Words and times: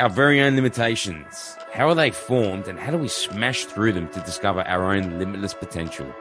Our 0.00 0.10
very 0.10 0.40
own 0.40 0.56
limitations. 0.56 1.56
How 1.72 1.88
are 1.88 1.94
they 1.94 2.10
formed 2.10 2.66
and 2.66 2.80
how 2.80 2.90
do 2.90 2.98
we 2.98 3.06
smash 3.06 3.66
through 3.66 3.92
them 3.92 4.08
to 4.08 4.20
discover 4.22 4.62
our 4.62 4.92
own 4.92 5.20
limitless 5.20 5.54
potential? 5.54 6.12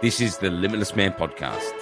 This 0.00 0.20
is 0.20 0.38
the 0.38 0.50
Limitless 0.50 0.94
Man 0.94 1.12
Podcast. 1.12 1.72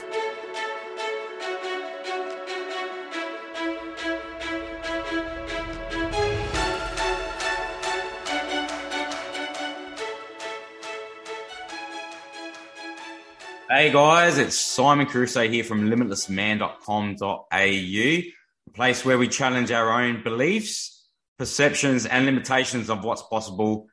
Hey 13.68 13.92
guys, 13.92 14.38
it's 14.38 14.58
Simon 14.58 15.06
Caruso 15.06 15.46
here 15.46 15.64
from 15.64 15.90
limitlessman.com.au, 15.90 17.46
a 17.52 18.32
place 18.72 19.04
where 19.04 19.18
we 19.18 19.28
challenge 19.28 19.70
our 19.70 20.02
own 20.02 20.22
beliefs, 20.22 20.99
perceptions, 21.40 22.04
and 22.04 22.26
limitations 22.26 22.90
of 22.90 23.02
what's 23.02 23.22
possible 23.22 23.88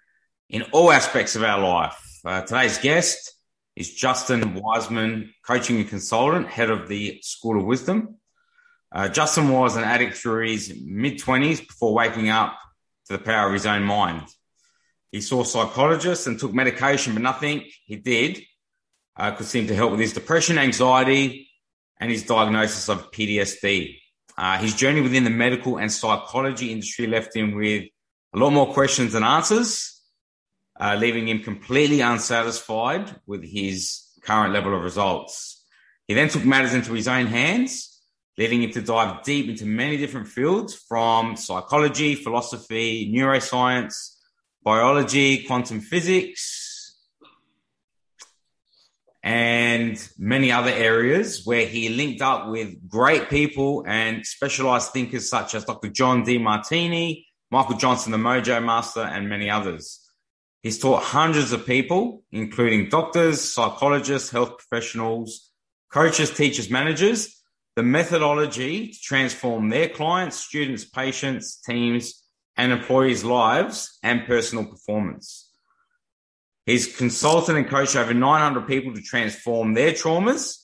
in 0.49 0.63
all 0.73 0.91
aspects 0.91 1.33
of 1.37 1.43
our 1.43 1.61
life. 1.61 1.97
Uh, 2.25 2.41
today's 2.41 2.77
guest 2.77 3.35
is 3.73 3.93
Justin 3.93 4.53
Wiseman, 4.53 5.33
coaching 5.45 5.77
and 5.77 5.87
consultant, 5.87 6.49
head 6.49 6.69
of 6.69 6.89
the 6.89 7.21
School 7.23 7.57
of 7.57 7.65
Wisdom. 7.65 8.17
Uh, 8.91 9.07
Justin 9.07 9.47
was 9.47 9.77
an 9.77 9.85
addict 9.85 10.17
through 10.17 10.45
his 10.45 10.77
mid 10.85 11.19
20s 11.19 11.65
before 11.65 11.93
waking 11.93 12.27
up 12.27 12.59
to 13.05 13.13
the 13.13 13.23
power 13.23 13.47
of 13.47 13.53
his 13.53 13.65
own 13.65 13.83
mind. 13.83 14.27
He 15.13 15.21
saw 15.21 15.45
psychologists 15.45 16.27
and 16.27 16.37
took 16.37 16.53
medication, 16.53 17.13
but 17.13 17.23
nothing 17.23 17.63
he 17.85 17.95
did 17.95 18.41
uh, 19.15 19.31
could 19.31 19.45
seem 19.45 19.67
to 19.67 19.75
help 19.75 19.91
with 19.91 20.01
his 20.01 20.11
depression, 20.11 20.57
anxiety, 20.57 21.49
and 21.97 22.11
his 22.11 22.23
diagnosis 22.23 22.89
of 22.89 23.09
PTSD. 23.13 23.99
Uh, 24.37 24.57
his 24.59 24.75
journey 24.75 25.01
within 25.01 25.23
the 25.23 25.29
medical 25.29 25.77
and 25.77 25.91
psychology 25.91 26.71
industry 26.71 27.07
left 27.07 27.35
him 27.35 27.55
with 27.55 27.85
a 28.33 28.37
lot 28.37 28.51
more 28.51 28.71
questions 28.71 29.13
than 29.13 29.23
answers, 29.23 30.01
uh, 30.79 30.95
leaving 30.99 31.27
him 31.27 31.39
completely 31.39 32.01
unsatisfied 32.01 33.15
with 33.25 33.43
his 33.43 34.03
current 34.21 34.53
level 34.53 34.75
of 34.75 34.83
results. 34.83 35.65
He 36.07 36.13
then 36.13 36.29
took 36.29 36.45
matters 36.45 36.73
into 36.73 36.93
his 36.93 37.07
own 37.07 37.25
hands, 37.25 37.99
leading 38.37 38.61
him 38.61 38.71
to 38.71 38.81
dive 38.81 39.23
deep 39.23 39.49
into 39.49 39.65
many 39.65 39.97
different 39.97 40.27
fields 40.27 40.75
from 40.75 41.35
psychology, 41.35 42.13
philosophy, 42.13 43.11
neuroscience, 43.11 44.17
biology, 44.63 45.43
quantum 45.45 45.79
physics, 45.79 46.56
and 49.23 50.07
many 50.17 50.51
other 50.51 50.71
areas 50.71 51.45
where 51.45 51.65
he 51.65 51.89
linked 51.89 52.21
up 52.21 52.47
with 52.47 52.87
great 52.87 53.29
people 53.29 53.83
and 53.87 54.25
specialized 54.25 54.91
thinkers 54.91 55.29
such 55.29 55.55
as 55.55 55.65
Dr. 55.65 55.89
John 55.89 56.23
Demartini, 56.23 57.25
Michael 57.51 57.77
Johnson, 57.77 58.11
the 58.11 58.17
Mojo 58.17 58.63
Master, 58.63 59.01
and 59.01 59.29
many 59.29 59.49
others. 59.49 60.07
He's 60.63 60.79
taught 60.79 61.03
hundreds 61.03 61.51
of 61.51 61.65
people, 61.65 62.23
including 62.31 62.89
doctors, 62.89 63.53
psychologists, 63.53 64.29
health 64.29 64.57
professionals, 64.57 65.51
coaches, 65.91 66.31
teachers, 66.31 66.69
managers, 66.69 67.41
the 67.75 67.83
methodology 67.83 68.87
to 68.87 68.99
transform 68.99 69.69
their 69.69 69.87
clients, 69.87 70.37
students, 70.37 70.83
patients, 70.83 71.57
teams, 71.57 72.23
and 72.57 72.71
employees' 72.71 73.23
lives 73.23 73.99
and 74.03 74.25
personal 74.25 74.65
performance. 74.65 75.46
He's 76.67 76.97
consulted 76.97 77.55
and 77.55 77.67
coached 77.67 77.95
over 77.95 78.13
900 78.13 78.67
people 78.67 78.93
to 78.93 79.01
transform 79.01 79.73
their 79.73 79.93
traumas, 79.93 80.57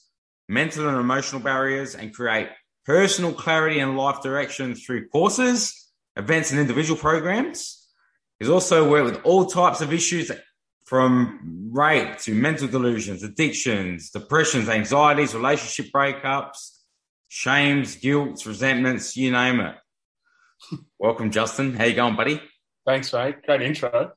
mental 0.50 0.90
and 0.90 0.98
emotional 0.98 1.42
barriers, 1.42 1.96
and 1.96 2.14
create 2.14 2.50
personal 2.86 3.32
clarity 3.32 3.80
and 3.80 3.98
life 3.98 4.22
direction 4.22 4.76
through 4.76 5.08
courses, 5.08 5.90
events, 6.18 6.52
and 6.52 6.60
individual 6.60 7.00
programs. 7.00 7.88
He's 8.38 8.50
also 8.50 8.90
worked 8.90 9.06
with 9.06 9.24
all 9.24 9.46
types 9.46 9.80
of 9.80 9.94
issues 9.94 10.30
from 10.84 11.70
rape 11.72 12.18
to 12.20 12.36
mental 12.36 12.68
delusions, 12.68 13.24
addictions, 13.24 14.10
depressions, 14.10 14.68
anxieties, 14.68 15.34
relationship 15.34 15.90
breakups, 15.94 16.80
shames, 17.30 17.96
guilt, 17.96 18.46
resentments, 18.46 19.16
you 19.16 19.32
name 19.32 19.62
it. 19.62 19.76
Welcome, 21.00 21.32
Justin. 21.32 21.76
How 21.76 21.86
you 21.86 21.96
going, 21.96 22.18
buddy? 22.18 22.42
Thanks, 22.86 23.14
mate. 23.14 23.46
Great 23.46 23.62
intro. 23.62 24.12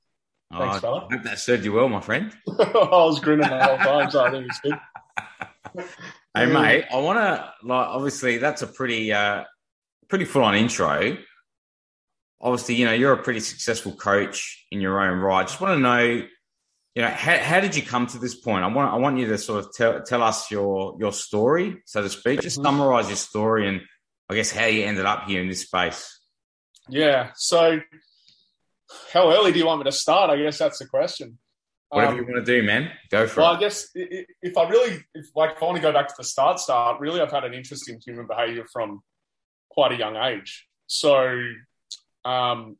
Thanks, 0.50 0.76
oh, 0.76 0.80
fella. 0.80 1.08
I 1.10 1.14
hope 1.14 1.24
that 1.24 1.38
served 1.38 1.64
you 1.64 1.72
well, 1.72 1.88
my 1.88 2.00
friend. 2.00 2.32
I 2.48 2.70
was 2.72 3.20
grinning 3.20 3.48
the 3.48 3.64
whole 3.64 3.78
time, 3.78 4.10
so 4.10 4.24
I 4.24 4.30
think 4.30 4.46
it's 4.46 4.60
good. 4.60 4.78
hey, 6.34 6.46
mate, 6.46 6.84
I 6.92 6.96
want 6.98 7.18
to 7.18 7.52
like. 7.64 7.88
Obviously, 7.88 8.38
that's 8.38 8.62
a 8.62 8.66
pretty, 8.66 9.12
uh, 9.12 9.44
pretty 10.08 10.24
full-on 10.24 10.54
intro. 10.54 11.18
Obviously, 12.40 12.76
you 12.76 12.84
know 12.84 12.92
you're 12.92 13.12
a 13.12 13.22
pretty 13.22 13.40
successful 13.40 13.92
coach 13.92 14.66
in 14.70 14.80
your 14.80 15.00
own 15.00 15.18
right. 15.18 15.46
Just 15.46 15.60
want 15.60 15.74
to 15.76 15.80
know, 15.80 16.00
you 16.94 17.02
know, 17.02 17.08
how, 17.08 17.38
how 17.38 17.60
did 17.60 17.74
you 17.74 17.82
come 17.82 18.06
to 18.08 18.18
this 18.18 18.34
point? 18.34 18.62
I 18.62 18.68
want, 18.68 18.92
I 18.92 18.96
want 18.96 19.18
you 19.18 19.26
to 19.26 19.38
sort 19.38 19.64
of 19.64 19.72
tell 19.74 20.02
tell 20.02 20.22
us 20.22 20.50
your 20.50 20.96
your 21.00 21.12
story, 21.12 21.82
so 21.86 22.02
to 22.02 22.08
speak. 22.08 22.40
Just 22.40 22.58
mm-hmm. 22.58 22.66
summarize 22.66 23.08
your 23.08 23.16
story 23.16 23.68
and 23.68 23.80
I 24.28 24.34
guess 24.34 24.50
how 24.50 24.66
you 24.66 24.84
ended 24.84 25.06
up 25.06 25.24
here 25.24 25.40
in 25.40 25.48
this 25.48 25.62
space. 25.62 26.20
Yeah. 26.88 27.30
So 27.36 27.80
how 29.12 29.30
early 29.30 29.52
do 29.52 29.58
you 29.58 29.66
want 29.66 29.80
me 29.80 29.84
to 29.84 29.92
start? 29.92 30.30
I 30.30 30.36
guess 30.36 30.58
that's 30.58 30.78
the 30.78 30.86
question. 30.86 31.38
Whatever 31.88 32.12
um, 32.12 32.18
you 32.18 32.24
want 32.24 32.44
to 32.44 32.60
do, 32.60 32.66
man. 32.66 32.90
Go 33.10 33.26
for 33.26 33.40
well, 33.40 33.50
it. 33.50 33.52
Well, 33.52 33.56
I 33.56 33.60
guess 33.60 33.90
if 33.94 34.56
I 34.56 34.68
really, 34.68 35.04
if 35.14 35.26
like, 35.36 35.56
if 35.56 35.62
I 35.62 35.66
want 35.66 35.76
to 35.76 35.82
go 35.82 35.92
back 35.92 36.08
to 36.08 36.14
the 36.18 36.24
start, 36.24 36.58
start, 36.58 37.00
really, 37.00 37.20
I've 37.20 37.30
had 37.30 37.44
an 37.44 37.54
interest 37.54 37.88
in 37.88 38.00
human 38.04 38.26
behavior 38.26 38.64
from 38.72 39.00
quite 39.70 39.92
a 39.92 39.96
young 39.96 40.16
age. 40.16 40.66
So, 40.88 41.42
um, 42.24 42.76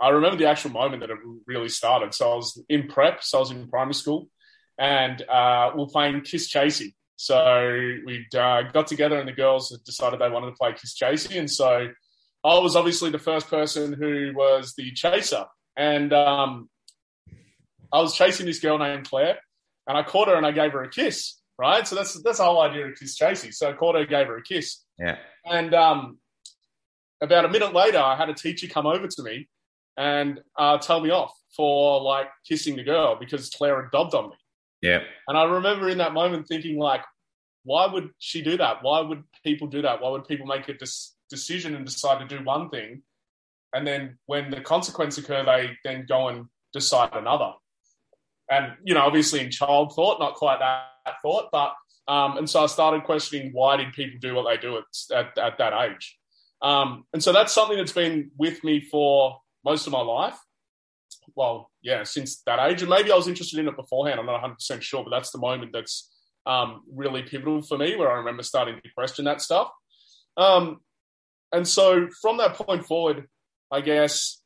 I 0.00 0.10
remember 0.10 0.36
the 0.36 0.48
actual 0.48 0.70
moment 0.70 1.00
that 1.00 1.10
it 1.10 1.18
really 1.46 1.68
started. 1.68 2.14
So 2.14 2.30
I 2.30 2.34
was 2.36 2.62
in 2.68 2.86
prep, 2.86 3.24
so 3.24 3.38
I 3.38 3.40
was 3.40 3.50
in 3.50 3.68
primary 3.68 3.94
school, 3.94 4.28
and 4.78 5.20
uh, 5.22 5.72
we 5.74 5.80
were 5.80 5.88
playing 5.88 6.20
Kiss 6.20 6.48
Chasey. 6.52 6.94
So 7.16 7.64
we 8.06 8.24
uh, 8.36 8.62
got 8.72 8.86
together, 8.86 9.18
and 9.18 9.28
the 9.28 9.32
girls 9.32 9.76
decided 9.84 10.20
they 10.20 10.30
wanted 10.30 10.50
to 10.50 10.56
play 10.56 10.72
Kiss 10.72 10.96
Chasey, 10.96 11.38
and 11.38 11.50
so 11.50 11.88
I 12.44 12.58
was 12.58 12.76
obviously 12.76 13.10
the 13.10 13.18
first 13.18 13.48
person 13.48 13.92
who 13.92 14.32
was 14.34 14.74
the 14.76 14.92
chaser, 14.92 15.46
and 15.76 16.12
um, 16.12 16.68
I 17.92 18.00
was 18.00 18.14
chasing 18.14 18.46
this 18.46 18.60
girl 18.60 18.78
named 18.78 19.08
Claire, 19.08 19.38
and 19.86 19.98
I 19.98 20.02
caught 20.02 20.28
her 20.28 20.36
and 20.36 20.46
I 20.46 20.52
gave 20.52 20.72
her 20.72 20.82
a 20.82 20.90
kiss. 20.90 21.34
Right, 21.60 21.88
so 21.88 21.96
that's 21.96 22.22
that's 22.22 22.38
the 22.38 22.44
whole 22.44 22.60
idea 22.60 22.86
of 22.86 22.96
kiss 22.96 23.16
chasing. 23.16 23.50
So 23.50 23.68
I 23.68 23.72
caught 23.72 23.96
her, 23.96 24.06
gave 24.06 24.28
her 24.28 24.36
a 24.36 24.42
kiss. 24.42 24.84
Yeah. 24.96 25.16
And 25.44 25.74
um, 25.74 26.18
about 27.20 27.44
a 27.44 27.48
minute 27.48 27.74
later, 27.74 27.98
I 27.98 28.16
had 28.16 28.28
a 28.28 28.34
teacher 28.34 28.68
come 28.68 28.86
over 28.86 29.08
to 29.08 29.22
me 29.24 29.48
and 29.96 30.40
uh, 30.56 30.78
tell 30.78 31.00
me 31.00 31.10
off 31.10 31.32
for 31.56 32.00
like 32.00 32.28
kissing 32.48 32.76
the 32.76 32.84
girl 32.84 33.16
because 33.18 33.50
Claire 33.50 33.82
had 33.82 33.90
dobbed 33.90 34.14
on 34.14 34.30
me. 34.30 34.36
Yeah. 34.82 35.00
And 35.26 35.36
I 35.36 35.44
remember 35.44 35.88
in 35.88 35.98
that 35.98 36.12
moment 36.12 36.46
thinking 36.46 36.78
like, 36.78 37.02
why 37.64 37.86
would 37.86 38.10
she 38.18 38.42
do 38.42 38.56
that? 38.56 38.82
Why 38.82 39.00
would 39.00 39.24
people 39.44 39.66
do 39.66 39.82
that? 39.82 40.00
Why 40.00 40.10
would 40.10 40.28
people 40.28 40.46
make 40.46 40.68
a 40.68 40.74
dis- 40.74 41.16
decision 41.30 41.74
and 41.74 41.84
decide 41.84 42.20
to 42.20 42.36
do 42.36 42.44
one 42.44 42.70
thing, 42.70 43.02
and 43.72 43.86
then 43.86 44.18
when 44.26 44.50
the 44.50 44.60
consequence 44.60 45.18
occur, 45.18 45.44
they 45.44 45.76
then 45.84 46.06
go 46.08 46.28
and 46.28 46.46
decide 46.72 47.10
another. 47.12 47.52
And 48.50 48.74
you 48.84 48.94
know, 48.94 49.02
obviously 49.02 49.40
in 49.40 49.50
child 49.50 49.92
thought, 49.94 50.20
not 50.20 50.34
quite 50.34 50.58
that, 50.60 50.86
that 51.04 51.16
thought, 51.22 51.48
but 51.52 51.74
um, 52.08 52.38
and 52.38 52.48
so 52.48 52.64
I 52.64 52.66
started 52.66 53.04
questioning 53.04 53.52
why 53.52 53.76
did 53.76 53.92
people 53.92 54.18
do 54.18 54.34
what 54.34 54.46
they 54.48 54.56
do 54.56 54.78
at, 54.78 55.14
at, 55.14 55.38
at 55.38 55.58
that 55.58 55.74
age. 55.74 56.16
Um, 56.62 57.04
and 57.12 57.22
so 57.22 57.32
that's 57.32 57.52
something 57.52 57.76
that's 57.76 57.92
been 57.92 58.30
with 58.38 58.64
me 58.64 58.80
for 58.80 59.38
most 59.64 59.86
of 59.86 59.92
my 59.92 60.00
life. 60.00 60.38
Well, 61.36 61.70
yeah, 61.82 62.04
since 62.04 62.40
that 62.46 62.58
age, 62.58 62.80
and 62.80 62.90
maybe 62.90 63.12
I 63.12 63.16
was 63.16 63.28
interested 63.28 63.60
in 63.60 63.68
it 63.68 63.76
beforehand. 63.76 64.18
I'm 64.18 64.26
not 64.26 64.32
100 64.32 64.54
percent 64.54 64.82
sure, 64.82 65.04
but 65.04 65.10
that's 65.10 65.30
the 65.30 65.38
moment 65.38 65.72
that's 65.72 66.10
um, 66.46 66.80
really 66.92 67.22
pivotal 67.22 67.60
for 67.62 67.76
me, 67.76 67.94
where 67.94 68.10
I 68.10 68.16
remember 68.16 68.42
starting 68.42 68.80
to 68.82 68.90
question 68.96 69.26
that 69.26 69.42
stuff. 69.42 69.70
Um, 70.38 70.80
and 71.52 71.66
so 71.66 72.08
from 72.20 72.38
that 72.38 72.54
point 72.54 72.86
forward, 72.86 73.26
I 73.70 73.80
guess 73.80 74.40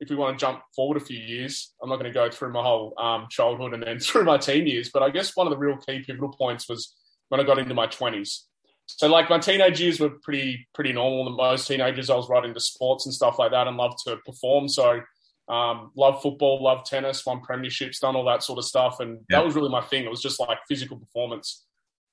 if 0.00 0.10
we 0.10 0.16
want 0.16 0.38
to 0.38 0.44
jump 0.44 0.60
forward 0.74 0.96
a 0.96 1.04
few 1.04 1.18
years, 1.18 1.72
I'm 1.82 1.88
not 1.88 1.96
going 1.96 2.12
to 2.12 2.14
go 2.14 2.30
through 2.30 2.52
my 2.52 2.62
whole 2.62 2.94
um, 2.98 3.26
childhood 3.30 3.74
and 3.74 3.82
then 3.82 3.98
through 4.00 4.24
my 4.24 4.38
teen 4.38 4.66
years, 4.66 4.90
but 4.92 5.02
I 5.02 5.10
guess 5.10 5.36
one 5.36 5.46
of 5.46 5.50
the 5.50 5.58
real 5.58 5.76
key 5.76 6.02
pivotal 6.06 6.32
points 6.32 6.68
was 6.68 6.94
when 7.28 7.40
I 7.40 7.44
got 7.44 7.58
into 7.58 7.74
my 7.74 7.86
20s. 7.86 8.40
So 8.86 9.08
like 9.08 9.30
my 9.30 9.38
teenage 9.38 9.80
years 9.80 9.98
were 9.98 10.10
pretty 10.22 10.66
pretty 10.74 10.92
normal. 10.92 11.34
Most 11.34 11.66
teenagers, 11.66 12.10
I 12.10 12.16
was 12.16 12.28
right 12.28 12.44
into 12.44 12.60
sports 12.60 13.06
and 13.06 13.14
stuff 13.14 13.38
like 13.38 13.52
that, 13.52 13.66
and 13.66 13.78
loved 13.78 13.98
to 14.06 14.18
perform. 14.26 14.68
So 14.68 15.00
um, 15.48 15.90
love 15.96 16.20
football, 16.20 16.62
love 16.62 16.84
tennis, 16.84 17.24
won 17.24 17.40
premierships, 17.40 18.00
done 18.00 18.14
all 18.14 18.26
that 18.26 18.42
sort 18.42 18.58
of 18.58 18.66
stuff, 18.66 19.00
and 19.00 19.20
yeah. 19.30 19.38
that 19.38 19.44
was 19.44 19.54
really 19.54 19.70
my 19.70 19.80
thing. 19.80 20.04
It 20.04 20.10
was 20.10 20.20
just 20.20 20.38
like 20.38 20.58
physical 20.68 20.98
performance. 20.98 21.64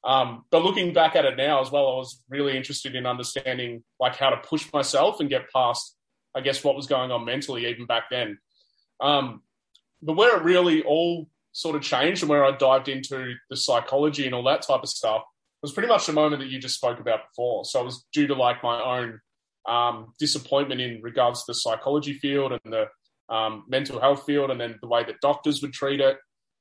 Um, 0.03 0.45
but 0.49 0.63
looking 0.63 0.93
back 0.93 1.15
at 1.15 1.25
it 1.25 1.37
now 1.37 1.61
as 1.61 1.71
well, 1.71 1.87
I 1.87 1.95
was 1.97 2.23
really 2.29 2.57
interested 2.57 2.95
in 2.95 3.05
understanding 3.05 3.83
like 3.99 4.15
how 4.15 4.31
to 4.31 4.37
push 4.37 4.71
myself 4.73 5.19
and 5.19 5.29
get 5.29 5.51
past, 5.51 5.95
I 6.35 6.41
guess, 6.41 6.63
what 6.63 6.75
was 6.75 6.87
going 6.87 7.11
on 7.11 7.25
mentally 7.25 7.67
even 7.67 7.85
back 7.85 8.05
then. 8.09 8.39
Um, 8.99 9.43
but 10.01 10.13
where 10.13 10.37
it 10.37 10.43
really 10.43 10.81
all 10.83 11.29
sort 11.51 11.75
of 11.75 11.81
changed 11.81 12.23
and 12.23 12.29
where 12.29 12.45
I 12.45 12.51
dived 12.51 12.87
into 12.87 13.35
the 13.49 13.57
psychology 13.57 14.25
and 14.25 14.33
all 14.33 14.43
that 14.45 14.63
type 14.63 14.81
of 14.81 14.89
stuff 14.89 15.23
was 15.61 15.71
pretty 15.71 15.89
much 15.89 16.07
the 16.07 16.13
moment 16.13 16.41
that 16.41 16.49
you 16.49 16.59
just 16.59 16.75
spoke 16.75 16.99
about 16.99 17.19
before. 17.29 17.65
So 17.65 17.81
it 17.81 17.85
was 17.85 18.05
due 18.13 18.27
to 18.27 18.33
like 18.33 18.63
my 18.63 18.81
own 18.81 19.19
um, 19.67 20.13
disappointment 20.17 20.81
in 20.81 21.01
regards 21.01 21.41
to 21.41 21.51
the 21.51 21.55
psychology 21.55 22.13
field 22.13 22.53
and 22.53 22.73
the 22.73 22.85
um, 23.33 23.65
mental 23.67 23.99
health 23.99 24.25
field, 24.25 24.51
and 24.51 24.59
then 24.59 24.77
the 24.81 24.87
way 24.87 25.03
that 25.03 25.21
doctors 25.21 25.61
would 25.61 25.71
treat 25.71 26.01
it. 26.01 26.17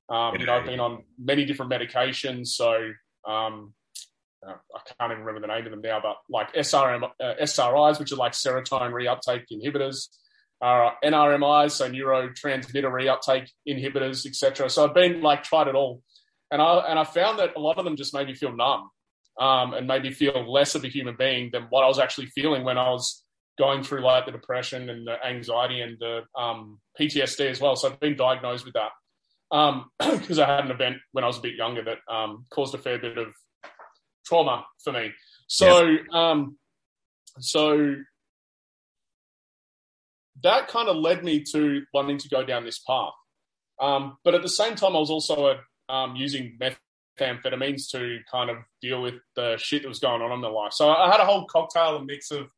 Um, 0.09 0.37
you 0.37 0.47
know, 0.47 0.55
I've 0.55 0.67
been 0.67 0.81
on 0.81 1.05
many 1.19 1.45
different 1.45 1.73
medications, 1.73 2.49
so 2.49 2.93
um, 3.27 3.75
uh, 4.47 4.55
I 4.75 4.81
can't 4.99 5.13
even 5.13 5.25
remember 5.25 5.47
the 5.47 5.53
name 5.53 5.67
of 5.67 5.71
them 5.71 5.83
now, 5.83 6.01
but 6.03 6.17
like 6.29 6.55
SRM, 6.55 7.05
uh, 7.05 7.35
SRIs, 7.43 7.99
which 7.99 8.13
are 8.13 8.17
like 8.17 8.33
serotonin 8.33 8.93
reuptake 8.93 9.45
inhibitors, 9.53 10.09
uh, 10.63 10.91
NRMIs, 11.05 11.73
so 11.73 11.91
neurotransmitter 11.91 12.85
reuptake 12.85 13.49
inhibitors, 13.69 14.27
etc. 14.27 14.71
So 14.71 14.85
I've 14.87 14.95
been 14.95 15.21
like 15.21 15.43
tried 15.43 15.69
it 15.69 15.75
all, 15.75 16.03
and 16.51 16.63
I 16.63 16.79
and 16.89 16.99
I 16.99 17.05
found 17.05 17.39
that 17.39 17.57
a 17.57 17.61
lot 17.61 17.79
of 17.79 17.85
them 17.85 17.97
just 17.97 18.15
made 18.15 18.27
me 18.27 18.35
feel 18.35 18.55
numb, 18.55 18.91
um, 19.39 19.75
and 19.75 19.87
made 19.87 20.03
me 20.03 20.13
feel 20.13 20.51
less 20.51 20.75
of 20.75 20.85
a 20.85 20.89
human 20.89 21.17
being 21.19 21.51
than 21.53 21.65
what 21.71 21.85
I 21.85 21.89
was 21.89 21.99
actually 21.99 22.27
feeling 22.27 22.65
when 22.65 22.79
I 22.79 22.91
was 22.91 23.25
going 23.59 23.83
through 23.83 24.01
like 24.01 24.25
the 24.25 24.33
depression 24.33 24.89
and 24.89 25.07
the 25.07 25.23
anxiety 25.23 25.83
and 25.83 25.99
the 25.99 26.23
um, 26.35 26.81
PTSD 26.99 27.51
as 27.51 27.61
well. 27.61 27.77
So 27.77 27.89
I've 27.91 28.01
been 28.01 28.17
diagnosed 28.17 28.65
with 28.65 28.73
that 28.75 28.91
because 29.51 29.69
um, 29.71 29.91
I 30.01 30.57
had 30.57 30.65
an 30.65 30.71
event 30.71 30.99
when 31.13 31.25
I 31.25 31.27
was 31.27 31.39
a 31.39 31.43
bit 31.43 31.57
younger 31.57 31.83
that 31.85 31.99
um, 32.13 32.47
caused 32.51 32.75
a 32.75 32.79
fair 32.79 32.99
bit 32.99 33.19
of 33.19 33.35
trauma 34.25 34.65
for 34.83 34.93
me. 34.93 35.11
So, 35.49 35.87
yeah. 35.87 35.99
um, 36.13 36.57
so 37.41 37.97
that 40.43 40.69
kind 40.69 40.89
of 40.89 40.97
led 40.97 41.25
me 41.25 41.43
to 41.53 41.83
wanting 41.93 42.19
to 42.19 42.29
go 42.29 42.45
down 42.45 42.65
this 42.65 42.79
path. 42.79 43.13
Um, 43.81 44.19
but 44.25 44.35
at 44.35 44.43
the 44.43 44.49
same 44.49 44.77
time, 44.77 44.95
I 44.95 45.01
was 45.01 45.11
also 45.11 45.59
um, 45.89 46.15
using 46.15 46.59
methamphetamines 46.61 47.91
to 47.91 48.21
kind 48.31 48.51
of 48.51 48.59
deal 48.81 49.03
with 49.03 49.15
the 49.35 49.57
shit 49.59 49.83
that 49.83 49.89
was 49.89 49.99
going 49.99 50.23
on 50.23 50.33
in 50.33 50.41
my 50.41 50.49
life. 50.49 50.73
So 50.73 50.91
I 50.91 51.11
had 51.11 51.21
a 51.21 51.25
whole 51.25 51.47
cocktail 51.47 51.97
and 51.97 52.07
mix 52.07 52.31
of 52.31 52.49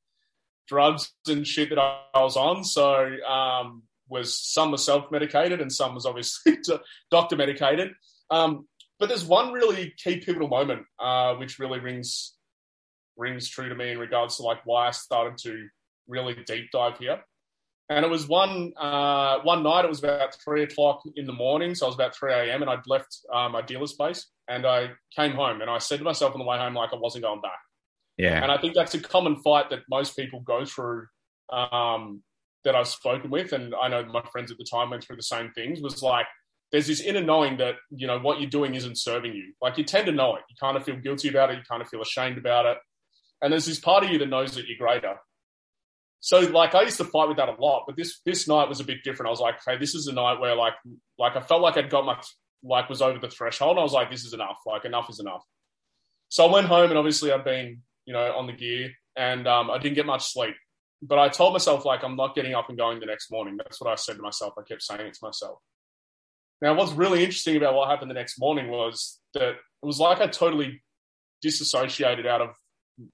drugs 0.69 1.13
and 1.27 1.47
shit 1.47 1.71
that 1.71 1.79
I, 1.79 2.23
was 2.23 2.37
on. 2.37 2.65
So 2.65 3.07
um, 3.27 3.83
was 4.13 4.39
some 4.39 4.71
were 4.71 4.79
self 4.79 5.11
medicated 5.11 5.61
and 5.61 5.73
some 5.73 5.95
was 5.95 6.07
obviously 6.07 6.59
doctor 7.11 7.37
medicated. 7.37 7.93
Um, 8.31 8.69
but 9.01 9.09
there's 9.09 9.25
one 9.25 9.53
really 9.53 9.93
key 10.03 10.19
pivotal 10.19 10.49
moment 10.49 10.87
uh, 11.01 11.35
which 11.35 11.59
really 11.59 11.81
rings 11.81 12.35
rings 13.17 13.49
true 13.49 13.69
to 13.69 13.75
me 13.75 13.91
in 13.91 13.99
regards 13.99 14.37
to 14.37 14.43
like 14.43 14.59
why 14.65 14.89
I 14.89 14.91
started 14.93 15.39
to 15.39 15.67
really 16.07 16.37
deep 16.47 16.71
dive 16.73 16.99
here. 16.99 17.21
And 17.89 18.05
it 18.05 18.09
was 18.09 18.29
one 18.29 18.73
uh, 18.79 19.41
one 19.41 19.63
night. 19.63 19.85
It 19.85 19.89
was 19.89 20.03
about 20.03 20.37
three 20.43 20.63
o'clock 20.63 21.03
in 21.17 21.27
the 21.27 21.33
morning, 21.33 21.75
so 21.75 21.87
it 21.87 21.89
was 21.89 21.97
about 21.97 22.15
three 22.15 22.33
a.m. 22.33 22.63
And 22.63 22.71
I'd 22.71 22.87
left 22.87 23.19
uh, 23.33 23.49
my 23.49 23.61
dealer's 23.61 23.93
place, 23.93 24.29
and 24.49 24.65
I 24.65 24.93
came 25.15 25.33
home, 25.33 25.61
and 25.61 25.69
I 25.69 25.79
said 25.79 25.99
to 25.99 26.05
myself 26.05 26.33
on 26.33 26.39
the 26.39 26.47
way 26.47 26.57
home, 26.57 26.75
like 26.75 26.93
I 26.93 26.97
wasn't 26.97 27.25
going 27.25 27.41
back. 27.41 27.59
Yeah. 28.17 28.43
And 28.43 28.53
I 28.53 28.59
think 28.59 28.75
that's 28.75 28.95
a 28.95 29.01
common 29.01 29.37
fight 29.37 29.71
that 29.71 29.81
most 29.91 30.17
people 30.17 30.41
go 30.41 30.65
through. 30.65 31.07
Um, 31.51 32.23
that 32.65 32.75
I've 32.75 32.89
spoken 32.89 33.31
with, 33.31 33.53
and 33.53 33.75
I 33.81 33.89
know 33.89 34.05
my 34.05 34.23
friends 34.33 34.51
at 34.51 34.59
the 34.59 34.67
time 34.71 34.91
went 34.91 35.05
through 35.05 35.17
the 35.17 35.23
same 35.23 35.51
things. 35.55 35.81
Was 35.81 36.03
like 36.03 36.27
there's 36.71 36.87
this 36.87 37.01
inner 37.01 37.23
knowing 37.23 37.59
that 37.59 37.75
you 37.91 38.07
know 38.07 38.19
what 38.19 38.41
you're 38.41 38.51
doing 38.51 38.75
isn't 38.75 38.99
serving 38.99 39.35
you. 39.35 39.53
Like 39.61 39.79
you 39.79 39.85
tend 39.85 40.07
to 40.07 40.13
know 40.13 40.37
it. 40.37 40.43
You 40.49 40.57
kind 40.59 40.77
of 40.77 40.85
feel 40.85 40.97
guilty 40.97 41.29
about 41.29 41.51
it. 41.51 41.59
You 41.59 41.63
kind 41.69 41.83
of 41.83 41.89
feel 41.89 42.03
ashamed 42.03 42.39
about 42.39 42.67
it. 42.67 42.79
And 43.43 43.53
there's 43.53 43.67
this 43.67 43.81
part 43.81 44.05
of 44.05 44.11
you 44.11 44.19
that 44.19 44.29
knows 44.29 44.55
that 44.55 44.67
you're 44.67 44.79
greater. 44.79 45.17
So 46.21 46.39
like 46.39 46.75
I 46.75 46.83
used 46.83 46.99
to 46.99 47.05
fight 47.05 47.29
with 47.29 47.37
that 47.39 47.49
a 47.49 47.61
lot, 47.61 47.85
but 47.87 47.97
this 47.97 48.21
this 48.25 48.47
night 48.47 48.69
was 48.69 48.81
a 48.81 48.85
bit 48.85 48.99
different. 49.05 49.27
I 49.27 49.31
was 49.31 49.41
like, 49.41 49.57
okay, 49.67 49.79
this 49.79 49.95
is 49.95 50.07
a 50.07 50.13
night 50.13 50.41
where 50.41 50.55
like 50.55 50.75
like 51.19 51.37
I 51.37 51.41
felt 51.41 51.61
like 51.61 51.77
I'd 51.77 51.91
got 51.91 52.07
my 52.07 52.17
like 52.63 52.89
was 52.89 53.03
over 53.03 53.19
the 53.19 53.29
threshold. 53.29 53.77
I 53.77 53.83
was 53.83 53.93
like, 53.93 54.11
this 54.11 54.25
is 54.25 54.33
enough. 54.33 54.59
Like 54.65 54.85
enough 54.85 55.11
is 55.11 55.19
enough. 55.19 55.43
So 56.29 56.47
I 56.47 56.53
went 56.53 56.69
home 56.69 56.91
and 56.91 56.99
obviously 56.99 57.33
I'd 57.33 57.45
been 57.45 57.83
you 58.07 58.13
know 58.13 58.33
on 58.37 58.47
the 58.47 58.53
gear 58.53 58.91
and 59.17 59.47
um, 59.47 59.71
I 59.71 59.79
didn't 59.79 59.97
get 59.97 60.07
much 60.07 60.33
sleep. 60.33 60.55
But 61.03 61.19
I 61.19 61.29
told 61.29 61.53
myself 61.53 61.85
like 61.85 62.05
I'm 62.05 62.17
not 62.17 62.35
getting 62.35 62.55
up 62.55 62.69
and 62.69 62.79
going 62.79 63.01
the 63.01 63.07
next 63.07 63.31
morning. 63.31 63.57
That's 63.57 63.81
what 63.81 63.91
I 63.91 63.97
said 63.97 64.17
to 64.17 64.23
myself. 64.23 64.55
I 64.57 64.63
kept 64.63 64.83
saying 64.83 65.01
it 65.01 65.15
to 65.15 65.21
myself. 65.25 65.59
Now, 66.61 66.75
what's 66.75 66.93
really 66.93 67.25
interesting 67.25 67.57
about 67.57 67.75
what 67.75 67.91
happened 67.91 68.11
the 68.11 68.15
next 68.15 68.39
morning 68.39 68.71
was 68.71 69.19
that 69.35 69.49
it 69.51 69.57
was 69.83 69.99
like 69.99 70.21
I 70.21 70.29
totally 70.29 70.81
disassociated 71.43 72.25
out 72.25 72.41
of 72.41 72.51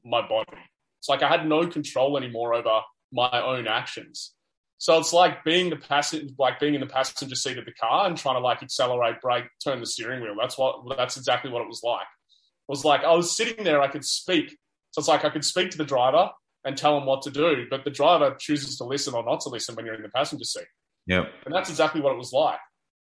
my 0.05 0.21
body. 0.21 0.59
It's 1.01 1.09
like 1.09 1.23
I 1.23 1.29
had 1.29 1.49
no 1.49 1.67
control 1.67 2.19
anymore 2.19 2.53
over 2.53 2.83
my 3.11 3.43
own 3.43 3.67
actions. 3.67 4.35
So 4.77 4.99
it's 4.99 5.15
like 5.15 5.45
being 5.45 5.71
the 5.71 5.77
passenger, 5.77 6.33
like 6.39 6.61
being 6.61 6.75
in 6.75 6.81
the 6.81 6.87
passenger 6.87 7.35
seat 7.35 7.57
of 7.57 7.65
the 7.65 7.73
car 7.73 8.07
and 8.07 8.19
trying 8.19 8.37
to 8.37 8.41
like 8.41 8.63
accelerate, 8.63 9.21
brake, 9.23 9.45
turn 9.65 9.81
the 9.81 9.87
steering 9.87 10.21
wheel. 10.21 10.37
That's 10.39 10.59
what. 10.59 10.97
That's 10.97 11.17
exactly 11.17 11.51
what 11.51 11.63
it 11.63 11.69
was 11.69 11.83
like. 11.83 12.03
It 12.03 12.71
was 12.71 12.85
like 12.85 13.03
I 13.03 13.13
was 13.13 13.35
sitting 13.35 13.65
there, 13.65 13.81
I 13.81 13.89
could 13.89 14.05
speak. 14.05 14.51
So 14.91 15.01
it's 15.01 15.09
like 15.09 15.25
I 15.25 15.31
could 15.31 15.45
speak 15.45 15.71
to 15.71 15.79
the 15.79 15.85
driver 15.85 16.31
and 16.65 16.77
tell 16.77 16.95
them 16.99 17.07
what 17.07 17.23
to 17.23 17.31
do, 17.31 17.67
but 17.71 17.85
the 17.85 17.91
driver 17.91 18.37
chooses 18.39 18.77
to 18.79 18.85
listen 18.85 19.15
or 19.15 19.25
not 19.25 19.41
to 19.41 19.49
listen 19.49 19.75
when 19.75 19.87
you're 19.87 19.95
in 19.95 20.03
the 20.03 20.09
passenger 20.09 20.45
seat. 20.45 20.67
Yeah, 21.07 21.25
and 21.45 21.55
that's 21.55 21.71
exactly 21.71 22.01
what 22.01 22.13
it 22.13 22.19
was 22.19 22.33
like 22.33 22.59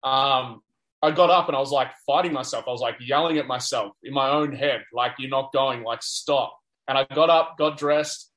um, 0.02 0.60
I 1.02 1.10
got 1.10 1.30
up 1.30 1.48
and 1.48 1.56
I 1.56 1.60
was 1.60 1.72
like 1.72 1.90
fighting 2.06 2.32
myself. 2.32 2.64
I 2.66 2.70
was 2.70 2.80
like 2.80 2.96
yelling 3.00 3.38
at 3.38 3.46
myself 3.46 3.92
in 4.02 4.12
my 4.12 4.30
own 4.30 4.54
head, 4.54 4.84
like, 4.92 5.12
you're 5.18 5.30
not 5.30 5.52
going, 5.52 5.82
like, 5.82 6.02
stop. 6.02 6.56
And 6.86 6.98
I 6.98 7.04
got 7.14 7.30
up, 7.30 7.56
got 7.58 7.78
dressed, 7.78 8.30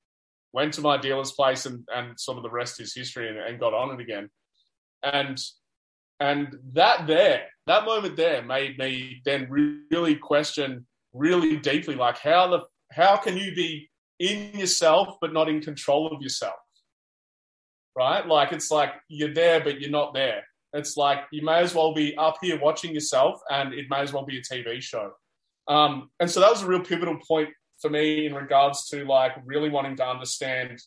went 0.53 0.73
to 0.73 0.81
my 0.81 0.97
dealer's 0.97 1.31
place, 1.31 1.65
and, 1.65 1.87
and 1.93 2.19
sort 2.19 2.37
of 2.37 2.43
the 2.43 2.49
rest 2.49 2.81
is 2.81 2.93
history 2.93 3.29
and, 3.29 3.37
and 3.37 3.59
got 3.59 3.73
on 3.73 3.91
it 3.91 4.01
again. 4.01 4.29
And 5.03 5.41
and 6.19 6.55
that 6.73 7.07
there, 7.07 7.45
that 7.65 7.85
moment 7.85 8.15
there 8.15 8.43
made 8.43 8.77
me 8.77 9.21
then 9.25 9.49
really 9.49 10.15
question 10.15 10.85
really 11.13 11.57
deeply, 11.57 11.95
like 11.95 12.19
how 12.19 12.47
the 12.47 12.59
how 12.91 13.17
can 13.17 13.37
you 13.37 13.55
be 13.55 13.89
in 14.21 14.57
yourself 14.57 15.18
but 15.19 15.33
not 15.33 15.50
in 15.50 15.62
control 15.62 16.07
of 16.07 16.21
yourself? 16.21 16.59
Right? 17.97 18.25
Like 18.25 18.51
it's 18.51 18.71
like 18.71 18.94
you're 19.09 19.33
there 19.33 19.62
but 19.62 19.81
you're 19.81 19.89
not 19.89 20.13
there. 20.13 20.44
It's 20.73 20.95
like 20.95 21.19
you 21.31 21.44
may 21.44 21.59
as 21.59 21.75
well 21.75 21.94
be 21.94 22.15
up 22.15 22.38
here 22.41 22.59
watching 22.59 22.94
yourself, 22.94 23.41
and 23.50 23.73
it 23.73 23.88
may 23.89 24.00
as 24.00 24.13
well 24.13 24.25
be 24.25 24.38
a 24.38 24.41
TV 24.41 24.81
show. 24.81 25.12
Um, 25.68 26.09
and 26.19 26.29
so 26.31 26.39
that 26.39 26.50
was 26.50 26.63
a 26.63 26.68
real 26.68 26.79
pivotal 26.79 27.18
point 27.27 27.50
for 27.79 27.89
me 27.89 28.25
in 28.25 28.33
regards 28.33 28.88
to 28.89 29.03
like 29.06 29.33
really 29.45 29.69
wanting 29.69 29.97
to 29.97 30.07
understand 30.07 30.79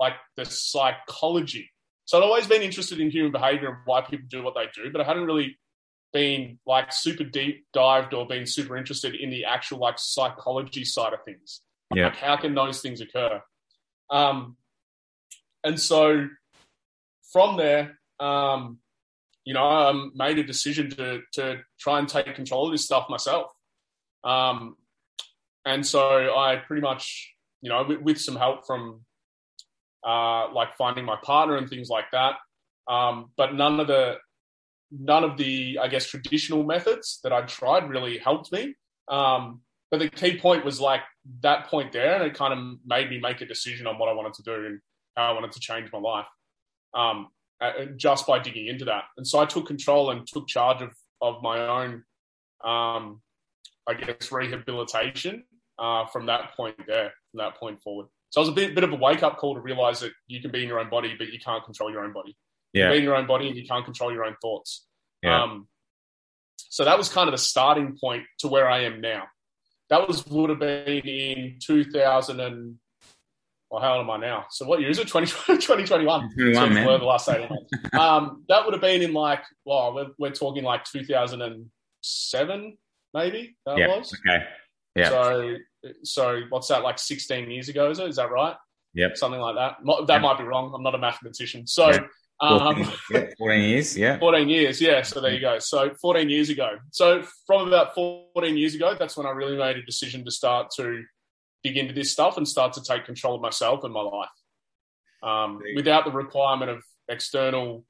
like 0.00 0.14
the 0.36 0.44
psychology. 0.44 1.70
So 2.04 2.18
I'd 2.18 2.24
always 2.24 2.46
been 2.46 2.62
interested 2.62 3.00
in 3.00 3.10
human 3.10 3.30
behavior 3.30 3.68
and 3.68 3.78
why 3.84 4.00
people 4.00 4.26
do 4.28 4.42
what 4.42 4.54
they 4.54 4.66
do, 4.74 4.90
but 4.90 5.00
I 5.00 5.04
hadn't 5.04 5.24
really 5.24 5.56
been 6.12 6.58
like 6.66 6.92
super 6.92 7.24
deep 7.24 7.64
dived 7.72 8.12
or 8.12 8.26
been 8.26 8.46
super 8.46 8.76
interested 8.76 9.14
in 9.14 9.30
the 9.30 9.44
actual 9.44 9.78
like 9.78 9.98
psychology 9.98 10.84
side 10.84 11.12
of 11.12 11.24
things. 11.24 11.60
Yeah. 11.94 12.06
Like 12.06 12.16
how 12.16 12.36
can 12.36 12.54
those 12.54 12.80
things 12.80 13.00
occur? 13.00 13.40
Um, 14.10 14.56
and 15.64 15.78
so 15.78 16.28
from 17.32 17.56
there, 17.56 17.98
um, 18.20 18.78
you 19.44 19.54
know, 19.54 19.64
I 19.64 20.08
made 20.14 20.38
a 20.38 20.44
decision 20.44 20.90
to 20.90 21.20
to 21.32 21.60
try 21.78 21.98
and 21.98 22.08
take 22.08 22.34
control 22.34 22.66
of 22.66 22.72
this 22.72 22.84
stuff 22.84 23.06
myself. 23.08 23.50
Um, 24.24 24.76
and 25.64 25.86
so 25.86 26.36
I 26.36 26.56
pretty 26.56 26.82
much, 26.82 27.34
you 27.60 27.68
know, 27.68 27.84
with, 27.84 28.00
with 28.00 28.20
some 28.20 28.36
help 28.36 28.66
from 28.66 29.04
uh, 30.06 30.52
like 30.52 30.76
finding 30.76 31.04
my 31.04 31.16
partner 31.22 31.56
and 31.56 31.68
things 31.68 31.88
like 31.88 32.10
that. 32.12 32.36
Um, 32.88 33.30
but 33.36 33.54
none 33.54 33.80
of 33.80 33.86
the 33.86 34.18
none 34.90 35.24
of 35.24 35.36
the 35.36 35.78
I 35.80 35.88
guess 35.88 36.06
traditional 36.06 36.64
methods 36.64 37.20
that 37.24 37.32
I 37.32 37.42
tried 37.42 37.88
really 37.88 38.18
helped 38.18 38.52
me. 38.52 38.74
Um, 39.08 39.62
but 39.90 39.98
the 39.98 40.08
key 40.08 40.38
point 40.38 40.64
was 40.64 40.80
like 40.80 41.02
that 41.42 41.66
point 41.66 41.92
there, 41.92 42.14
and 42.14 42.24
it 42.24 42.34
kind 42.34 42.52
of 42.52 42.78
made 42.84 43.10
me 43.10 43.18
make 43.20 43.40
a 43.40 43.46
decision 43.46 43.86
on 43.86 43.98
what 43.98 44.08
I 44.08 44.12
wanted 44.12 44.34
to 44.34 44.42
do 44.42 44.66
and 44.66 44.80
how 45.16 45.30
I 45.30 45.32
wanted 45.32 45.52
to 45.52 45.60
change 45.60 45.90
my 45.92 45.98
life. 45.98 46.26
Um, 46.94 47.28
just 47.96 48.26
by 48.26 48.38
digging 48.38 48.66
into 48.66 48.86
that. 48.86 49.04
And 49.16 49.26
so 49.26 49.38
I 49.38 49.46
took 49.46 49.66
control 49.66 50.10
and 50.10 50.26
took 50.26 50.48
charge 50.48 50.82
of, 50.82 50.90
of 51.20 51.42
my 51.42 51.60
own, 51.60 52.04
um, 52.64 53.20
I 53.86 53.94
guess, 53.94 54.32
rehabilitation 54.32 55.44
uh, 55.78 56.06
from 56.06 56.26
that 56.26 56.56
point 56.56 56.76
there, 56.86 57.12
from 57.30 57.38
that 57.38 57.56
point 57.56 57.80
forward. 57.82 58.06
So 58.30 58.40
it 58.40 58.44
was 58.44 58.48
a 58.48 58.52
bit, 58.52 58.74
bit 58.74 58.84
of 58.84 58.92
a 58.92 58.96
wake 58.96 59.22
up 59.22 59.36
call 59.36 59.54
to 59.54 59.60
realize 59.60 60.00
that 60.00 60.12
you 60.26 60.40
can 60.40 60.50
be 60.50 60.62
in 60.62 60.68
your 60.68 60.80
own 60.80 60.90
body, 60.90 61.14
but 61.16 61.28
you 61.32 61.38
can't 61.38 61.64
control 61.64 61.90
your 61.90 62.04
own 62.04 62.12
body. 62.12 62.36
Yeah. 62.72 62.86
You 62.86 62.92
be 62.92 62.98
in 62.98 63.04
your 63.04 63.16
own 63.16 63.26
body 63.26 63.48
and 63.48 63.56
you 63.56 63.66
can't 63.66 63.84
control 63.84 64.12
your 64.12 64.24
own 64.24 64.36
thoughts. 64.40 64.86
Yeah. 65.22 65.42
Um, 65.42 65.68
so 66.56 66.84
that 66.84 66.98
was 66.98 67.08
kind 67.08 67.28
of 67.28 67.32
the 67.32 67.38
starting 67.38 67.96
point 68.00 68.24
to 68.38 68.48
where 68.48 68.68
I 68.68 68.84
am 68.84 69.00
now. 69.00 69.24
That 69.92 70.08
was 70.08 70.26
would 70.26 70.48
have 70.48 70.58
been 70.58 71.06
in 71.06 71.58
2000 71.60 72.40
and 72.40 72.76
well, 73.70 73.82
how 73.82 73.98
old 73.98 74.04
am 74.04 74.10
I 74.10 74.16
now? 74.16 74.46
So 74.48 74.64
what 74.64 74.80
year 74.80 74.88
is 74.88 74.98
it? 74.98 75.06
20, 75.06 75.26
2021. 75.46 76.30
21, 76.34 76.72
man. 76.72 76.86
the 76.86 77.04
last 77.04 77.28
eight 77.28 77.46
months. 77.50 77.70
um, 77.92 78.42
that 78.48 78.64
would 78.64 78.72
have 78.72 78.80
been 78.80 79.02
in 79.02 79.12
like, 79.12 79.42
well, 79.66 79.94
we're, 79.94 80.06
we're 80.18 80.30
talking 80.30 80.64
like 80.64 80.84
2007, 80.84 82.78
maybe 83.12 83.54
that 83.66 83.76
yeah. 83.76 83.88
was. 83.88 84.18
Okay. 84.26 84.44
Yeah. 84.96 85.10
So, 85.10 85.56
so 86.04 86.40
what's 86.48 86.68
that? 86.68 86.82
Like 86.82 86.98
16 86.98 87.50
years 87.50 87.68
ago, 87.68 87.90
is 87.90 87.98
it? 87.98 88.08
Is 88.08 88.16
that 88.16 88.30
right? 88.30 88.56
Yep. 88.94 89.18
Something 89.18 89.42
like 89.42 89.56
that. 89.56 89.76
That 90.06 90.06
yep. 90.08 90.22
might 90.22 90.38
be 90.38 90.44
wrong. 90.44 90.72
I'm 90.74 90.82
not 90.82 90.94
a 90.94 90.98
mathematician. 90.98 91.66
So, 91.66 91.90
yep. 91.90 92.08
14, 92.48 92.84
um, 92.84 93.28
14 93.38 93.62
years. 93.62 93.96
Yeah. 93.96 94.18
14 94.18 94.48
years. 94.48 94.80
Yeah. 94.80 95.02
So 95.02 95.20
there 95.20 95.32
you 95.32 95.40
go. 95.40 95.58
So 95.58 95.94
14 96.00 96.28
years 96.28 96.50
ago. 96.50 96.78
So 96.90 97.22
from 97.46 97.68
about 97.68 97.94
14 97.94 98.56
years 98.56 98.74
ago, 98.74 98.96
that's 98.98 99.16
when 99.16 99.26
I 99.26 99.30
really 99.30 99.56
made 99.56 99.76
a 99.76 99.82
decision 99.82 100.24
to 100.24 100.30
start 100.30 100.70
to 100.76 101.02
dig 101.62 101.76
into 101.76 101.94
this 101.94 102.12
stuff 102.12 102.36
and 102.36 102.46
start 102.46 102.72
to 102.74 102.82
take 102.82 103.04
control 103.04 103.36
of 103.36 103.40
myself 103.40 103.84
and 103.84 103.94
my 103.94 104.00
life 104.00 104.28
um, 105.22 105.60
without 105.76 106.04
the 106.04 106.10
requirement 106.10 106.70
of 106.70 106.82
external, 107.08 107.84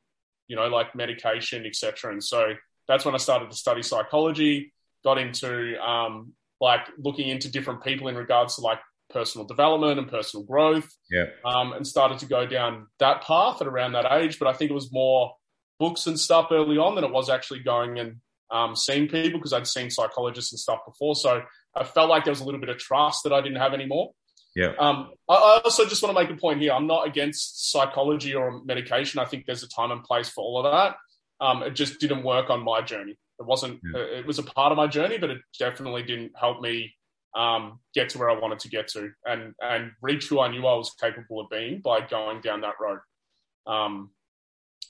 you 0.49 0.57
know, 0.57 0.67
like 0.67 0.95
medication, 0.95 1.65
etc. 1.65 2.13
And 2.13 2.23
so 2.23 2.53
that's 2.89 3.05
when 3.05 3.15
I 3.15 3.19
started 3.19 3.51
to 3.51 3.57
study 3.57 3.83
psychology, 3.83 4.73
got 5.03 5.19
into 5.19 5.81
um, 5.83 6.35
like 6.61 6.87
looking 6.99 7.29
into 7.29 7.51
different 7.51 7.83
people 7.83 8.09
in 8.09 8.17
regards 8.17 8.57
to 8.57 8.61
like 8.61 8.81
personal 9.13 9.47
development 9.47 9.99
and 9.99 10.09
personal 10.09 10.45
growth. 10.45 10.89
Yeah. 11.11 11.27
Um, 11.45 11.73
and 11.73 11.87
started 11.87 12.19
to 12.21 12.27
go 12.27 12.47
down 12.47 12.87
that 12.99 13.23
path 13.23 13.61
at 13.61 13.67
around 13.67 13.93
that 13.93 14.11
age. 14.13 14.39
But 14.39 14.49
I 14.49 14.53
think 14.53 14.71
it 14.71 14.75
was 14.75 14.93
more 14.93 15.35
books 15.79 16.07
and 16.07 16.19
stuff 16.19 16.49
early 16.51 16.79
on 16.79 16.95
than 16.95 17.05
it 17.05 17.13
was 17.13 17.29
actually 17.29 17.61
going 17.61 17.99
and 17.99 18.17
um, 18.51 18.77
seeing 18.77 19.09
people 19.09 19.39
because 19.39 19.53
I'd 19.53 19.67
seen 19.67 19.91
psychologists 19.91 20.53
and 20.53 20.59
stuff 20.59 20.81
before. 20.87 21.17
So 21.17 21.43
I 21.75 21.85
felt 21.85 22.11
like 22.11 22.25
there 22.25 22.33
was 22.33 22.41
a 22.41 22.45
little 22.45 22.61
bit 22.61 22.69
of 22.69 22.79
trust 22.79 23.25
that 23.25 23.33
I 23.33 23.41
didn't 23.41 23.59
have 23.59 23.73
anymore. 23.73 24.13
Yeah. 24.55 24.75
Um, 24.79 25.11
I, 25.29 25.35
I 25.35 25.61
also 25.65 25.87
just 25.87 26.03
want 26.03 26.15
to 26.17 26.23
make 26.23 26.31
a 26.31 26.39
point 26.39 26.61
here. 26.61 26.73
I'm 26.73 26.87
not 26.87 27.07
against 27.07 27.71
psychology 27.73 28.35
or 28.35 28.63
medication. 28.65 29.19
I 29.21 29.25
think 29.25 29.47
there's 29.47 29.63
a 29.63 29.69
time 29.69 29.91
and 29.91 30.05
place 30.05 30.29
for 30.29 30.43
all 30.45 30.65
of 30.65 30.71
that. 30.71 30.97
Um, 31.45 31.63
it 31.63 31.71
just 31.71 31.99
didn't 31.99 32.23
work 32.23 32.51
on 32.51 32.63
my 32.63 32.83
journey. 32.83 33.17
It 33.41 33.47
wasn't. 33.47 33.81
Yeah. 33.83 34.03
It 34.03 34.27
was 34.27 34.39
a 34.39 34.43
part 34.43 34.71
of 34.71 34.77
my 34.77 34.87
journey, 34.87 35.19
but 35.19 35.31
it 35.31 35.39
definitely 35.59 36.03
didn't 36.03 36.33
help 36.39 36.61
me 36.61 36.95
um, 37.35 37.81
get 37.95 38.11
to 38.11 38.19
where 38.19 38.31
I 38.31 38.39
wanted 38.39 38.61
to 38.61 38.69
get 38.69 38.89
to 38.89 39.11
and 39.25 39.55
and 39.61 39.93
reach 40.01 40.29
who 40.29 40.41
I 40.41 40.51
knew 40.51 40.67
I 40.67 40.77
was 40.77 40.95
capable 41.01 41.41
of 41.41 41.51
being 41.51 41.81
by 41.81 42.01
going 42.01 42.41
down 42.41 42.61
that 42.63 42.75
road. 42.81 42.99
Um, 43.67 44.11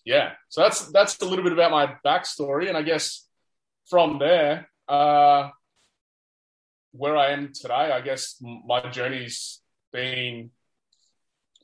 yeah, 0.04 0.32
so 0.48 0.62
that's 0.62 0.90
that's 0.90 1.20
a 1.20 1.24
little 1.24 1.44
bit 1.44 1.52
about 1.52 1.70
my 1.70 1.94
backstory, 2.04 2.68
and 2.68 2.76
I 2.76 2.82
guess 2.82 3.26
from 3.88 4.18
there, 4.18 4.68
uh, 4.88 5.50
where 6.92 7.16
I 7.16 7.32
am 7.32 7.52
today, 7.54 7.74
I 7.74 8.00
guess 8.00 8.36
my 8.40 8.88
journey's 8.90 9.60
been. 9.92 10.50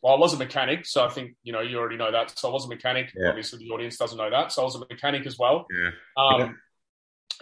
Well, 0.01 0.15
I 0.15 0.19
was 0.19 0.33
a 0.33 0.37
mechanic, 0.37 0.87
so 0.87 1.05
I 1.05 1.09
think 1.09 1.33
you 1.43 1.53
know 1.53 1.61
you 1.61 1.77
already 1.77 1.97
know 1.97 2.13
that. 2.13 2.39
So 2.39 2.49
I 2.49 2.53
was 2.53 2.67
a 2.67 2.69
mechanic. 2.69 3.13
Yeah. 3.17 3.31
Obviously, 3.31 3.59
the 3.59 3.71
audience 3.71 3.97
doesn't 3.97 4.17
know 4.17 4.31
that. 4.31 4.53
So 4.53 4.63
I 4.63 4.65
was 4.65 4.77
a 4.77 4.87
mechanic 4.89 5.27
as 5.27 5.37
well. 5.37 5.67
Yeah. 5.77 5.91
Um, 6.17 6.41
yeah. 6.41 6.49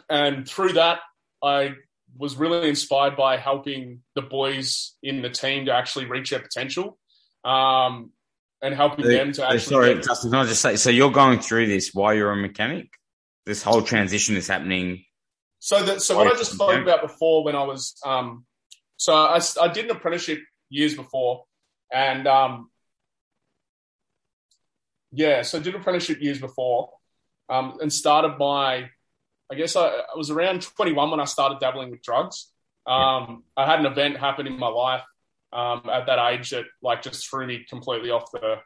And 0.08 0.48
through 0.48 0.74
that, 0.74 1.00
I 1.42 1.74
was 2.18 2.36
really 2.36 2.68
inspired 2.68 3.16
by 3.16 3.36
helping 3.36 4.00
the 4.14 4.22
boys 4.22 4.96
in 5.02 5.22
the 5.22 5.30
team 5.30 5.66
to 5.66 5.72
actually 5.72 6.06
reach 6.06 6.30
their 6.30 6.40
potential 6.40 6.98
um, 7.44 8.10
and 8.62 8.74
helping 8.74 9.04
so, 9.04 9.10
them 9.10 9.32
to 9.32 9.44
actually. 9.44 9.58
Sorry, 9.58 9.94
get... 9.94 10.04
Justin, 10.04 10.30
can 10.30 10.40
I 10.40 10.46
just 10.46 10.62
say, 10.62 10.76
so 10.76 10.90
you're 10.90 11.10
going 11.10 11.40
through 11.40 11.66
this 11.66 11.92
while 11.92 12.14
you're 12.14 12.32
a 12.32 12.36
mechanic? 12.36 12.88
This 13.44 13.62
whole 13.62 13.82
transition 13.82 14.36
is 14.36 14.48
happening. 14.48 15.04
So, 15.58 15.82
that, 15.82 16.02
so 16.02 16.16
what 16.16 16.26
I 16.26 16.36
just 16.36 16.52
spoke 16.52 16.80
about 16.80 17.02
before 17.02 17.44
when 17.44 17.56
I 17.56 17.64
was, 17.64 17.94
um, 18.04 18.44
so 18.96 19.14
I, 19.14 19.40
I 19.60 19.68
did 19.68 19.86
an 19.86 19.92
apprenticeship 19.92 20.40
years 20.68 20.94
before, 20.94 21.44
and 21.92 22.26
um, 22.26 22.70
yeah, 25.12 25.42
so 25.42 25.58
I 25.58 25.62
did 25.62 25.74
an 25.74 25.80
apprenticeship 25.80 26.20
years 26.20 26.40
before, 26.40 26.90
um, 27.48 27.78
and 27.80 27.92
started 27.92 28.36
my 28.38 28.90
I 29.50 29.54
guess 29.54 29.76
I, 29.76 29.86
I, 29.86 30.16
was 30.16 30.30
around 30.30 30.62
21 30.62 31.10
when 31.10 31.20
I 31.20 31.24
started 31.24 31.60
dabbling 31.60 31.90
with 31.90 32.02
drugs. 32.02 32.50
Um, 32.86 33.44
I 33.56 33.66
had 33.66 33.80
an 33.80 33.86
event 33.86 34.16
happen 34.16 34.46
in 34.46 34.58
my 34.58 34.68
life 34.68 35.02
um, 35.52 35.82
at 35.90 36.06
that 36.06 36.18
age 36.32 36.50
that 36.50 36.64
like 36.82 37.02
just 37.02 37.28
threw 37.28 37.46
me 37.46 37.64
completely 37.68 38.10
off 38.10 38.30
the 38.32 38.56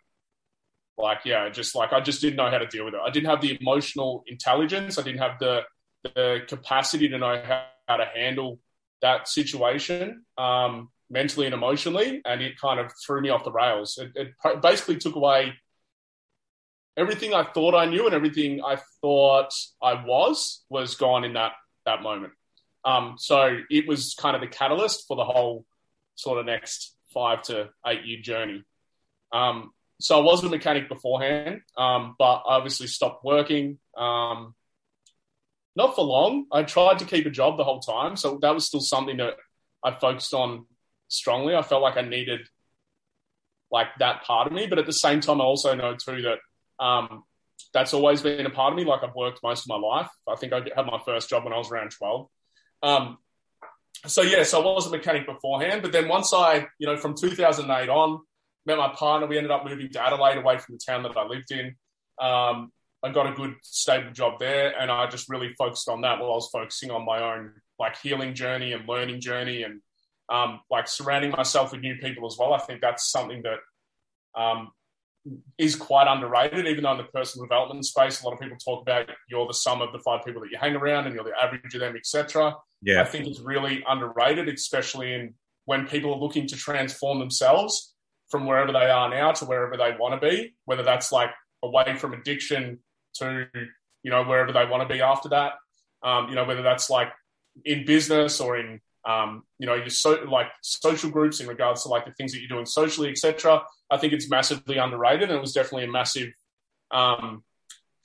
like 0.99 1.21
yeah 1.25 1.49
just 1.49 1.75
like 1.75 1.95
I 1.95 2.01
just 2.01 2.21
didn't 2.21 2.37
know 2.37 2.51
how 2.51 2.59
to 2.59 2.67
deal 2.67 2.85
with 2.85 2.95
it. 2.95 3.01
I 3.05 3.11
didn't 3.11 3.31
have 3.31 3.41
the 3.41 3.57
emotional 3.61 4.25
intelligence. 4.27 4.99
I 4.99 5.03
didn't 5.03 5.21
have 5.21 5.39
the 5.39 5.63
the 6.15 6.41
capacity 6.49 7.09
to 7.09 7.19
know 7.19 7.41
how, 7.45 7.67
how 7.89 7.97
to 7.97 8.05
handle 8.05 8.59
that 9.03 9.29
situation 9.29 10.25
um, 10.39 10.91
mentally 11.11 11.47
and 11.47 11.55
emotionally, 11.55 12.23
and 12.25 12.41
it 12.41 12.59
kind 12.61 12.81
of 12.81 12.93
threw 13.05 13.21
me 13.21 13.31
off 13.31 13.45
the 13.45 13.53
rails. 13.53 13.99
It, 13.99 14.13
it 14.15 14.63
basically 14.63 14.97
took 14.97 15.17
away 15.17 15.55
everything 16.97 17.35
I 17.35 17.45
thought 17.45 17.75
I 17.75 17.87
knew 17.87 18.07
and 18.07 18.15
everything 18.15 18.63
I 18.65 18.79
thought 19.01 19.53
I 19.83 20.05
was 20.05 20.63
was 20.69 20.95
gone 20.95 21.25
in 21.25 21.35
that 21.35 21.53
that 21.87 22.03
moment. 22.03 22.33
Um, 22.85 23.17
so 23.19 23.59
it 23.71 23.87
was 23.87 24.15
kind 24.15 24.35
of 24.35 24.41
the 24.41 24.49
catalyst 24.49 25.07
for 25.07 25.17
the 25.17 25.25
whole 25.25 25.67
sort 26.15 26.39
of 26.39 26.47
next 26.47 26.95
five 27.13 27.43
to 27.43 27.71
eight 27.87 28.05
year 28.05 28.21
journey. 28.21 28.65
Um, 29.33 29.73
so 30.01 30.19
I 30.19 30.23
was 30.23 30.43
a 30.43 30.49
mechanic 30.49 30.89
beforehand, 30.89 31.61
um, 31.77 32.15
but 32.19 32.43
I 32.49 32.57
obviously 32.57 32.87
stopped 32.87 33.25
working. 33.25 33.79
Um, 33.97 34.55
not 35.77 35.95
for 35.95 36.05
long. 36.05 36.47
I 36.51 36.63
tried 36.63 36.99
to 37.01 37.05
keep 37.05 37.27
a 37.27 37.31
job 37.31 37.57
the 37.57 37.65
whole 37.65 37.81
time, 37.81 38.17
so 38.17 38.39
that 38.43 38.55
was 38.55 38.67
still 38.67 38.81
something 38.81 39.19
that 39.19 39.35
I 39.85 39.93
focused 39.93 40.35
on 40.35 40.67
strongly. 41.09 41.55
I 41.55 41.63
felt 41.63 41.83
like 41.83 41.97
I 41.97 42.03
needed 42.03 42.41
like 43.71 43.89
that 43.99 44.23
part 44.25 44.47
of 44.47 44.53
me, 44.53 44.67
but 44.67 44.79
at 44.79 44.87
the 44.87 44.93
same 44.93 45.21
time, 45.21 45.41
I 45.41 45.45
also 45.45 45.75
know 45.75 45.95
too 45.95 46.23
that 46.23 46.39
um, 46.81 47.25
that's 47.73 47.95
always 47.95 48.23
been 48.23 48.47
a 48.47 48.51
part 48.51 48.73
of 48.73 48.77
me. 48.77 48.85
Like 48.85 49.05
I've 49.05 49.15
worked 49.15 49.41
most 49.43 49.65
of 49.65 49.69
my 49.69 49.77
life. 49.77 50.09
I 50.29 50.37
think 50.37 50.53
I 50.53 50.63
had 50.75 50.87
my 50.87 51.01
first 51.05 51.29
job 51.29 51.45
when 51.45 51.53
I 51.53 51.59
was 51.59 51.71
around 51.71 51.91
12. 51.91 52.27
Um, 52.83 53.19
so 54.07 54.23
yeah, 54.23 54.43
so 54.45 54.61
I 54.61 54.65
was 54.75 54.87
a 54.87 54.91
mechanic 54.91 55.27
beforehand, 55.27 55.83
but 55.83 55.93
then 55.93 56.09
once 56.09 56.33
I, 56.33 56.67
you 56.79 56.87
know, 56.87 56.97
from 56.97 57.15
2008 57.15 57.89
on, 57.89 58.21
met 58.67 58.79
my 58.79 58.89
partner, 58.89 59.27
we 59.27 59.37
ended 59.37 59.51
up 59.51 59.65
moving 59.65 59.91
to 59.91 60.03
Adelaide 60.03 60.39
away 60.39 60.59
from 60.59 60.75
the 60.75 60.81
town 60.85 61.03
that 61.03 61.17
I 61.17 61.27
lived 61.27 61.51
in. 61.51 61.77
Um, 62.19 62.73
I 63.03 63.11
got 63.13 63.27
a 63.27 63.35
good 63.35 63.55
stable 63.63 64.13
job 64.13 64.39
there 64.39 64.79
and 64.79 64.91
I 64.91 65.07
just 65.07 65.31
really 65.31 65.55
focused 65.55 65.89
on 65.89 66.03
that 66.03 66.19
while 66.19 66.33
I 66.33 66.35
was 66.35 66.51
focusing 66.53 66.91
on 66.91 67.05
my 67.05 67.35
own 67.35 67.53
like 67.79 67.97
healing 67.97 68.35
journey 68.35 68.73
and 68.73 68.87
learning 68.87 69.21
journey 69.21 69.63
and 69.63 69.81
um, 70.29 70.61
like 70.71 70.87
surrounding 70.87 71.31
myself 71.31 71.73
with 71.73 71.81
new 71.81 71.97
people 71.97 72.27
as 72.27 72.37
well. 72.39 72.53
I 72.53 72.59
think 72.59 72.81
that's 72.81 73.11
something 73.11 73.43
that 73.43 74.41
um, 74.41 74.71
is 75.59 75.77
quite 75.77 76.07
underrated, 76.07 76.67
even 76.67 76.85
though 76.85 76.93
in 76.93 76.99
the 76.99 77.05
personal 77.05 77.47
development 77.47 77.85
space, 77.85 78.23
a 78.23 78.27
lot 78.27 78.33
of 78.33 78.41
people 78.41 78.57
talk 78.57 78.83
about 78.83 79.09
you're 79.29 79.47
the 79.47 79.55
sum 79.55 79.83
of 79.83 79.93
the 79.93 79.99
five 79.99 80.25
people 80.25 80.41
that 80.41 80.51
you 80.51 80.59
hang 80.59 80.75
around 80.75 81.07
and 81.07 81.15
you're 81.15 81.25
the 81.25 81.33
average 81.41 81.75
of 81.75 81.81
them, 81.81 81.97
etc. 81.97 82.55
Yeah. 82.83 83.03
I 83.03 83.05
think 83.05 83.27
it's 83.27 83.41
really 83.41 83.85
underrated, 83.87 84.49
especially 84.49 85.13
in 85.13 85.35
when 85.67 85.87
people 85.87 86.15
are 86.15 86.19
looking 86.19 86.47
to 86.49 86.57
transform 86.57 87.19
themselves 87.19 87.95
from 88.29 88.47
wherever 88.47 88.73
they 88.73 88.89
are 88.91 89.11
now 89.11 89.33
to 89.33 89.45
wherever 89.45 89.77
they 89.77 89.95
want 89.99 90.21
to 90.21 90.29
be, 90.29 90.55
whether 90.65 90.83
that's 90.83 91.13
like 91.13 91.31
away 91.63 91.97
from 91.97 92.15
addiction 92.15 92.79
to, 93.15 93.47
you 94.03 94.11
know, 94.11 94.25
wherever 94.25 94.53
they 94.53 94.65
want 94.65 94.89
to 94.89 94.93
be 94.93 95.03
after 95.03 95.29
that. 95.29 95.53
Um, 96.03 96.29
you 96.31 96.35
know, 96.35 96.45
whether 96.45 96.63
that's 96.63 96.89
like 96.89 97.13
in 97.65 97.85
business 97.85 98.41
or 98.41 98.59
in 98.59 98.81
um, 99.09 99.43
you 99.59 99.67
know, 99.67 99.75
your 99.75 99.89
so 99.89 100.25
like 100.29 100.49
social 100.63 101.11
groups 101.11 101.41
in 101.41 101.47
regards 101.47 101.83
to 101.83 101.89
like 101.89 102.05
the 102.05 102.13
things 102.13 102.33
that 102.33 102.41
you're 102.41 102.49
doing 102.49 102.67
socially, 102.67 103.11
etc. 103.11 103.63
I 103.91 103.97
think 103.97 104.13
it's 104.13 104.29
massively 104.31 104.77
underrated, 104.77 105.31
and 105.31 105.33
it 105.33 105.41
was 105.41 105.53
definitely 105.53 105.85
a 105.85 105.91
massive 105.91 106.33
um, 106.91 107.43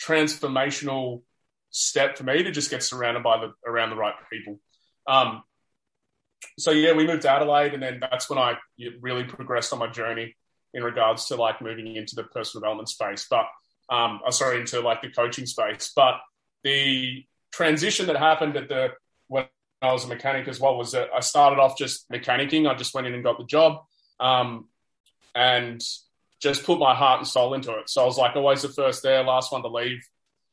transformational 0.01 1.21
step 1.69 2.17
for 2.17 2.23
me 2.23 2.43
to 2.43 2.51
just 2.51 2.69
get 2.69 2.83
surrounded 2.83 3.23
by 3.23 3.39
the 3.39 3.53
around 3.69 3.89
the 3.89 3.95
right 3.95 4.15
people. 4.31 4.59
Um, 5.07 5.43
so 6.57 6.71
yeah, 6.71 6.93
we 6.93 7.05
moved 7.05 7.23
to 7.23 7.31
Adelaide, 7.31 7.73
and 7.73 7.83
then 7.83 7.99
that's 7.99 8.29
when 8.29 8.39
I 8.39 8.57
really 9.01 9.23
progressed 9.23 9.73
on 9.73 9.79
my 9.79 9.87
journey 9.87 10.35
in 10.73 10.83
regards 10.83 11.25
to 11.27 11.35
like 11.35 11.61
moving 11.61 11.95
into 11.95 12.15
the 12.15 12.23
personal 12.23 12.61
development 12.61 12.89
space. 12.89 13.27
But 13.29 13.45
um, 13.89 14.21
oh, 14.25 14.31
sorry, 14.31 14.59
into 14.59 14.79
like 14.81 15.01
the 15.01 15.09
coaching 15.09 15.45
space. 15.45 15.91
But 15.95 16.15
the 16.63 17.23
transition 17.51 18.07
that 18.07 18.17
happened 18.17 18.57
at 18.57 18.69
the 18.69 18.89
I 19.85 19.93
was 19.93 20.05
a 20.05 20.07
mechanic 20.07 20.47
as 20.47 20.59
well 20.59 20.77
was 20.77 20.91
that 20.91 21.09
I 21.15 21.19
started 21.19 21.59
off 21.59 21.77
just 21.77 22.09
mechanicking. 22.09 22.69
I 22.69 22.75
just 22.75 22.93
went 22.93 23.07
in 23.07 23.13
and 23.13 23.23
got 23.23 23.37
the 23.37 23.45
job 23.45 23.83
um, 24.19 24.67
and 25.33 25.81
just 26.41 26.63
put 26.63 26.79
my 26.79 26.93
heart 26.93 27.19
and 27.19 27.27
soul 27.27 27.53
into 27.53 27.71
it. 27.77 27.89
So 27.89 28.03
I 28.03 28.05
was 28.05 28.17
like 28.17 28.35
always 28.35 28.61
the 28.61 28.69
first 28.69 29.03
there, 29.03 29.23
last 29.23 29.51
one 29.51 29.61
to 29.61 29.67
leave, 29.67 30.05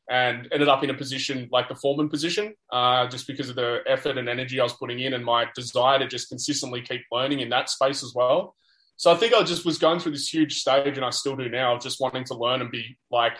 and 0.09 0.47
ended 0.51 0.67
up 0.67 0.83
in 0.83 0.89
a 0.89 0.93
position 0.93 1.49
like 1.51 1.69
the 1.69 1.75
foreman 1.75 2.09
position 2.09 2.53
uh, 2.71 3.07
just 3.07 3.27
because 3.27 3.49
of 3.49 3.55
the 3.55 3.79
effort 3.87 4.17
and 4.17 4.27
energy 4.27 4.59
I 4.59 4.63
was 4.63 4.73
putting 4.73 4.99
in 4.99 5.13
and 5.13 5.23
my 5.23 5.47
desire 5.55 5.99
to 5.99 6.07
just 6.07 6.29
consistently 6.29 6.81
keep 6.81 7.01
learning 7.11 7.39
in 7.39 7.49
that 7.49 7.69
space 7.69 8.03
as 8.03 8.13
well. 8.13 8.55
So 8.97 9.11
I 9.11 9.15
think 9.15 9.33
I 9.33 9.43
just 9.43 9.65
was 9.65 9.77
going 9.77 9.99
through 9.99 10.11
this 10.13 10.33
huge 10.33 10.59
stage, 10.59 10.97
and 10.97 11.05
I 11.05 11.09
still 11.09 11.35
do 11.35 11.49
now, 11.49 11.77
just 11.77 11.99
wanting 11.99 12.25
to 12.25 12.35
learn 12.35 12.61
and 12.61 12.71
be 12.71 12.97
like 13.11 13.37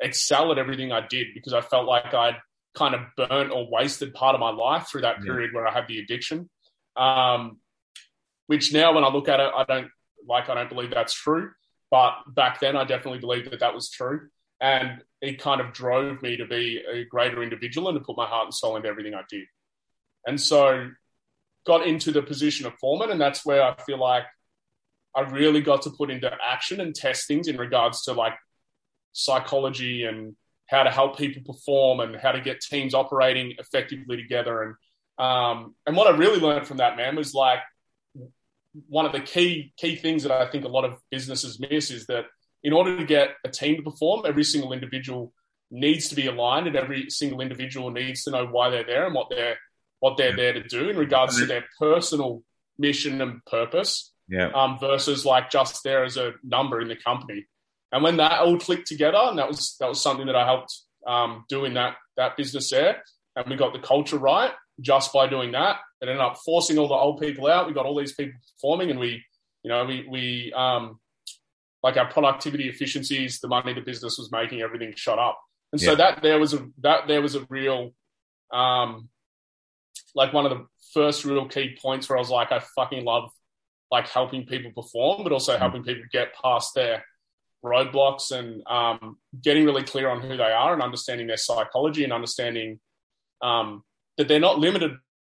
excel 0.00 0.52
at 0.52 0.58
everything 0.58 0.92
I 0.92 1.06
did 1.06 1.28
because 1.34 1.52
I 1.52 1.60
felt 1.60 1.86
like 1.86 2.12
I'd 2.14 2.36
kind 2.74 2.94
of 2.94 3.00
burnt 3.16 3.52
or 3.52 3.68
wasted 3.70 4.14
part 4.14 4.34
of 4.34 4.40
my 4.40 4.50
life 4.50 4.88
through 4.88 5.02
that 5.02 5.22
period 5.22 5.50
yeah. 5.52 5.58
where 5.58 5.68
I 5.68 5.72
had 5.72 5.88
the 5.88 5.98
addiction. 5.98 6.48
Um, 6.96 7.58
which 8.46 8.72
now, 8.72 8.94
when 8.94 9.04
I 9.04 9.08
look 9.08 9.28
at 9.28 9.40
it, 9.40 9.50
I 9.54 9.64
don't 9.64 9.88
like. 10.26 10.48
I 10.48 10.54
don't 10.54 10.68
believe 10.68 10.90
that's 10.90 11.14
true. 11.14 11.50
But 11.90 12.14
back 12.28 12.60
then, 12.60 12.76
I 12.76 12.84
definitely 12.84 13.20
believed 13.20 13.50
that 13.50 13.60
that 13.60 13.74
was 13.74 13.90
true, 13.90 14.28
and 14.60 15.02
it 15.20 15.40
kind 15.40 15.60
of 15.60 15.72
drove 15.72 16.20
me 16.22 16.36
to 16.36 16.46
be 16.46 16.82
a 16.90 17.04
greater 17.04 17.42
individual 17.42 17.88
and 17.88 17.98
to 17.98 18.04
put 18.04 18.16
my 18.16 18.26
heart 18.26 18.46
and 18.46 18.54
soul 18.54 18.76
into 18.76 18.88
everything 18.88 19.14
I 19.14 19.22
did. 19.28 19.46
And 20.26 20.40
so, 20.40 20.90
got 21.66 21.86
into 21.86 22.10
the 22.10 22.22
position 22.22 22.66
of 22.66 22.74
foreman, 22.80 23.10
and 23.10 23.20
that's 23.20 23.46
where 23.46 23.62
I 23.62 23.74
feel 23.84 23.98
like 23.98 24.24
I 25.14 25.22
really 25.22 25.60
got 25.60 25.82
to 25.82 25.90
put 25.90 26.10
into 26.10 26.30
action 26.44 26.80
and 26.80 26.94
test 26.94 27.26
things 27.26 27.48
in 27.48 27.56
regards 27.56 28.02
to 28.02 28.12
like 28.12 28.34
psychology 29.12 30.04
and 30.04 30.36
how 30.70 30.84
to 30.84 30.90
help 30.90 31.18
people 31.18 31.42
perform 31.42 31.98
and 32.00 32.14
how 32.16 32.32
to 32.32 32.40
get 32.40 32.60
teams 32.60 32.94
operating 32.94 33.54
effectively 33.58 34.16
together. 34.16 34.62
And 34.62 34.74
um, 35.18 35.74
and 35.84 35.96
what 35.96 36.06
I 36.06 36.16
really 36.16 36.40
learned 36.40 36.66
from 36.66 36.78
that 36.78 36.96
man 36.96 37.16
was 37.16 37.34
like 37.34 37.58
one 38.88 39.04
of 39.04 39.12
the 39.12 39.20
key 39.20 39.72
key 39.76 39.96
things 39.96 40.22
that 40.22 40.32
I 40.32 40.48
think 40.50 40.64
a 40.64 40.68
lot 40.68 40.84
of 40.84 40.98
businesses 41.10 41.58
miss 41.58 41.90
is 41.90 42.06
that 42.06 42.26
in 42.62 42.72
order 42.72 42.96
to 42.96 43.04
get 43.04 43.30
a 43.44 43.48
team 43.48 43.76
to 43.76 43.82
perform, 43.82 44.22
every 44.24 44.44
single 44.44 44.72
individual 44.72 45.32
needs 45.70 46.08
to 46.08 46.14
be 46.14 46.26
aligned, 46.26 46.68
and 46.68 46.76
every 46.76 47.10
single 47.10 47.40
individual 47.40 47.90
needs 47.90 48.24
to 48.24 48.30
know 48.30 48.46
why 48.46 48.70
they're 48.70 48.84
there 48.84 49.06
and 49.06 49.14
what 49.14 49.28
they're 49.28 49.58
what 49.98 50.16
they're 50.16 50.36
there 50.36 50.52
to 50.52 50.62
do 50.62 50.88
in 50.88 50.96
regards 50.96 51.38
to 51.38 51.46
their 51.46 51.64
personal 51.78 52.42
mission 52.78 53.20
and 53.20 53.44
purpose. 53.44 54.12
Yeah. 54.28 54.50
Um, 54.54 54.78
versus 54.78 55.26
like 55.26 55.50
just 55.50 55.82
there 55.82 56.04
as 56.04 56.16
a 56.16 56.34
number 56.44 56.80
in 56.80 56.86
the 56.86 56.96
company. 56.96 57.46
And 57.92 58.02
when 58.02 58.16
that 58.18 58.40
all 58.40 58.58
clicked 58.58 58.86
together, 58.86 59.18
and 59.18 59.38
that 59.38 59.48
was 59.48 59.76
that 59.80 59.88
was 59.88 60.00
something 60.00 60.26
that 60.26 60.36
I 60.36 60.44
helped 60.44 60.74
um, 61.06 61.44
do 61.48 61.64
in 61.64 61.74
that 61.74 61.96
that 62.16 62.36
business 62.36 62.70
there, 62.70 63.02
and 63.36 63.48
we 63.48 63.56
got 63.56 63.72
the 63.72 63.80
culture 63.80 64.18
right 64.18 64.52
just 64.80 65.12
by 65.12 65.26
doing 65.26 65.52
that. 65.52 65.76
It 66.00 66.08
ended 66.08 66.20
up 66.20 66.38
forcing 66.38 66.78
all 66.78 66.88
the 66.88 66.94
old 66.94 67.20
people 67.20 67.46
out. 67.48 67.66
We 67.66 67.74
got 67.74 67.86
all 67.86 67.98
these 67.98 68.14
people 68.14 68.38
performing, 68.54 68.90
and 68.90 69.00
we, 69.00 69.22
you 69.62 69.68
know, 69.68 69.84
we 69.84 70.06
we 70.08 70.52
um, 70.54 71.00
like 71.82 71.96
our 71.96 72.10
productivity 72.10 72.68
efficiencies, 72.68 73.40
the 73.40 73.48
money 73.48 73.74
the 73.74 73.80
business 73.80 74.18
was 74.18 74.30
making, 74.30 74.60
everything 74.60 74.92
shot 74.96 75.18
up. 75.18 75.40
And 75.72 75.80
so 75.80 75.94
that 75.94 76.22
there 76.22 76.38
was 76.38 76.54
a 76.54 76.66
that 76.78 77.06
there 77.06 77.22
was 77.22 77.34
a 77.36 77.46
real, 77.48 77.92
um, 78.52 79.08
like 80.14 80.32
one 80.32 80.46
of 80.46 80.50
the 80.50 80.66
first 80.92 81.24
real 81.24 81.48
key 81.48 81.76
points 81.80 82.08
where 82.08 82.18
I 82.18 82.20
was 82.20 82.30
like, 82.30 82.52
I 82.52 82.60
fucking 82.76 83.04
love 83.04 83.30
like 83.90 84.08
helping 84.08 84.46
people 84.46 84.70
perform, 84.72 85.22
but 85.22 85.32
also 85.32 85.56
helping 85.58 85.82
people 85.82 86.04
get 86.12 86.34
past 86.40 86.74
their 86.74 87.04
roadblocks 87.64 88.32
and 88.32 88.66
um, 88.66 89.18
getting 89.42 89.64
really 89.64 89.82
clear 89.82 90.08
on 90.08 90.20
who 90.20 90.36
they 90.36 90.52
are 90.52 90.72
and 90.72 90.82
understanding 90.82 91.26
their 91.26 91.36
psychology 91.36 92.04
and 92.04 92.12
understanding 92.12 92.80
um, 93.42 93.82
that 94.16 94.28
they're 94.28 94.40
not 94.40 94.58
limited 94.58 94.92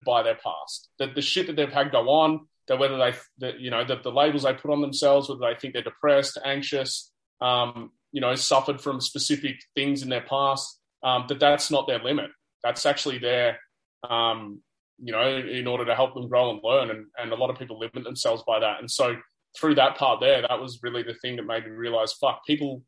by 0.05 0.23
their 0.23 0.35
past. 0.35 0.89
That 0.99 1.15
the 1.15 1.21
shit 1.21 1.47
that 1.47 1.55
they've 1.55 1.71
had 1.71 1.91
go 1.91 2.09
on, 2.09 2.47
that 2.67 2.79
whether 2.79 2.97
they, 2.97 3.13
that 3.39 3.59
you 3.59 3.71
know, 3.71 3.83
that 3.83 4.03
the 4.03 4.11
labels 4.11 4.43
they 4.43 4.53
put 4.53 4.71
on 4.71 4.81
themselves, 4.81 5.29
whether 5.29 5.41
they 5.41 5.59
think 5.59 5.73
they're 5.73 5.83
depressed, 5.83 6.37
anxious, 6.43 7.11
um, 7.41 7.91
you 8.11 8.21
know, 8.21 8.35
suffered 8.35 8.81
from 8.81 9.01
specific 9.01 9.57
things 9.75 10.03
in 10.03 10.09
their 10.09 10.21
past, 10.21 10.79
um, 11.03 11.25
that 11.27 11.39
that's 11.39 11.71
not 11.71 11.87
their 11.87 11.99
limit. 11.99 12.29
That's 12.63 12.85
actually 12.85 13.17
their, 13.17 13.59
um, 14.07 14.61
you 14.99 15.11
know, 15.11 15.37
in 15.37 15.65
order 15.65 15.85
to 15.85 15.95
help 15.95 16.13
them 16.13 16.27
grow 16.27 16.51
and 16.51 16.59
learn. 16.63 16.91
And, 16.91 17.05
and 17.17 17.31
a 17.31 17.35
lot 17.35 17.49
of 17.49 17.57
people 17.57 17.79
limit 17.79 18.03
themselves 18.03 18.43
by 18.45 18.59
that. 18.59 18.79
And 18.79 18.89
so 18.89 19.15
through 19.57 19.75
that 19.75 19.97
part 19.97 20.19
there, 20.19 20.41
that 20.41 20.59
was 20.59 20.79
really 20.81 21.03
the 21.03 21.13
thing 21.15 21.35
that 21.35 21.45
made 21.45 21.65
me 21.65 21.71
realize, 21.71 22.13
fuck, 22.13 22.45
people 22.45 22.83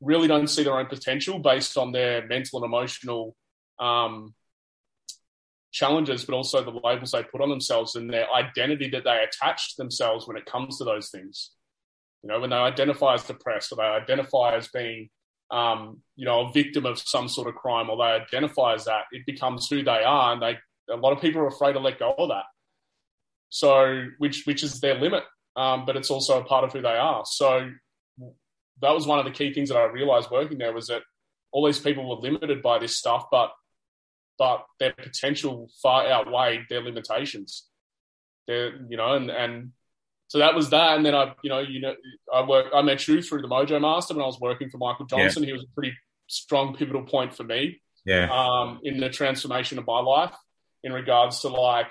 really 0.00 0.28
don't 0.28 0.48
see 0.48 0.64
their 0.64 0.78
own 0.78 0.86
potential 0.86 1.38
based 1.38 1.78
on 1.78 1.92
their 1.92 2.26
mental 2.26 2.62
and 2.62 2.66
emotional 2.66 3.36
um, 3.78 4.34
challenges, 5.70 6.24
but 6.24 6.34
also 6.34 6.62
the 6.62 6.80
labels 6.84 7.12
they 7.12 7.22
put 7.22 7.40
on 7.40 7.48
themselves 7.48 7.94
and 7.96 8.12
their 8.12 8.30
identity 8.32 8.88
that 8.90 9.04
they 9.04 9.24
attach 9.24 9.70
to 9.74 9.82
themselves 9.82 10.26
when 10.26 10.36
it 10.36 10.46
comes 10.46 10.78
to 10.78 10.84
those 10.84 11.10
things. 11.10 11.50
You 12.22 12.28
know, 12.28 12.40
when 12.40 12.50
they 12.50 12.56
identify 12.56 13.14
as 13.14 13.24
depressed 13.24 13.72
or 13.72 13.76
they 13.76 13.82
identify 13.82 14.56
as 14.56 14.68
being, 14.68 15.08
um, 15.50 16.00
you 16.16 16.24
know, 16.24 16.48
a 16.48 16.52
victim 16.52 16.86
of 16.86 16.98
some 16.98 17.28
sort 17.28 17.48
of 17.48 17.54
crime 17.54 17.90
or 17.90 17.96
they 17.96 18.24
identify 18.24 18.74
as 18.74 18.84
that, 18.84 19.04
it 19.12 19.26
becomes 19.26 19.68
who 19.68 19.82
they 19.82 20.02
are, 20.04 20.32
and 20.32 20.42
they 20.42 20.58
a 20.90 20.96
lot 20.96 21.12
of 21.12 21.20
people 21.20 21.40
are 21.40 21.46
afraid 21.46 21.72
to 21.74 21.80
let 21.80 21.98
go 21.98 22.14
of 22.16 22.28
that. 22.28 22.44
So, 23.48 24.06
which 24.18 24.44
which 24.44 24.62
is 24.62 24.80
their 24.80 24.94
limit, 24.94 25.24
um, 25.56 25.84
but 25.86 25.96
it's 25.96 26.10
also 26.10 26.40
a 26.40 26.44
part 26.44 26.64
of 26.64 26.72
who 26.72 26.82
they 26.82 26.88
are. 26.88 27.22
So, 27.26 27.70
that 28.80 28.94
was 28.94 29.06
one 29.06 29.18
of 29.18 29.24
the 29.24 29.30
key 29.30 29.52
things 29.54 29.68
that 29.68 29.76
I 29.78 29.84
realized 29.84 30.30
working 30.30 30.58
there 30.58 30.72
was 30.72 30.88
that 30.88 31.02
all 31.52 31.64
these 31.66 31.78
people 31.78 32.08
were 32.08 32.16
limited 32.16 32.62
by 32.62 32.78
this 32.78 32.96
stuff, 32.96 33.26
but 33.30 33.52
but 34.38 34.64
their 34.80 34.92
potential 34.92 35.68
far 35.82 36.06
outweighed 36.06 36.62
their 36.68 36.82
limitations. 36.82 37.66
They're, 38.48 38.74
you 38.88 38.96
know, 38.96 39.12
and 39.14 39.30
and 39.30 39.72
so 40.28 40.38
that 40.38 40.54
was 40.54 40.70
that. 40.70 40.96
And 40.96 41.04
then 41.06 41.14
I, 41.14 41.34
you 41.44 41.50
know, 41.50 41.60
you 41.60 41.80
know, 41.80 41.94
I 42.32 42.42
work. 42.42 42.66
I 42.74 42.82
met 42.82 43.06
you 43.06 43.20
through 43.22 43.42
the 43.42 43.48
Mojo 43.48 43.80
Master 43.80 44.14
when 44.14 44.22
I 44.22 44.26
was 44.26 44.40
working 44.40 44.70
for 44.70 44.78
Michael 44.78 45.04
Johnson. 45.06 45.44
He 45.44 45.52
was 45.52 45.62
a 45.62 45.74
pretty 45.74 45.94
strong 46.26 46.74
pivotal 46.74 47.02
point 47.02 47.36
for 47.36 47.44
me 47.44 47.80
Yeah. 48.06 48.30
um, 48.32 48.80
in 48.82 48.98
the 48.98 49.10
transformation 49.10 49.78
of 49.78 49.86
my 49.86 50.00
life 50.00 50.34
in 50.82 50.92
regards 50.92 51.40
to 51.40 51.48
like 51.48 51.90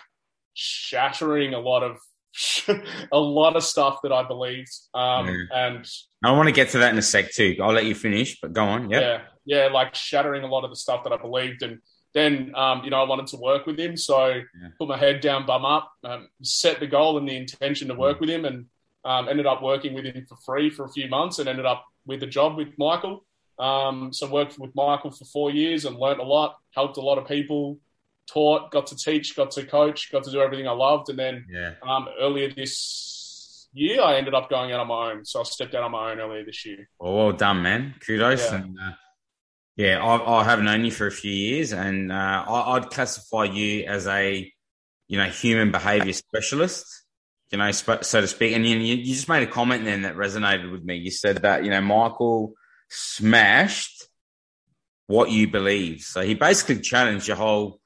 shattering 0.55 1.53
a 1.53 1.59
lot 1.59 1.83
of 1.83 1.97
a 3.11 3.19
lot 3.19 3.55
of 3.55 3.63
stuff 3.63 3.99
that 4.03 4.11
I 4.11 4.23
believed. 4.23 4.71
Um, 4.93 5.27
Yeah. 5.27 5.43
And 5.53 5.85
I 6.23 6.31
want 6.31 6.47
to 6.47 6.53
get 6.53 6.69
to 6.69 6.79
that 6.79 6.91
in 6.91 6.97
a 6.97 7.01
sec 7.01 7.31
too. 7.31 7.57
I'll 7.61 7.73
let 7.73 7.85
you 7.85 7.95
finish, 7.95 8.39
but 8.39 8.53
go 8.53 8.63
on. 8.63 8.89
Yep. 8.89 9.01
yeah, 9.01 9.21
yeah, 9.45 9.67
like 9.67 9.95
shattering 9.95 10.43
a 10.43 10.47
lot 10.47 10.63
of 10.63 10.69
the 10.69 10.75
stuff 10.75 11.03
that 11.03 11.13
I 11.13 11.17
believed. 11.17 11.63
And 11.63 11.79
then, 12.13 12.53
um, 12.55 12.83
you 12.83 12.89
know, 12.89 13.01
I 13.01 13.07
wanted 13.07 13.27
to 13.27 13.37
work 13.37 13.65
with 13.65 13.79
him. 13.79 13.97
So 13.97 14.41
put 14.77 14.87
my 14.87 14.97
head 14.97 15.21
down, 15.21 15.45
bum 15.45 15.65
up, 15.65 15.91
um, 16.03 16.27
set 16.43 16.79
the 16.79 16.87
goal 16.87 17.17
and 17.17 17.27
the 17.27 17.35
intention 17.35 17.87
to 17.87 17.95
work 17.95 18.19
with 18.19 18.29
him 18.29 18.45
and 18.45 18.65
um, 19.03 19.29
ended 19.29 19.45
up 19.45 19.63
working 19.63 19.93
with 19.93 20.05
him 20.05 20.25
for 20.27 20.35
free 20.45 20.69
for 20.69 20.85
a 20.85 20.89
few 20.89 21.09
months 21.09 21.39
and 21.39 21.49
ended 21.49 21.65
up 21.65 21.85
with 22.05 22.21
a 22.23 22.27
job 22.27 22.57
with 22.57 22.69
Michael. 22.77 23.25
Um, 23.59 24.11
so 24.11 24.27
worked 24.27 24.57
with 24.57 24.75
Michael 24.75 25.11
for 25.11 25.25
four 25.25 25.51
years 25.51 25.85
and 25.85 25.95
learnt 25.95 26.19
a 26.19 26.23
lot, 26.23 26.57
helped 26.71 26.97
a 26.97 27.01
lot 27.01 27.17
of 27.17 27.27
people, 27.27 27.77
taught, 28.27 28.71
got 28.71 28.87
to 28.87 28.95
teach, 28.95 29.35
got 29.35 29.51
to 29.51 29.65
coach, 29.65 30.11
got 30.11 30.23
to 30.23 30.31
do 30.31 30.41
everything 30.41 30.67
I 30.67 30.71
loved. 30.71 31.09
And 31.09 31.19
then 31.19 31.45
Yeah. 31.49 31.73
um, 31.87 32.07
earlier 32.19 32.51
this 32.53 33.67
year, 33.73 34.01
I 34.01 34.17
ended 34.17 34.33
up 34.33 34.49
going 34.49 34.71
out 34.71 34.79
on 34.79 34.87
my 34.87 35.11
own. 35.11 35.25
So 35.25 35.41
I 35.41 35.43
stepped 35.43 35.75
out 35.75 35.83
on 35.83 35.91
my 35.91 36.11
own 36.11 36.19
earlier 36.19 36.45
this 36.45 36.65
year. 36.65 36.89
Well, 36.99 37.13
well 37.13 37.31
done, 37.31 37.61
man. 37.61 37.95
Kudos. 38.05 38.51
Yeah. 38.51 38.55
And 38.55 38.77
uh, 38.79 38.91
yeah, 39.75 40.03
I, 40.03 40.39
I 40.39 40.43
have 40.43 40.61
known 40.61 40.85
you 40.85 40.91
for 40.91 41.07
a 41.07 41.11
few 41.11 41.31
years, 41.31 41.71
and 41.73 42.11
uh, 42.11 42.45
I, 42.47 42.75
I'd 42.75 42.89
classify 42.89 43.45
you 43.45 43.85
as 43.85 44.05
a 44.07 44.51
you 45.07 45.17
know 45.17 45.25
human 45.25 45.71
behavior 45.71 46.13
specialist, 46.13 46.85
you 47.51 47.57
know, 47.57 47.71
so 47.71 47.97
to 47.97 48.27
speak. 48.27 48.53
And 48.53 48.65
you, 48.67 48.77
you 48.77 48.95
you 48.95 49.13
just 49.15 49.29
made 49.29 49.43
a 49.43 49.51
comment 49.51 49.85
then 49.85 50.03
that 50.03 50.15
resonated 50.15 50.71
with 50.71 50.83
me. 50.83 50.97
You 50.97 51.09
said 51.11 51.37
that 51.37 51.63
you 51.63 51.71
know 51.71 51.81
Michael 51.81 52.53
smashed 52.89 54.07
what 55.07 55.31
you 55.31 55.47
believe. 55.49 56.01
So 56.01 56.21
he 56.21 56.33
basically 56.35 56.79
challenged 56.81 57.27
your 57.27 57.37
whole 57.37 57.80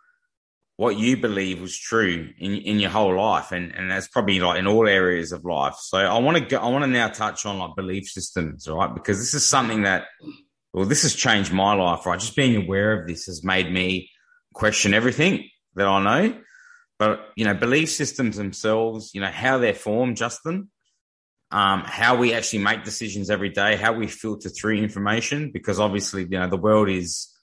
what 0.78 0.98
you 0.98 1.16
believe 1.18 1.62
was 1.62 1.78
true 1.78 2.30
in 2.38 2.54
in 2.56 2.80
your 2.80 2.90
whole 2.90 3.16
life, 3.16 3.52
and 3.52 3.74
and 3.76 3.90
that's 3.90 4.08
probably 4.08 4.40
like 4.40 4.60
in 4.60 4.68
all 4.68 4.88
areas 4.88 5.32
of 5.32 5.46
life. 5.46 5.76
So 5.80 5.98
I 5.98 6.18
want 6.20 6.38
to 6.38 6.46
go, 6.46 6.58
I 6.58 6.70
want 6.70 6.84
to 6.84 6.90
now 6.90 7.08
touch 7.08 7.46
on 7.46 7.60
like 7.60 7.76
belief 7.76 8.08
systems, 8.08 8.68
right? 8.68 8.94
Because 8.94 9.20
this 9.20 9.34
is 9.34 9.46
something 9.46 9.84
that 9.84 10.06
well, 10.74 10.86
this 10.86 11.04
has 11.04 11.16
changed 11.16 11.54
my 11.54 11.74
life, 11.74 12.06
right? 12.06 12.20
Just 12.20 12.36
being 12.36 12.56
aware 12.58 13.00
of 13.00 13.08
this 13.08 13.28
has 13.28 13.44
made 13.44 13.72
me 13.72 14.10
question 14.54 14.94
everything 14.94 15.50
that 15.76 15.88
I 15.88 16.04
know. 16.04 16.42
But 17.00 17.30
you 17.36 17.46
know, 17.46 17.54
belief 17.54 17.90
systems 17.90 18.38
themselves, 18.38 19.12
you 19.14 19.22
know, 19.22 19.32
how 19.32 19.58
they're 19.58 19.74
formed, 19.74 20.18
Justin, 20.18 20.70
um, 21.52 21.84
how 21.86 22.18
we 22.18 22.34
actually 22.34 22.64
make 22.64 22.84
decisions 22.84 23.30
every 23.30 23.50
day, 23.50 23.76
how 23.76 23.94
we 23.94 24.08
filter 24.08 24.50
through 24.50 24.78
information, 24.78 25.52
because 25.52 25.80
obviously, 25.80 26.24
you 26.24 26.40
know, 26.40 26.50
the 26.50 26.58
world 26.58 26.90
is, 26.90 27.34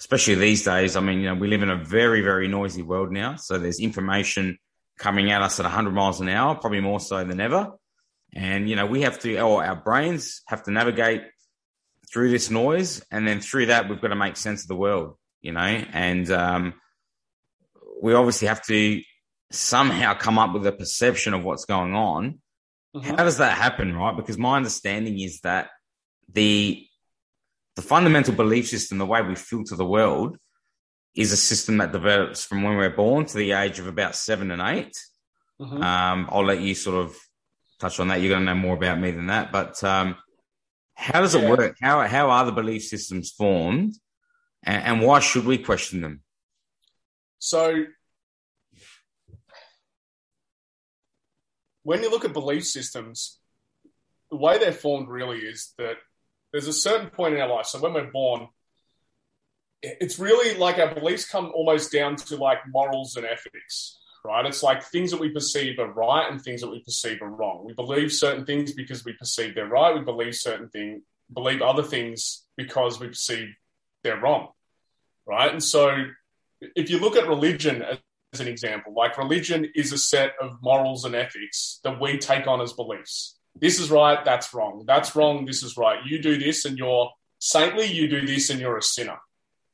especially 0.00 0.36
these 0.36 0.64
days. 0.64 0.96
I 0.96 1.00
mean, 1.00 1.20
you 1.20 1.26
know, 1.26 1.34
we 1.34 1.48
live 1.48 1.62
in 1.62 1.70
a 1.70 1.76
very, 1.76 2.20
very 2.22 2.48
noisy 2.48 2.82
world 2.82 3.10
now. 3.10 3.36
So 3.36 3.58
there's 3.58 3.80
information 3.80 4.58
coming 4.98 5.30
at 5.30 5.42
us 5.42 5.58
at 5.60 5.64
100 5.64 5.92
miles 5.92 6.20
an 6.20 6.28
hour, 6.28 6.54
probably 6.54 6.80
more 6.80 7.00
so 7.00 7.24
than 7.24 7.40
ever. 7.40 7.72
And 8.34 8.68
you 8.68 8.76
know, 8.76 8.86
we 8.86 9.02
have 9.02 9.18
to, 9.20 9.40
or 9.40 9.64
our 9.64 9.76
brains 9.76 10.42
have 10.46 10.62
to 10.64 10.70
navigate 10.70 11.22
through 12.12 12.30
this 12.30 12.50
noise, 12.50 13.02
and 13.10 13.26
then 13.26 13.40
through 13.40 13.66
that, 13.66 13.88
we've 13.88 14.00
got 14.00 14.08
to 14.08 14.16
make 14.16 14.36
sense 14.36 14.62
of 14.62 14.68
the 14.68 14.76
world. 14.76 15.16
You 15.40 15.52
know, 15.52 15.60
and 15.60 16.30
um, 16.30 16.74
we 18.02 18.14
obviously 18.14 18.48
have 18.48 18.62
to 18.66 19.00
somehow 19.50 20.14
come 20.14 20.38
up 20.38 20.52
with 20.52 20.66
a 20.66 20.72
perception 20.72 21.32
of 21.32 21.44
what's 21.44 21.64
going 21.64 21.94
on. 21.94 22.40
How 23.02 23.16
does 23.16 23.38
that 23.38 23.56
happen, 23.56 23.94
right? 23.94 24.16
Because 24.16 24.36
my 24.36 24.56
understanding 24.56 25.20
is 25.20 25.40
that 25.40 25.68
the 26.32 26.84
the 27.78 27.82
fundamental 27.82 28.34
belief 28.34 28.66
system, 28.66 28.98
the 28.98 29.06
way 29.06 29.22
we 29.22 29.36
filter 29.36 29.76
the 29.76 29.86
world, 29.86 30.36
is 31.14 31.30
a 31.30 31.36
system 31.36 31.76
that 31.76 31.92
develops 31.92 32.44
from 32.44 32.64
when 32.64 32.76
we're 32.76 32.90
born 32.90 33.24
to 33.24 33.36
the 33.36 33.52
age 33.52 33.78
of 33.78 33.86
about 33.86 34.16
seven 34.16 34.50
and 34.50 34.60
8 34.60 34.92
Mhm. 35.60 35.82
Um, 35.82 36.28
I'll 36.30 36.44
let 36.44 36.60
you 36.60 36.74
sort 36.74 37.04
of 37.04 37.16
touch 37.78 38.00
on 38.00 38.08
that. 38.08 38.20
You're 38.20 38.30
going 38.30 38.46
to 38.46 38.52
know 38.52 38.60
more 38.60 38.76
about 38.76 38.98
me 38.98 39.12
than 39.12 39.26
that. 39.26 39.52
But 39.52 39.82
um, 39.84 40.16
how 40.94 41.20
does 41.20 41.36
it 41.36 41.48
work? 41.48 41.76
How 41.80 42.06
how 42.06 42.30
are 42.30 42.46
the 42.46 42.52
belief 42.52 42.84
systems 42.84 43.30
formed, 43.30 43.94
and, 44.62 44.84
and 44.84 45.02
why 45.02 45.18
should 45.18 45.46
we 45.46 45.58
question 45.58 46.00
them? 46.00 46.22
So, 47.40 47.84
when 51.82 52.02
you 52.02 52.10
look 52.10 52.24
at 52.24 52.32
belief 52.32 52.64
systems, 52.66 53.40
the 54.30 54.36
way 54.36 54.58
they're 54.58 54.72
formed 54.72 55.08
really 55.08 55.38
is 55.38 55.74
that 55.78 55.96
there's 56.52 56.68
a 56.68 56.72
certain 56.72 57.10
point 57.10 57.34
in 57.34 57.40
our 57.40 57.48
life. 57.48 57.66
So, 57.66 57.80
when 57.80 57.94
we're 57.94 58.10
born, 58.10 58.48
it's 59.82 60.18
really 60.18 60.58
like 60.58 60.78
our 60.78 60.94
beliefs 60.94 61.28
come 61.28 61.52
almost 61.54 61.92
down 61.92 62.16
to 62.16 62.36
like 62.36 62.58
morals 62.68 63.16
and 63.16 63.24
ethics, 63.24 63.98
right? 64.24 64.44
It's 64.46 64.62
like 64.62 64.82
things 64.82 65.10
that 65.10 65.20
we 65.20 65.30
perceive 65.30 65.78
are 65.78 65.92
right 65.92 66.30
and 66.30 66.40
things 66.42 66.60
that 66.62 66.70
we 66.70 66.82
perceive 66.82 67.22
are 67.22 67.30
wrong. 67.30 67.64
We 67.64 67.74
believe 67.74 68.12
certain 68.12 68.44
things 68.44 68.72
because 68.72 69.04
we 69.04 69.12
perceive 69.12 69.54
they're 69.54 69.68
right. 69.68 69.94
We 69.94 70.04
believe 70.04 70.34
certain 70.34 70.68
things, 70.68 71.02
believe 71.32 71.62
other 71.62 71.82
things 71.84 72.44
because 72.56 72.98
we 72.98 73.08
perceive 73.08 73.54
they're 74.02 74.20
wrong, 74.20 74.48
right? 75.26 75.52
And 75.52 75.62
so, 75.62 76.04
if 76.60 76.90
you 76.90 76.98
look 76.98 77.16
at 77.16 77.28
religion 77.28 77.82
as 77.82 77.98
as 78.32 78.40
an 78.40 78.48
example. 78.48 78.92
Like 78.94 79.18
religion 79.18 79.70
is 79.74 79.92
a 79.92 79.98
set 79.98 80.32
of 80.40 80.58
morals 80.62 81.04
and 81.04 81.14
ethics 81.14 81.80
that 81.84 82.00
we 82.00 82.18
take 82.18 82.46
on 82.46 82.60
as 82.60 82.72
beliefs. 82.72 83.37
This 83.60 83.80
is 83.80 83.90
right, 83.90 84.24
that's 84.24 84.54
wrong. 84.54 84.84
That's 84.86 85.16
wrong, 85.16 85.44
this 85.44 85.62
is 85.62 85.76
right. 85.76 86.04
You 86.06 86.20
do 86.20 86.38
this 86.38 86.64
and 86.64 86.78
you're 86.78 87.10
saintly, 87.38 87.86
you 87.86 88.08
do 88.08 88.26
this 88.26 88.50
and 88.50 88.60
you're 88.60 88.78
a 88.78 88.82
sinner, 88.82 89.18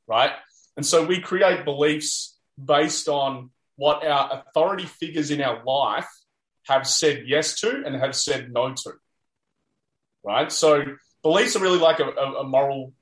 right? 0.07 0.33
And 0.77 0.85
so 0.85 1.05
we 1.05 1.21
create 1.21 1.65
beliefs 1.65 2.37
based 2.63 3.09
on 3.09 3.51
what 3.77 4.07
our 4.07 4.43
authority 4.47 4.87
figures 4.87 5.31
in 5.31 5.41
our 5.41 5.63
life 5.65 6.09
have 6.65 6.87
said 6.87 7.25
yes 7.27 7.61
to 7.61 7.83
and 7.85 7.95
have 7.97 8.15
said 8.15 8.53
no 8.53 8.73
to, 8.73 8.93
right? 10.23 10.51
So 10.51 10.85
beliefs 11.23 11.57
are 11.57 11.61
really 11.61 11.79
like 11.79 12.01
a, 12.01 12.09
a 12.09 12.45
moral 12.45 12.93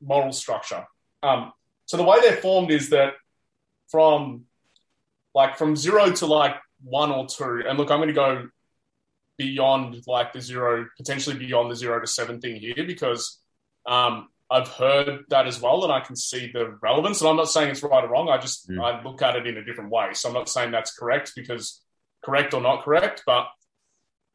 moral 0.00 0.32
structure. 0.32 0.86
Um, 1.22 1.52
so 1.86 1.96
the 1.96 2.04
way 2.04 2.20
they're 2.20 2.36
formed 2.36 2.70
is 2.70 2.90
that 2.90 3.14
from 3.90 4.44
like 5.34 5.56
from 5.56 5.76
zero 5.76 6.10
to 6.12 6.26
like 6.26 6.56
one 6.82 7.10
or 7.10 7.26
two, 7.26 7.62
and 7.66 7.78
look, 7.78 7.90
I'm 7.90 7.98
going 7.98 8.08
to 8.08 8.14
go 8.14 8.48
beyond 9.38 10.02
like 10.06 10.32
the 10.32 10.40
zero, 10.40 10.86
potentially 10.96 11.36
beyond 11.36 11.70
the 11.70 11.76
zero 11.76 12.00
to 12.00 12.06
seven 12.06 12.40
thing 12.40 12.56
here 12.56 12.84
because 12.86 13.40
um, 13.86 14.28
I've 14.50 14.68
heard 14.68 15.24
that 15.30 15.46
as 15.46 15.60
well, 15.60 15.84
and 15.84 15.92
I 15.92 16.00
can 16.00 16.16
see 16.16 16.50
the 16.52 16.76
relevance. 16.82 17.20
And 17.20 17.30
I'm 17.30 17.36
not 17.36 17.48
saying 17.48 17.70
it's 17.70 17.82
right 17.82 18.04
or 18.04 18.08
wrong. 18.08 18.28
I 18.28 18.38
just 18.38 18.68
mm. 18.68 18.82
I 18.82 19.02
look 19.02 19.22
at 19.22 19.36
it 19.36 19.46
in 19.46 19.56
a 19.56 19.64
different 19.64 19.90
way. 19.90 20.10
So 20.12 20.28
I'm 20.28 20.34
not 20.34 20.48
saying 20.48 20.72
that's 20.72 20.94
correct 20.94 21.32
because 21.36 21.80
correct 22.24 22.52
or 22.52 22.60
not 22.60 22.82
correct, 22.82 23.22
but 23.24 23.46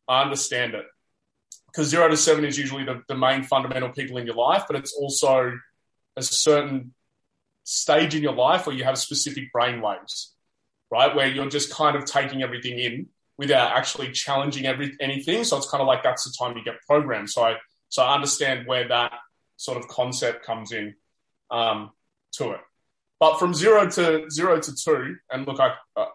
I 0.08 0.24
understand 0.24 0.74
it 0.74 0.86
because 1.68 1.90
zero 1.90 2.08
to 2.08 2.18
seven 2.18 2.46
is 2.46 2.58
usually 2.58 2.84
the, 2.84 3.02
the 3.08 3.16
main 3.16 3.44
fundamental 3.44 3.90
people 3.90 4.18
in 4.18 4.26
your 4.26 4.36
life, 4.36 4.64
but 4.68 4.76
it's 4.76 4.94
also 4.94 5.54
a 6.16 6.22
certain 6.22 6.94
stage 7.64 8.14
in 8.14 8.22
your 8.22 8.34
life 8.34 8.68
where 8.68 8.76
you 8.76 8.84
have 8.84 8.98
specific 8.98 9.52
brain 9.52 9.82
waves, 9.82 10.34
right? 10.92 11.16
Where 11.16 11.28
you're 11.28 11.50
just 11.50 11.74
kind 11.74 11.96
of 11.96 12.06
taking 12.06 12.44
everything 12.44 12.78
in 12.78 13.08
without 13.38 13.76
actually 13.76 14.12
challenging 14.12 14.66
every 14.66 14.96
anything. 15.00 15.44
So 15.44 15.58
it's 15.58 15.70
kind 15.70 15.82
of 15.82 15.88
like 15.88 16.04
that's 16.04 16.24
the 16.24 16.34
time 16.38 16.58
you 16.58 16.64
get 16.64 16.76
programmed. 16.88 17.30
So 17.30 17.44
I 17.44 17.58
so 17.90 18.04
I 18.04 18.16
understand 18.16 18.68
where 18.68 18.88
that 18.88 19.14
sort 19.58 19.78
of 19.78 19.88
concept 19.88 20.46
comes 20.46 20.72
in 20.72 20.96
um, 21.52 21.92
to 22.34 22.52
it. 22.52 22.60
But 23.20 23.40
from 23.40 23.54
zero 23.54 23.90
to 23.90 24.30
zero 24.30 24.60
to 24.60 24.76
two, 24.76 25.16
and 25.32 25.48
look, 25.48 25.60
I, 25.60 25.76
uh, 25.96 26.06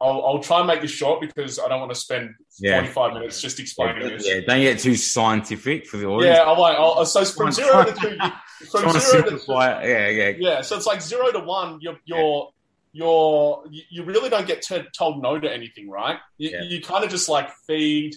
I'll, 0.00 0.26
I'll, 0.26 0.38
try 0.40 0.58
and 0.58 0.66
make 0.66 0.80
this 0.80 0.90
short 0.90 1.20
because 1.20 1.58
I 1.58 1.68
don't 1.68 1.78
want 1.78 1.92
to 1.92 1.98
spend 1.98 2.34
yeah. 2.58 2.80
45 2.80 3.14
minutes 3.14 3.40
just 3.40 3.60
explaining 3.60 4.02
yeah, 4.02 4.08
this. 4.08 4.26
Yeah, 4.26 4.40
don't 4.46 4.60
get 4.60 4.80
too 4.80 4.96
scientific 4.96 5.86
for 5.86 5.96
the 5.96 6.06
audience. 6.06 6.36
Yeah, 6.36 6.42
I 6.42 6.58
won't. 6.58 6.76
I'll, 6.76 7.06
so 7.06 7.24
from 7.24 7.52
zero 7.52 7.84
to 7.84 7.92
two, 7.92 8.18
from 8.66 8.90
zero 8.98 9.22
to 9.30 9.38
two, 9.38 9.52
yeah, 9.52 10.08
yeah, 10.08 10.32
yeah. 10.36 10.60
So 10.60 10.76
it's 10.76 10.86
like 10.86 11.00
zero 11.00 11.30
to 11.30 11.38
one. 11.38 11.78
You're 11.80 11.98
you're 12.04 12.50
you're 12.92 13.64
you 13.70 14.04
really 14.04 14.28
don't 14.28 14.46
get 14.46 14.62
t- 14.62 14.84
told 14.96 15.22
no 15.22 15.38
to 15.38 15.50
anything, 15.50 15.88
right? 15.88 16.18
You, 16.36 16.50
yeah. 16.50 16.62
you 16.62 16.82
kind 16.82 17.04
of 17.04 17.10
just 17.10 17.28
like 17.28 17.50
feed. 17.66 18.16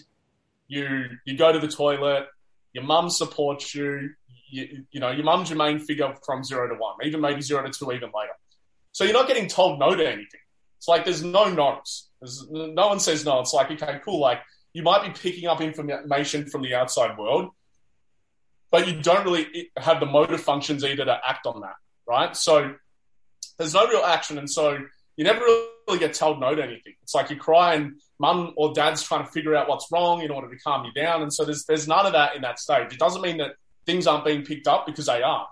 You 0.68 1.06
you 1.24 1.36
go 1.36 1.52
to 1.52 1.58
the 1.58 1.68
toilet. 1.68 2.26
Your 2.72 2.84
mum 2.84 3.08
supports 3.08 3.74
you. 3.74 4.10
You, 4.48 4.84
you 4.90 5.00
know 5.00 5.10
your 5.10 5.24
mum's 5.24 5.50
your 5.50 5.58
main 5.58 5.78
figure 5.78 6.14
from 6.24 6.44
zero 6.44 6.68
to 6.68 6.74
one, 6.74 6.96
even 7.04 7.20
maybe 7.20 7.40
zero 7.40 7.62
to 7.62 7.70
two, 7.70 7.90
even 7.92 8.10
later. 8.14 8.32
So 8.92 9.04
you're 9.04 9.14
not 9.14 9.28
getting 9.28 9.48
told 9.48 9.78
no 9.78 9.94
to 9.94 10.06
anything. 10.06 10.40
It's 10.78 10.88
like 10.88 11.04
there's 11.04 11.24
no 11.24 11.52
no's. 11.52 12.08
There's, 12.20 12.46
no 12.50 12.88
one 12.88 13.00
says 13.00 13.24
no. 13.24 13.40
It's 13.40 13.52
like, 13.52 13.70
okay, 13.70 14.00
cool. 14.04 14.20
Like 14.20 14.40
you 14.72 14.82
might 14.82 15.02
be 15.02 15.10
picking 15.18 15.48
up 15.48 15.60
information 15.60 16.46
from 16.46 16.62
the 16.62 16.74
outside 16.74 17.16
world, 17.16 17.50
but 18.70 18.86
you 18.86 19.00
don't 19.00 19.24
really 19.24 19.70
have 19.78 20.00
the 20.00 20.06
motor 20.06 20.36
functions 20.38 20.84
either 20.84 21.04
to 21.04 21.18
act 21.26 21.46
on 21.46 21.62
that, 21.62 21.76
right? 22.06 22.36
So 22.36 22.74
there's 23.58 23.74
no 23.74 23.86
real 23.86 24.02
action. 24.04 24.38
And 24.38 24.50
so 24.50 24.78
you 25.16 25.24
never 25.24 25.40
really 25.40 25.98
get 25.98 26.14
told 26.14 26.40
no 26.40 26.54
to 26.54 26.62
anything. 26.62 26.94
It's 27.02 27.14
like 27.14 27.30
you 27.30 27.36
cry 27.36 27.74
and 27.74 28.00
mum 28.18 28.52
or 28.56 28.72
dad's 28.72 29.02
trying 29.02 29.24
to 29.24 29.30
figure 29.30 29.54
out 29.54 29.68
what's 29.68 29.86
wrong 29.90 30.22
in 30.22 30.30
order 30.30 30.48
to 30.48 30.56
calm 30.58 30.84
you 30.84 30.92
down. 30.92 31.22
And 31.22 31.32
so 31.32 31.44
there's, 31.44 31.64
there's 31.64 31.88
none 31.88 32.06
of 32.06 32.12
that 32.12 32.36
in 32.36 32.42
that 32.42 32.58
stage. 32.58 32.92
It 32.92 32.98
doesn't 32.98 33.22
mean 33.22 33.38
that 33.38 33.52
things 33.86 34.06
aren't 34.06 34.24
being 34.24 34.44
picked 34.44 34.66
up 34.66 34.86
because 34.86 35.06
they 35.06 35.22
are. 35.22 35.48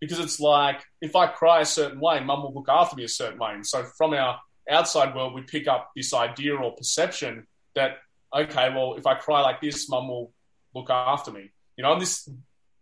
Because 0.00 0.18
it's 0.18 0.40
like 0.40 0.82
if 1.00 1.16
I 1.16 1.26
cry 1.26 1.60
a 1.60 1.64
certain 1.64 2.00
way, 2.00 2.20
mum 2.20 2.42
will 2.42 2.52
look 2.54 2.68
after 2.68 2.96
me 2.96 3.04
a 3.04 3.08
certain 3.08 3.38
way. 3.38 3.52
And 3.54 3.66
so 3.66 3.84
from 3.96 4.12
our 4.12 4.38
outside 4.68 5.14
world, 5.14 5.34
we 5.34 5.42
pick 5.42 5.68
up 5.68 5.90
this 5.96 6.12
idea 6.12 6.56
or 6.56 6.74
perception 6.74 7.46
that, 7.74 7.98
okay, 8.34 8.70
well, 8.74 8.94
if 8.94 9.06
I 9.06 9.14
cry 9.14 9.40
like 9.40 9.60
this, 9.60 9.88
mum 9.88 10.08
will 10.08 10.32
look 10.74 10.90
after 10.90 11.30
me. 11.30 11.50
You 11.76 11.84
know, 11.84 11.98
this 11.98 12.28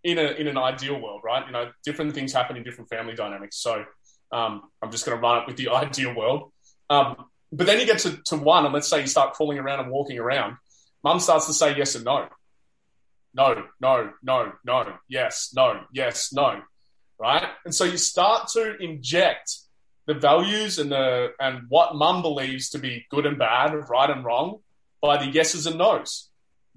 in 0.03 0.19
a 0.19 0.33
in 0.33 0.47
an 0.47 0.59
ideal 0.59 1.01
world, 1.01 1.23
right? 1.25 1.45
You 1.47 1.53
know, 1.53 1.71
different 1.85 2.15
things 2.15 2.33
happen 2.33 2.57
in 2.57 2.63
different 2.63 2.91
family 2.91 3.15
dynamics. 3.15 3.57
So 3.59 3.85
um, 4.33 4.63
I'm 4.83 4.91
just 4.91 5.07
going 5.07 5.17
to 5.17 5.23
run 5.23 5.43
it 5.43 5.47
with 5.47 5.57
the 5.57 5.69
ideal 5.71 6.15
world. 6.15 6.53
Um, 6.91 7.27
but 7.53 7.67
then 7.67 7.79
you 7.79 7.87
get 7.87 8.01
to, 8.01 8.17
to 8.27 8.37
one, 8.37 8.65
and 8.65 8.75
let's 8.75 8.89
say 8.89 9.01
you 9.01 9.07
start 9.07 9.35
crawling 9.35 9.59
around 9.59 9.81
and 9.81 9.91
walking 9.91 10.19
around. 10.19 10.57
Mum 11.03 11.21
starts 11.21 11.47
to 11.47 11.53
say 11.53 11.77
yes 11.77 11.95
and 11.95 12.05
no. 12.05 12.29
No, 13.35 13.65
no, 13.81 14.13
no, 14.23 14.53
no, 14.65 14.95
yes, 15.09 15.53
no, 15.55 15.81
yes, 15.93 16.33
no. 16.33 16.63
Right? 17.19 17.45
And 17.65 17.75
so 17.75 17.85
you 17.85 17.97
start 17.97 18.49
to 18.53 18.77
inject 18.79 19.57
the 20.07 20.15
values 20.15 20.79
and 20.79 20.91
the 20.91 21.33
and 21.41 21.63
what 21.69 21.97
mum 21.97 22.23
believes 22.23 22.71
to 22.71 22.79
be 22.79 23.07
good 23.11 23.27
and 23.27 23.39
bad, 23.39 23.73
right 23.89 24.11
and 24.11 24.25
wrong, 24.25 24.61
by 25.01 25.25
the 25.25 25.31
yeses 25.31 25.67
and 25.67 25.79
nos. 25.79 26.29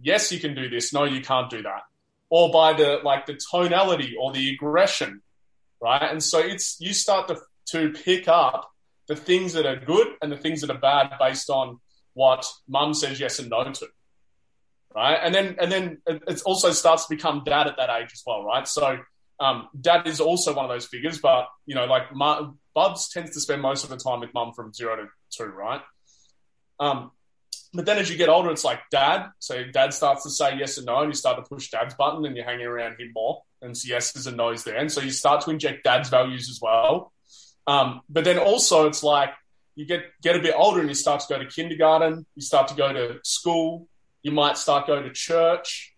Yes, 0.02 0.32
you 0.32 0.40
can 0.40 0.56
do 0.56 0.70
this. 0.70 0.94
No, 0.94 1.04
you 1.04 1.22
can't 1.22 1.50
do 1.50 1.62
that. 1.64 1.84
Or 2.30 2.52
by 2.52 2.74
the 2.74 3.00
like 3.04 3.26
the 3.26 3.40
tonality 3.52 4.16
or 4.20 4.32
the 4.32 4.52
aggression, 4.52 5.22
right? 5.82 6.12
And 6.12 6.24
so 6.24 6.40
it's 6.40 6.78
you 6.80 6.94
start 6.94 7.28
to 7.30 7.38
to 7.68 7.92
pick 7.92 8.28
up 8.28 8.70
the 9.08 9.16
things 9.16 9.54
that 9.54 9.66
are 9.66 9.76
good 9.76 10.08
and 10.22 10.32
the 10.32 10.38
things 10.38 10.62
that 10.62 10.70
are 10.70 10.78
bad 10.78 11.12
based 11.20 11.50
on 11.50 11.80
what 12.14 12.46
mum 12.68 12.94
says 12.94 13.20
yes 13.20 13.40
and 13.40 13.50
no 13.50 13.64
to, 13.72 13.88
right? 14.96 15.20
And 15.22 15.34
then 15.34 15.56
and 15.60 15.72
then 15.72 16.02
it 16.06 16.42
also 16.46 16.72
starts 16.72 17.06
to 17.06 17.16
become 17.16 17.44
dad 17.46 17.68
at 17.68 17.78
that 17.78 17.90
age 17.90 18.10
as 18.14 18.24
well, 18.26 18.44
right? 18.44 18.68
So 18.68 19.00
um, 19.40 19.68
dad 19.80 20.08
is 20.08 20.20
also 20.20 20.54
one 20.54 20.66
of 20.66 20.72
those 20.72 20.88
figures, 20.88 21.20
but 21.20 21.48
you 21.66 21.76
know, 21.76 21.86
like 21.86 22.04
Bubs 22.74 23.10
tends 23.10 23.32
to 23.32 23.40
spend 23.40 23.62
most 23.62 23.84
of 23.84 23.90
the 23.90 23.98
time 23.98 24.20
with 24.20 24.34
mum 24.34 24.54
from 24.54 24.74
zero 24.74 24.96
to 24.96 25.08
two, 25.32 25.46
right? 25.46 25.82
Um, 26.80 27.12
but 27.74 27.86
then 27.86 27.98
as 27.98 28.10
you 28.10 28.18
get 28.18 28.30
older, 28.30 28.50
it's 28.50 28.64
like 28.64 28.80
dad. 28.92 29.28
So 29.40 29.64
dad 29.66 29.94
starts 29.94 30.24
to 30.24 30.30
say 30.30 30.58
yes 30.58 30.78
and 30.78 30.86
no, 30.86 31.00
and 31.00 31.10
you 31.10 31.14
start 31.14 31.38
to 31.38 31.48
push 31.48 31.70
dad's 31.70 31.94
button, 31.96 32.26
and 32.26 32.36
you're 32.36 32.46
hanging 32.46 32.66
around 32.66 33.00
him 33.00 33.12
more, 33.14 33.44
and 33.62 33.72
it's 33.72 33.88
yeses 33.88 34.28
and 34.28 34.38
no's 34.38 34.64
there, 34.64 34.78
and 34.78 34.92
so 34.92 35.02
you 35.02 35.12
start 35.12 35.42
to 35.42 35.52
inject 35.52 35.84
dad's 35.84 36.10
values 36.10 36.50
as 36.50 36.60
well. 36.62 37.12
Um, 37.66 38.02
but 38.10 38.24
then 38.24 38.38
also, 38.38 38.88
it's 38.88 39.04
like 39.04 39.32
you 39.76 39.86
get 39.86 40.06
get 40.22 40.36
a 40.36 40.40
bit 40.40 40.56
older, 40.56 40.80
and 40.80 40.90
you 40.90 40.96
start 40.96 41.22
to 41.22 41.28
go 41.28 41.40
to 41.40 41.46
kindergarten, 41.46 42.26
you 42.36 42.42
start 42.42 42.68
to 42.70 42.76
go 42.76 42.94
to 42.94 43.20
school, 43.24 43.88
you 44.24 44.32
might 44.32 44.58
start 44.58 44.88
going 44.88 45.04
to 45.04 45.12
church. 45.12 45.94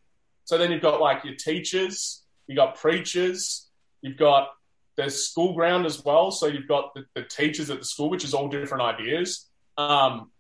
So 0.46 0.58
then 0.58 0.72
you've 0.72 0.82
got 0.82 1.00
like 1.00 1.24
your 1.24 1.36
teachers, 1.36 2.24
you've 2.48 2.58
got 2.58 2.76
preachers, 2.76 3.68
you've 4.02 4.18
got 4.18 4.50
the 4.98 5.10
school 5.10 5.54
ground 5.54 5.86
as 5.86 6.04
well. 6.04 6.32
So 6.32 6.48
you've 6.48 6.68
got 6.68 6.94
the, 6.94 7.06
the 7.16 7.24
teachers 7.24 7.70
at 7.70 7.80
the 7.80 7.86
school, 7.86 8.10
which 8.10 8.24
is 8.24 8.34
all 8.34 8.50
different 8.50 8.84
ideas. 8.84 9.48
Um, 9.78 10.32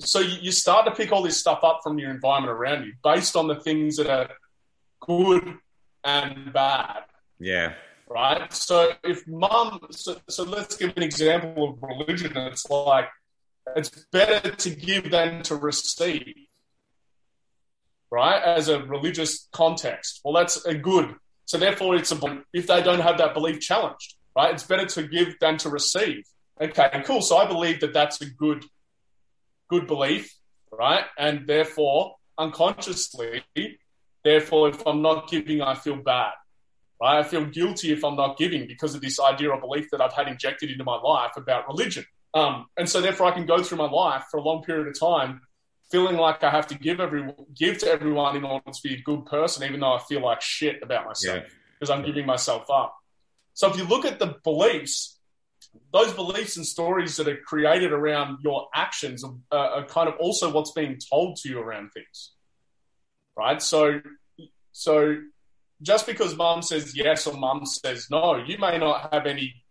so 0.00 0.20
you, 0.20 0.38
you, 0.42 0.52
start 0.52 0.86
to 0.86 0.92
pick 0.92 1.10
all 1.10 1.22
this 1.22 1.38
stuff 1.38 1.60
up 1.62 1.80
from 1.82 1.98
your 1.98 2.10
environment 2.10 2.52
around 2.52 2.84
you 2.84 2.92
based 3.02 3.34
on 3.34 3.48
the 3.48 3.56
things 3.56 3.96
that 3.96 4.08
are 4.08 4.30
good 5.00 5.56
and 6.04 6.52
bad. 6.52 7.04
Yeah. 7.38 7.74
Right. 8.08 8.52
So 8.52 8.92
if 9.04 9.26
mum, 9.26 9.80
so, 9.90 10.16
so 10.28 10.44
let's 10.44 10.76
give 10.76 10.92
an 10.96 11.02
example 11.02 11.70
of 11.70 11.82
religion. 11.82 12.36
It's 12.36 12.68
like 12.70 13.08
it's 13.76 13.90
better 14.10 14.50
to 14.50 14.70
give 14.70 15.10
than 15.10 15.42
to 15.44 15.56
receive 15.56 16.48
right, 18.10 18.42
as 18.42 18.68
a 18.68 18.82
religious 18.84 19.48
context. 19.52 20.20
Well, 20.24 20.34
that's 20.34 20.64
a 20.64 20.74
good. 20.74 21.14
So 21.44 21.58
therefore, 21.58 21.96
it's 21.96 22.12
a 22.12 22.42
if 22.52 22.66
they 22.66 22.82
don't 22.82 23.00
have 23.00 23.18
that 23.18 23.34
belief 23.34 23.60
challenged, 23.60 24.16
right? 24.36 24.52
It's 24.52 24.64
better 24.64 24.86
to 24.86 25.02
give 25.06 25.38
than 25.40 25.56
to 25.58 25.70
receive. 25.70 26.24
Okay, 26.60 27.02
cool. 27.04 27.22
So 27.22 27.36
I 27.36 27.46
believe 27.46 27.80
that 27.80 27.92
that's 27.92 28.20
a 28.20 28.28
good, 28.28 28.64
good 29.68 29.86
belief, 29.86 30.34
right? 30.72 31.04
And 31.16 31.46
therefore, 31.46 32.16
unconsciously, 32.36 33.44
therefore, 34.24 34.68
if 34.68 34.86
I'm 34.86 35.02
not 35.02 35.28
giving, 35.28 35.62
I 35.62 35.74
feel 35.74 35.96
bad, 35.96 36.32
right? 37.00 37.18
I 37.18 37.22
feel 37.22 37.44
guilty 37.44 37.92
if 37.92 38.04
I'm 38.04 38.16
not 38.16 38.36
giving 38.36 38.66
because 38.66 38.94
of 38.94 39.00
this 39.00 39.20
idea 39.20 39.50
or 39.50 39.60
belief 39.60 39.88
that 39.92 40.00
I've 40.00 40.12
had 40.12 40.28
injected 40.28 40.70
into 40.70 40.84
my 40.84 40.96
life 40.96 41.32
about 41.36 41.68
religion. 41.68 42.04
Um, 42.34 42.66
and 42.76 42.88
so 42.88 43.00
therefore, 43.00 43.26
I 43.26 43.32
can 43.32 43.46
go 43.46 43.62
through 43.62 43.78
my 43.78 43.90
life 43.90 44.24
for 44.30 44.38
a 44.38 44.42
long 44.42 44.62
period 44.62 44.88
of 44.88 44.98
time 44.98 45.40
feeling 45.90 46.16
like 46.16 46.44
I 46.44 46.50
have 46.50 46.66
to 46.68 46.78
give 46.78 47.00
every 47.00 47.32
give 47.56 47.78
to 47.78 47.88
everyone 47.88 48.36
in 48.36 48.44
order 48.44 48.70
to 48.70 48.80
be 48.82 48.94
a 48.94 49.00
good 49.00 49.26
person, 49.26 49.64
even 49.64 49.80
though 49.80 49.94
I 49.94 50.00
feel 50.00 50.20
like 50.20 50.40
shit 50.42 50.82
about 50.82 51.06
myself 51.06 51.44
because 51.78 51.90
yeah. 51.90 51.96
I'm 51.96 52.04
giving 52.04 52.26
myself 52.26 52.64
up. 52.70 52.94
So 53.54 53.70
if 53.70 53.76
you 53.76 53.84
look 53.84 54.04
at 54.04 54.18
the 54.18 54.36
beliefs, 54.44 55.18
those 55.92 56.12
beliefs 56.12 56.56
and 56.56 56.66
stories 56.66 57.16
that 57.16 57.28
are 57.28 57.36
created 57.36 57.92
around 57.92 58.38
your 58.42 58.68
actions 58.74 59.24
are, 59.24 59.58
are 59.58 59.84
kind 59.86 60.08
of 60.08 60.14
also 60.20 60.50
what's 60.52 60.72
being 60.72 60.98
told 61.10 61.36
to 61.36 61.48
you 61.48 61.60
around 61.60 61.90
things, 61.90 62.32
right? 63.38 63.62
So, 63.62 64.00
so 64.72 65.16
just 65.80 66.06
because 66.06 66.36
mum 66.36 66.62
says 66.62 66.96
yes 66.96 67.26
or 67.26 67.38
mum 67.38 67.64
says 67.64 68.08
no, 68.10 68.36
you 68.36 68.58
may 68.58 68.78
not 68.78 69.14
have 69.14 69.26
any 69.26 69.64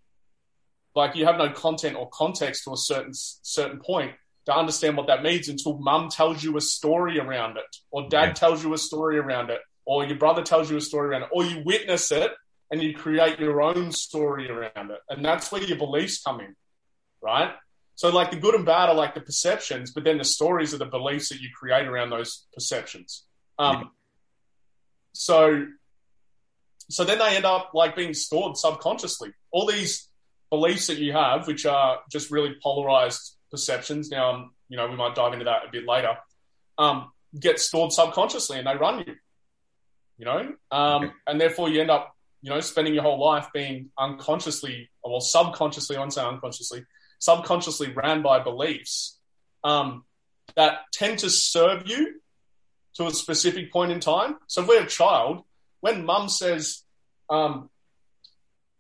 like 0.96 1.16
you 1.16 1.26
have 1.26 1.38
no 1.38 1.52
content 1.52 1.96
or 1.96 2.10
context 2.12 2.64
to 2.64 2.74
a 2.74 2.78
certain 2.78 3.12
certain 3.14 3.80
point 3.80 4.14
to 4.46 4.56
understand 4.56 4.96
what 4.96 5.08
that 5.08 5.22
means 5.22 5.50
until 5.50 5.78
mum 5.78 6.10
tells 6.10 6.42
you 6.42 6.56
a 6.56 6.62
story 6.62 7.20
around 7.20 7.58
it, 7.58 7.76
or 7.92 8.08
dad 8.08 8.28
yeah. 8.28 8.34
tells 8.34 8.64
you 8.64 8.74
a 8.74 8.78
story 8.78 9.20
around 9.20 9.50
it, 9.50 9.60
or 9.86 10.06
your 10.06 10.18
brother 10.18 10.42
tells 10.42 10.72
you 10.72 10.78
a 10.78 10.82
story 10.82 11.10
around 11.10 11.24
it, 11.24 11.30
or 11.34 11.44
you 11.44 11.62
witness 11.66 12.12
it 12.12 12.32
and 12.72 12.82
you 12.82 12.94
create 12.94 13.40
your 13.40 13.62
own 13.62 13.92
story 13.92 14.50
around 14.50 14.92
it. 14.92 15.00
And 15.10 15.24
that's 15.24 15.52
where 15.52 15.62
your 15.62 15.78
beliefs 15.78 16.22
come 16.22 16.40
in, 16.40 16.56
right? 17.22 17.52
So, 17.96 18.10
like 18.10 18.32
the 18.32 18.38
good 18.38 18.56
and 18.56 18.66
bad 18.66 18.90
are 18.90 18.96
like 18.96 19.16
the 19.16 19.22
perceptions, 19.22 19.92
but 19.92 20.04
then 20.04 20.18
the 20.18 20.24
stories 20.24 20.74
are 20.74 20.78
the 20.78 20.86
beliefs 20.86 21.30
that 21.30 21.42
you 21.42 21.50
create 21.54 21.88
around 21.88 22.12
those 22.12 22.48
perceptions. 22.54 23.27
Um, 23.60 23.76
yeah. 23.76 23.84
So, 25.14 25.66
so 26.90 27.04
then 27.04 27.20
they 27.20 27.36
end 27.36 27.46
up 27.46 27.72
like 27.74 27.96
being 27.96 28.14
stored 28.14 28.58
subconsciously. 28.58 29.32
All 29.52 29.66
these 29.66 30.08
beliefs 30.50 30.88
that 30.88 30.98
you 30.98 31.14
have, 31.14 31.48
which 31.48 31.66
are 31.66 32.00
just 32.12 32.32
really 32.32 32.56
polarized 32.62 33.36
perceptions. 33.52 34.10
Now, 34.10 34.32
um, 34.32 34.52
you 34.70 34.78
know, 34.78 34.88
we 34.88 34.96
might 34.96 35.16
dive 35.16 35.34
into 35.34 35.46
that 35.46 35.66
a 35.68 35.72
bit 35.72 35.86
later. 35.88 36.18
Um, 36.78 37.12
get 37.40 37.60
stored 37.60 37.92
subconsciously, 37.92 38.58
and 38.58 38.68
they 38.68 38.76
run 38.76 39.00
you. 39.00 39.16
You 40.18 40.26
know, 40.26 40.54
um, 40.72 41.12
and 41.28 41.40
therefore 41.40 41.70
you 41.70 41.80
end 41.80 41.92
up, 41.92 42.16
you 42.42 42.50
know, 42.50 42.60
spending 42.60 42.96
your 42.96 43.04
whole 43.04 43.20
life 43.20 43.50
being 43.54 43.92
unconsciously, 44.00 44.90
well, 45.04 45.22
subconsciously, 45.22 45.96
I 45.96 46.00
won't 46.00 46.14
say 46.14 46.24
unconsciously, 46.24 46.86
subconsciously 47.20 47.94
ran 47.94 48.24
by 48.24 48.40
beliefs 48.42 49.20
um, 49.64 50.06
that 50.56 50.80
tend 50.92 51.20
to 51.20 51.30
serve 51.30 51.88
you 51.88 52.20
to 52.98 53.08
a 53.08 53.12
specific 53.12 53.72
point 53.72 53.92
in 53.92 54.00
time. 54.00 54.38
So 54.48 54.62
if 54.62 54.68
we're 54.68 54.84
a 54.84 54.88
child, 54.88 55.44
when 55.82 56.06
mum 56.06 56.30
says, 56.30 56.84
um, 57.30 57.70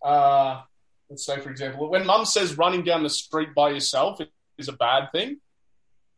uh, 0.03 0.61
let's 1.09 1.25
say, 1.25 1.39
for 1.39 1.49
example, 1.49 1.89
when 1.89 2.05
mum 2.05 2.25
says 2.25 2.57
running 2.57 2.83
down 2.83 3.03
the 3.03 3.09
street 3.09 3.49
by 3.55 3.69
yourself 3.69 4.19
is 4.57 4.67
a 4.67 4.73
bad 4.73 5.11
thing, 5.11 5.37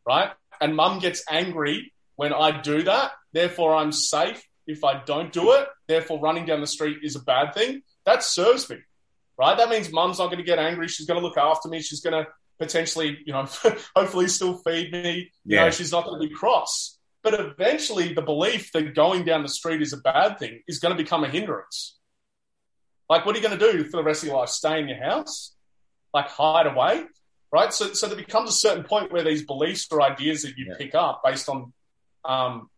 right? 0.06 0.30
And 0.60 0.74
mum 0.74 0.98
gets 0.98 1.22
angry 1.30 1.92
when 2.16 2.32
I 2.32 2.60
do 2.60 2.82
that, 2.82 3.12
therefore 3.32 3.74
I'm 3.74 3.92
safe 3.92 4.42
if 4.66 4.84
I 4.84 5.02
don't 5.04 5.32
do 5.32 5.52
it, 5.52 5.68
therefore 5.88 6.20
running 6.20 6.46
down 6.46 6.60
the 6.60 6.66
street 6.66 6.98
is 7.02 7.16
a 7.16 7.20
bad 7.20 7.54
thing. 7.54 7.82
That 8.06 8.22
serves 8.22 8.68
me, 8.68 8.76
right? 9.38 9.56
That 9.56 9.68
means 9.68 9.92
mum's 9.92 10.18
not 10.18 10.26
going 10.26 10.38
to 10.38 10.44
get 10.44 10.58
angry. 10.58 10.88
She's 10.88 11.06
going 11.06 11.20
to 11.20 11.26
look 11.26 11.38
after 11.38 11.68
me. 11.68 11.80
She's 11.80 12.00
going 12.00 12.24
to 12.24 12.30
potentially, 12.58 13.18
you 13.24 13.32
know, 13.32 13.48
hopefully 13.96 14.28
still 14.28 14.58
feed 14.58 14.92
me. 14.92 15.30
You 15.44 15.56
yeah. 15.56 15.64
know, 15.64 15.70
she's 15.70 15.92
not 15.92 16.04
going 16.04 16.20
to 16.20 16.28
be 16.28 16.32
cross. 16.34 16.98
But 17.22 17.34
eventually, 17.38 18.14
the 18.14 18.22
belief 18.22 18.72
that 18.72 18.94
going 18.94 19.24
down 19.24 19.42
the 19.42 19.48
street 19.48 19.82
is 19.82 19.92
a 19.92 19.98
bad 19.98 20.38
thing 20.38 20.62
is 20.66 20.78
going 20.78 20.96
to 20.96 21.02
become 21.02 21.22
a 21.22 21.28
hindrance. 21.28 21.98
Like, 23.10 23.26
what 23.26 23.34
are 23.34 23.38
you 23.38 23.46
going 23.46 23.58
to 23.58 23.72
do 23.72 23.84
for 23.84 23.98
the 23.98 24.04
rest 24.04 24.22
of 24.22 24.28
your 24.28 24.38
life? 24.38 24.48
Stay 24.48 24.80
in 24.80 24.88
your 24.88 25.02
house? 25.02 25.54
Like, 26.14 26.28
hide 26.28 26.66
away? 26.66 27.04
Right? 27.52 27.74
So, 27.74 27.92
so 27.92 28.06
there 28.06 28.16
becomes 28.16 28.50
a 28.50 28.54
certain 28.54 28.84
point 28.84 29.12
where 29.12 29.24
these 29.24 29.44
beliefs 29.44 29.88
or 29.90 30.00
ideas 30.00 30.42
that 30.42 30.56
you 30.56 30.66
yeah. 30.68 30.74
pick 30.78 30.94
up 30.94 31.20
based 31.24 31.48
on, 31.48 31.72
um, 32.24 32.70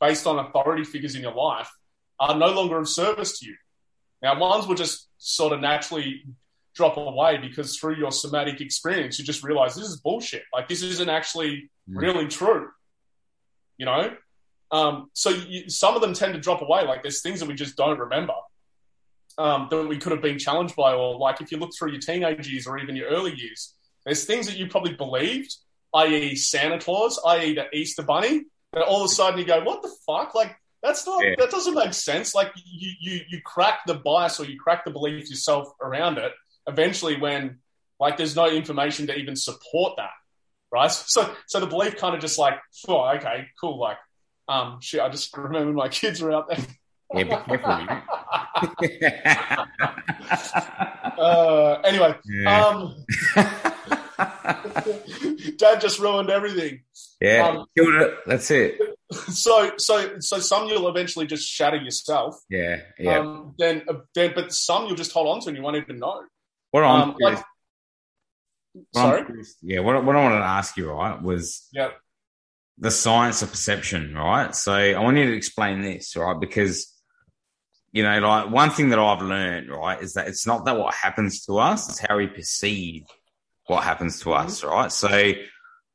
based 0.00 0.26
on 0.26 0.38
authority 0.38 0.84
figures 0.84 1.14
in 1.14 1.22
your 1.22 1.34
life 1.34 1.70
are 2.18 2.36
no 2.36 2.48
longer 2.48 2.78
of 2.78 2.88
service 2.88 3.38
to 3.40 3.46
you. 3.46 3.56
Now, 4.22 4.38
ones 4.38 4.66
will 4.66 4.74
just 4.74 5.08
sort 5.18 5.52
of 5.52 5.60
naturally 5.60 6.24
drop 6.74 6.96
away 6.96 7.38
because 7.38 7.76
through 7.76 7.96
your 7.96 8.10
somatic 8.10 8.60
experience, 8.60 9.18
you 9.18 9.24
just 9.24 9.44
realize 9.44 9.74
this 9.74 9.86
is 9.86 10.00
bullshit. 10.00 10.44
Like, 10.52 10.68
this 10.68 10.82
isn't 10.82 11.10
actually 11.10 11.70
mm. 11.88 12.00
really 12.00 12.26
true. 12.28 12.70
You 13.78 13.86
know? 13.86 14.16
Um, 14.70 15.10
so 15.12 15.30
you, 15.30 15.68
some 15.68 15.94
of 15.94 16.00
them 16.00 16.14
tend 16.14 16.34
to 16.34 16.40
drop 16.40 16.62
away. 16.62 16.84
Like, 16.84 17.02
there's 17.02 17.22
things 17.22 17.40
that 17.40 17.48
we 17.48 17.54
just 17.54 17.76
don't 17.76 17.98
remember 17.98 18.34
um, 19.38 19.68
that 19.70 19.86
we 19.86 19.98
could 19.98 20.12
have 20.12 20.22
been 20.22 20.38
challenged 20.38 20.76
by, 20.76 20.94
or 20.94 21.18
like 21.18 21.40
if 21.40 21.52
you 21.52 21.58
look 21.58 21.70
through 21.76 21.92
your 21.92 22.00
teenage 22.00 22.48
years 22.48 22.66
or 22.66 22.78
even 22.78 22.96
your 22.96 23.08
early 23.08 23.34
years, 23.34 23.74
there's 24.04 24.24
things 24.24 24.46
that 24.46 24.56
you 24.56 24.68
probably 24.68 24.94
believed, 24.94 25.56
i.e., 25.94 26.34
Santa 26.36 26.78
Claus, 26.78 27.20
i.e., 27.26 27.54
the 27.54 27.66
Easter 27.76 28.02
Bunny, 28.02 28.44
and 28.72 28.84
all 28.84 29.04
of 29.04 29.06
a 29.06 29.08
sudden 29.08 29.38
you 29.38 29.44
go, 29.44 29.62
"What 29.62 29.82
the 29.82 29.94
fuck?" 30.06 30.34
Like 30.34 30.56
that's 30.82 31.06
not 31.06 31.24
yeah. 31.24 31.34
that 31.38 31.50
doesn't 31.50 31.74
make 31.74 31.94
sense. 31.94 32.34
Like 32.34 32.52
you 32.64 32.92
you 33.00 33.20
you 33.28 33.40
crack 33.44 33.80
the 33.86 33.94
bias 33.94 34.40
or 34.40 34.44
you 34.44 34.58
crack 34.58 34.84
the 34.84 34.90
belief 34.90 35.28
yourself 35.30 35.68
around 35.80 36.18
it. 36.18 36.32
Eventually, 36.66 37.18
when 37.18 37.58
like 38.00 38.16
there's 38.16 38.36
no 38.36 38.48
information 38.48 39.06
to 39.06 39.16
even 39.16 39.36
support 39.36 39.94
that, 39.96 40.10
right? 40.72 40.90
So 40.90 41.32
so 41.46 41.60
the 41.60 41.66
belief 41.66 41.96
kind 41.96 42.14
of 42.14 42.20
just 42.20 42.38
like, 42.38 42.54
oh, 42.88 43.08
okay, 43.16 43.46
cool. 43.60 43.78
Like, 43.78 43.98
um, 44.48 44.78
shit, 44.80 45.00
I 45.00 45.08
just 45.08 45.36
remember 45.36 45.72
my 45.72 45.88
kids 45.88 46.20
were 46.20 46.32
out 46.32 46.48
there. 46.48 46.58
Yeah, 47.14 47.24
be 47.24 47.30
careful. 47.30 47.72
uh, 51.22 51.80
anyway, 51.84 52.14
yeah. 52.24 52.66
um, 52.66 53.04
Dad 55.58 55.80
just 55.80 55.98
ruined 55.98 56.30
everything. 56.30 56.82
Yeah, 57.20 57.48
um, 57.48 57.66
killed 57.76 57.94
it. 57.94 58.14
That's 58.26 58.50
it. 58.50 58.80
So, 59.12 59.72
so, 59.76 60.18
so 60.20 60.38
some 60.38 60.68
you'll 60.68 60.88
eventually 60.88 61.26
just 61.26 61.46
shatter 61.46 61.76
yourself. 61.76 62.40
Yeah, 62.48 62.80
yeah. 62.98 63.18
Um, 63.18 63.54
then, 63.58 63.82
uh, 63.86 63.94
then, 64.14 64.32
but 64.34 64.52
some 64.52 64.86
you'll 64.86 64.96
just 64.96 65.12
hold 65.12 65.28
on 65.28 65.40
to 65.42 65.48
and 65.48 65.56
you 65.56 65.62
won't 65.62 65.76
even 65.76 65.98
know. 65.98 66.22
What 66.70 66.84
I'm 66.84 67.10
um, 67.10 67.16
like, 67.20 67.44
sorry. 68.94 69.24
yeah, 69.62 69.80
what, 69.80 70.04
what 70.04 70.16
I 70.16 70.22
wanted 70.22 70.38
to 70.38 70.44
ask 70.44 70.76
you 70.76 70.90
right 70.90 71.20
was 71.20 71.68
yeah 71.72 71.90
the 72.78 72.90
science 72.90 73.42
of 73.42 73.50
perception, 73.50 74.14
right? 74.14 74.54
So 74.54 74.72
I 74.72 74.98
want 74.98 75.16
you 75.16 75.26
to 75.26 75.36
explain 75.36 75.82
this, 75.82 76.16
right? 76.16 76.38
Because 76.38 76.88
you 77.92 78.02
know, 78.02 78.18
like 78.20 78.50
one 78.50 78.70
thing 78.70 78.88
that 78.88 78.98
I've 78.98 79.20
learned, 79.22 79.70
right, 79.70 80.02
is 80.02 80.14
that 80.14 80.26
it's 80.26 80.46
not 80.46 80.64
that 80.64 80.78
what 80.78 80.94
happens 80.94 81.44
to 81.44 81.58
us, 81.58 81.88
it's 81.90 81.98
how 81.98 82.16
we 82.16 82.26
perceive 82.26 83.04
what 83.66 83.84
happens 83.84 84.20
to 84.20 84.32
us, 84.32 84.60
mm-hmm. 84.62 84.70
right? 84.70 84.92
So 84.92 85.32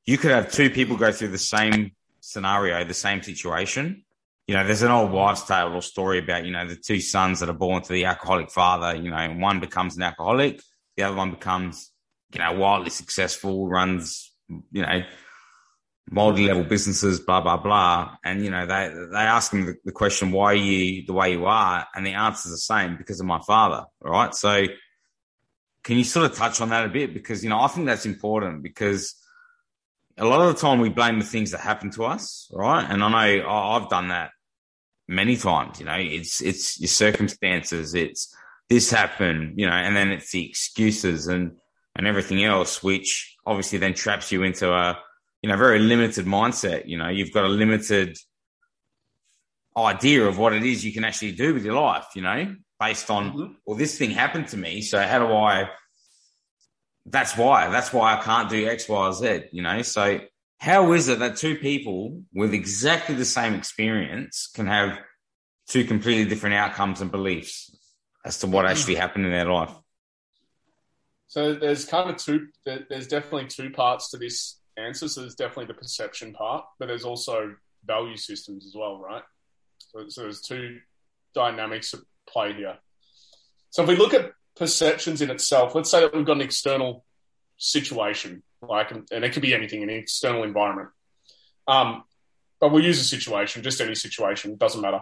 you 0.05 0.17
could 0.17 0.31
have 0.31 0.51
two 0.51 0.69
people 0.69 0.95
go 0.95 1.11
through 1.11 1.29
the 1.29 1.37
same 1.37 1.91
scenario, 2.21 2.83
the 2.83 2.93
same 2.93 3.23
situation. 3.23 4.03
You 4.47 4.55
know, 4.55 4.65
there's 4.65 4.83
an 4.83 4.91
old 4.91 5.11
wives' 5.11 5.43
tale 5.43 5.73
or 5.73 5.81
story 5.81 6.19
about, 6.19 6.45
you 6.45 6.51
know, 6.51 6.67
the 6.67 6.75
two 6.75 7.01
sons 7.01 7.41
that 7.41 7.49
are 7.49 7.53
born 7.53 7.81
to 7.81 7.91
the 7.91 8.05
alcoholic 8.05 8.51
father, 8.51 8.95
you 8.95 9.09
know, 9.09 9.17
and 9.17 9.41
one 9.41 9.59
becomes 9.59 9.97
an 9.97 10.03
alcoholic, 10.03 10.61
the 10.95 11.03
other 11.03 11.15
one 11.15 11.31
becomes, 11.31 11.91
you 12.33 12.39
know, 12.39 12.53
wildly 12.53 12.89
successful, 12.89 13.67
runs, 13.67 14.31
you 14.71 14.81
know, 14.81 15.03
multi-level 16.09 16.63
businesses, 16.63 17.19
blah 17.19 17.41
blah 17.41 17.57
blah. 17.57 18.15
And 18.23 18.43
you 18.43 18.49
know, 18.49 18.65
they 18.65 18.93
they 19.11 19.17
ask 19.17 19.51
him 19.51 19.77
the, 19.83 19.91
question, 19.91 20.31
"Why 20.31 20.53
are 20.53 20.55
you 20.55 21.05
the 21.05 21.13
way 21.13 21.31
you 21.31 21.45
are?" 21.45 21.85
And 21.95 22.05
the 22.05 22.13
answer's 22.13 22.51
the 22.51 22.57
same 22.57 22.97
because 22.97 23.19
of 23.19 23.25
my 23.25 23.39
father. 23.39 23.85
Right. 24.01 24.33
So, 24.33 24.65
can 25.83 25.97
you 25.97 26.03
sort 26.03 26.29
of 26.29 26.37
touch 26.37 26.61
on 26.61 26.69
that 26.69 26.85
a 26.85 26.89
bit? 26.89 27.13
Because 27.13 27.43
you 27.43 27.49
know, 27.49 27.59
I 27.59 27.67
think 27.67 27.87
that's 27.87 28.05
important 28.05 28.63
because 28.63 29.15
a 30.17 30.25
lot 30.25 30.41
of 30.41 30.53
the 30.53 30.59
time 30.59 30.79
we 30.79 30.89
blame 30.89 31.19
the 31.19 31.25
things 31.25 31.51
that 31.51 31.61
happen 31.61 31.91
to 31.91 32.05
us, 32.05 32.49
right? 32.51 32.85
And 32.89 33.03
I 33.03 33.09
know 33.37 33.49
I've 33.49 33.89
done 33.89 34.07
that 34.09 34.31
many 35.07 35.37
times. 35.37 35.79
You 35.79 35.85
know, 35.85 35.97
it's 35.97 36.41
it's 36.41 36.79
your 36.79 36.87
circumstances, 36.87 37.93
it's 37.93 38.33
this 38.69 38.89
happened, 38.91 39.53
you 39.59 39.65
know, 39.65 39.73
and 39.73 39.95
then 39.95 40.09
it's 40.09 40.31
the 40.31 40.47
excuses 40.47 41.27
and 41.27 41.53
and 41.97 42.07
everything 42.07 42.43
else, 42.43 42.81
which 42.81 43.35
obviously 43.45 43.79
then 43.79 43.93
traps 43.93 44.31
you 44.31 44.43
into 44.43 44.71
a 44.71 44.97
you 45.41 45.49
know, 45.49 45.57
very 45.57 45.79
limited 45.79 46.25
mindset. 46.25 46.87
You 46.87 46.97
know, 46.97 47.09
you've 47.09 47.31
got 47.31 47.45
a 47.45 47.49
limited 47.49 48.17
idea 49.75 50.25
of 50.25 50.37
what 50.37 50.53
it 50.53 50.63
is 50.63 50.83
you 50.83 50.91
can 50.91 51.03
actually 51.03 51.33
do 51.33 51.53
with 51.53 51.63
your 51.63 51.75
life, 51.75 52.07
you 52.15 52.21
know, 52.21 52.55
based 52.79 53.09
on, 53.11 53.31
mm-hmm. 53.31 53.53
well, 53.65 53.77
this 53.77 53.97
thing 53.97 54.11
happened 54.11 54.47
to 54.49 54.57
me. 54.57 54.81
So 54.81 54.99
how 55.01 55.19
do 55.19 55.33
I, 55.33 55.69
that's 57.05 57.37
why, 57.37 57.69
that's 57.69 57.93
why 57.93 58.17
I 58.17 58.21
can't 58.21 58.49
do 58.49 58.67
X, 58.67 58.89
Y, 58.89 58.97
or 58.97 59.13
Z, 59.13 59.43
you 59.51 59.61
know? 59.61 59.81
So 59.83 60.19
how 60.59 60.93
is 60.93 61.07
it 61.07 61.19
that 61.19 61.37
two 61.37 61.55
people 61.55 62.23
with 62.33 62.53
exactly 62.53 63.15
the 63.15 63.25
same 63.25 63.53
experience 63.53 64.49
can 64.53 64.65
have 64.65 64.99
two 65.69 65.85
completely 65.85 66.25
different 66.25 66.55
outcomes 66.55 66.99
and 66.99 67.11
beliefs 67.11 67.75
as 68.25 68.39
to 68.39 68.47
what 68.47 68.65
mm-hmm. 68.65 68.71
actually 68.71 68.95
happened 68.95 69.25
in 69.25 69.31
their 69.31 69.51
life? 69.51 69.71
So 71.27 71.55
there's 71.55 71.85
kind 71.85 72.09
of 72.09 72.17
two, 72.17 72.47
there's 72.65 73.07
definitely 73.07 73.47
two 73.47 73.69
parts 73.69 74.11
to 74.11 74.17
this 74.17 74.59
answer. 74.77 75.07
So 75.07 75.21
there's 75.21 75.35
definitely 75.35 75.65
the 75.65 75.73
perception 75.73 76.33
part, 76.33 76.65
but 76.79 76.87
there's 76.87 77.03
also 77.03 77.55
value 77.85 78.17
systems 78.17 78.65
as 78.65 78.73
well, 78.75 78.99
right? 78.99 79.23
So, 79.79 80.05
so 80.07 80.21
there's 80.21 80.41
two 80.41 80.79
dynamics 81.33 81.93
at 81.93 81.99
play 82.29 82.53
here. 82.53 82.77
So 83.69 83.83
if 83.83 83.89
we 83.89 83.95
look 83.95 84.13
at 84.13 84.31
perceptions 84.55 85.21
in 85.21 85.29
itself, 85.29 85.75
let's 85.75 85.91
say 85.91 86.01
that 86.01 86.15
we've 86.15 86.25
got 86.25 86.37
an 86.37 86.41
external 86.41 87.05
situation, 87.57 88.43
like, 88.61 88.91
and 88.91 89.23
it 89.23 89.33
could 89.33 89.41
be 89.41 89.53
anything, 89.53 89.83
an 89.83 89.89
external 89.89 90.43
environment. 90.43 90.89
Um, 91.67 92.03
but 92.59 92.71
we'll 92.71 92.83
use 92.83 92.99
a 92.99 93.03
situation, 93.03 93.63
just 93.63 93.81
any 93.81 93.95
situation, 93.95 94.55
doesn't 94.55 94.81
matter. 94.81 95.01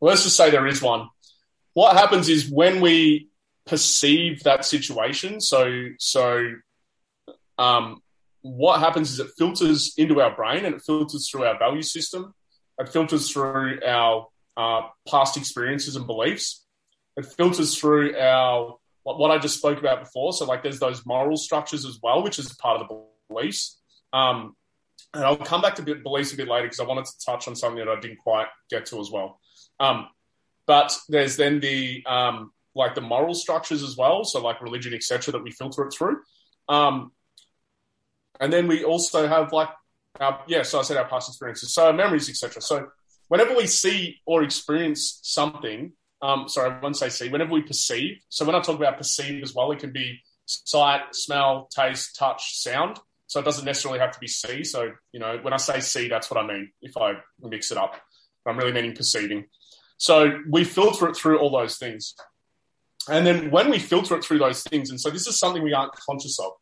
Well, 0.00 0.10
let's 0.10 0.24
just 0.24 0.36
say 0.36 0.50
there 0.50 0.66
is 0.66 0.82
one. 0.82 1.08
What 1.74 1.96
happens 1.96 2.28
is 2.28 2.50
when 2.50 2.80
we 2.80 3.28
perceive 3.68 4.42
that 4.44 4.64
situation, 4.64 5.40
so 5.40 5.88
so 5.98 6.52
um, 7.58 8.02
what 8.42 8.80
happens 8.80 9.10
is 9.10 9.20
it 9.20 9.30
filters 9.36 9.94
into 9.96 10.20
our 10.20 10.34
brain 10.34 10.64
and 10.64 10.74
it 10.74 10.82
filters 10.82 11.28
through 11.28 11.44
our 11.44 11.58
value 11.58 11.82
system. 11.82 12.34
It 12.78 12.88
filters 12.88 13.30
through 13.30 13.80
our 13.84 14.28
uh, 14.56 14.82
past 15.08 15.36
experiences 15.36 15.96
and 15.96 16.06
beliefs. 16.06 16.64
It 17.16 17.26
filters 17.26 17.76
through 17.76 18.16
our 18.16 18.76
what 19.02 19.30
I 19.30 19.38
just 19.38 19.56
spoke 19.56 19.78
about 19.78 20.04
before. 20.04 20.32
So 20.34 20.44
like 20.44 20.62
there's 20.62 20.78
those 20.78 21.06
moral 21.06 21.36
structures 21.36 21.86
as 21.86 21.98
well, 22.02 22.22
which 22.22 22.38
is 22.38 22.52
part 22.56 22.80
of 22.80 22.88
the 22.88 23.02
beliefs. 23.28 23.80
Um, 24.12 24.54
and 25.14 25.24
I'll 25.24 25.36
come 25.36 25.62
back 25.62 25.76
to 25.76 25.82
beliefs 25.82 26.34
a 26.34 26.36
bit 26.36 26.48
later 26.48 26.66
because 26.66 26.80
I 26.80 26.84
wanted 26.84 27.06
to 27.06 27.12
touch 27.24 27.48
on 27.48 27.56
something 27.56 27.78
that 27.78 27.88
I 27.90 27.98
didn't 27.98 28.18
quite 28.18 28.48
get 28.68 28.86
to 28.86 29.00
as 29.00 29.10
well. 29.10 29.40
Um, 29.80 30.08
but 30.66 30.96
there's 31.08 31.36
then 31.36 31.60
the 31.60 32.04
um, 32.06 32.52
like 32.78 32.94
the 32.94 33.00
moral 33.00 33.34
structures 33.34 33.82
as 33.82 33.96
well, 33.96 34.24
so 34.24 34.40
like 34.40 34.62
religion, 34.62 34.94
etc., 34.94 35.32
that 35.32 35.42
we 35.42 35.50
filter 35.50 35.84
it 35.84 35.92
through. 35.92 36.20
Um, 36.68 37.12
and 38.40 38.52
then 38.52 38.68
we 38.68 38.84
also 38.84 39.26
have 39.26 39.52
like 39.52 39.68
our, 40.20 40.42
yeah, 40.46 40.62
so 40.62 40.78
I 40.78 40.82
said 40.82 40.96
our 40.96 41.08
past 41.08 41.28
experiences, 41.28 41.74
so 41.74 41.86
our 41.86 41.92
memories, 41.92 42.28
etc. 42.28 42.62
So 42.62 42.88
whenever 43.28 43.54
we 43.54 43.66
see 43.66 44.20
or 44.24 44.42
experience 44.42 45.20
something, 45.22 45.92
um, 46.22 46.48
sorry, 46.48 46.74
I 46.82 46.92
say 46.92 47.08
see, 47.08 47.28
whenever 47.28 47.52
we 47.52 47.62
perceive, 47.62 48.20
so 48.28 48.44
when 48.44 48.54
I 48.54 48.60
talk 48.60 48.76
about 48.76 48.96
perceive 48.96 49.42
as 49.42 49.54
well, 49.54 49.70
it 49.72 49.80
can 49.80 49.92
be 49.92 50.20
sight, 50.46 51.02
smell, 51.12 51.68
taste, 51.74 52.16
touch, 52.16 52.56
sound. 52.56 52.98
So 53.26 53.40
it 53.40 53.44
doesn't 53.44 53.66
necessarily 53.66 54.00
have 54.00 54.12
to 54.12 54.18
be 54.18 54.26
see. 54.26 54.64
So, 54.64 54.92
you 55.12 55.20
know, 55.20 55.38
when 55.42 55.52
I 55.52 55.58
say 55.58 55.80
see, 55.80 56.08
that's 56.08 56.30
what 56.30 56.42
I 56.42 56.46
mean 56.46 56.70
if 56.80 56.96
I 56.96 57.14
mix 57.42 57.70
it 57.70 57.76
up. 57.76 57.94
I'm 58.46 58.56
really 58.56 58.72
meaning 58.72 58.94
perceiving. 58.94 59.44
So 59.98 60.40
we 60.48 60.64
filter 60.64 61.08
it 61.08 61.16
through 61.16 61.38
all 61.38 61.50
those 61.50 61.76
things. 61.76 62.14
And 63.08 63.26
then 63.26 63.50
when 63.50 63.70
we 63.70 63.78
filter 63.78 64.16
it 64.16 64.24
through 64.24 64.38
those 64.38 64.62
things, 64.62 64.90
and 64.90 65.00
so 65.00 65.10
this 65.10 65.26
is 65.26 65.38
something 65.38 65.62
we 65.62 65.72
aren't 65.72 65.92
conscious 65.92 66.38
of, 66.38 66.52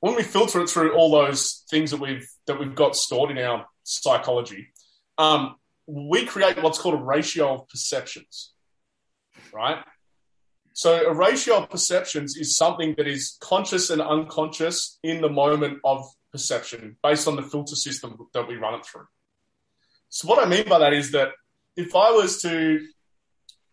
when 0.00 0.14
we 0.14 0.22
filter 0.22 0.60
it 0.60 0.70
through 0.70 0.94
all 0.94 1.10
those 1.10 1.64
things 1.70 1.90
that 1.90 2.00
we've 2.00 2.26
that 2.46 2.58
we've 2.58 2.74
got 2.74 2.94
stored 2.94 3.30
in 3.30 3.38
our 3.38 3.66
psychology, 3.82 4.68
um, 5.16 5.56
we 5.86 6.24
create 6.24 6.62
what's 6.62 6.78
called 6.78 6.94
a 6.94 7.02
ratio 7.02 7.54
of 7.54 7.68
perceptions, 7.68 8.52
right? 9.52 9.82
So 10.72 11.08
a 11.08 11.12
ratio 11.12 11.56
of 11.56 11.70
perceptions 11.70 12.36
is 12.36 12.56
something 12.56 12.94
that 12.98 13.08
is 13.08 13.36
conscious 13.40 13.90
and 13.90 14.00
unconscious 14.00 15.00
in 15.02 15.20
the 15.20 15.28
moment 15.28 15.80
of 15.84 16.04
perception 16.30 16.96
based 17.02 17.26
on 17.26 17.34
the 17.34 17.42
filter 17.42 17.74
system 17.74 18.16
that 18.32 18.46
we 18.46 18.54
run 18.54 18.74
it 18.74 18.86
through. 18.86 19.06
So 20.08 20.28
what 20.28 20.38
I 20.38 20.48
mean 20.48 20.68
by 20.68 20.78
that 20.78 20.92
is 20.92 21.10
that 21.12 21.30
if 21.76 21.96
I 21.96 22.12
was 22.12 22.40
to 22.42 22.86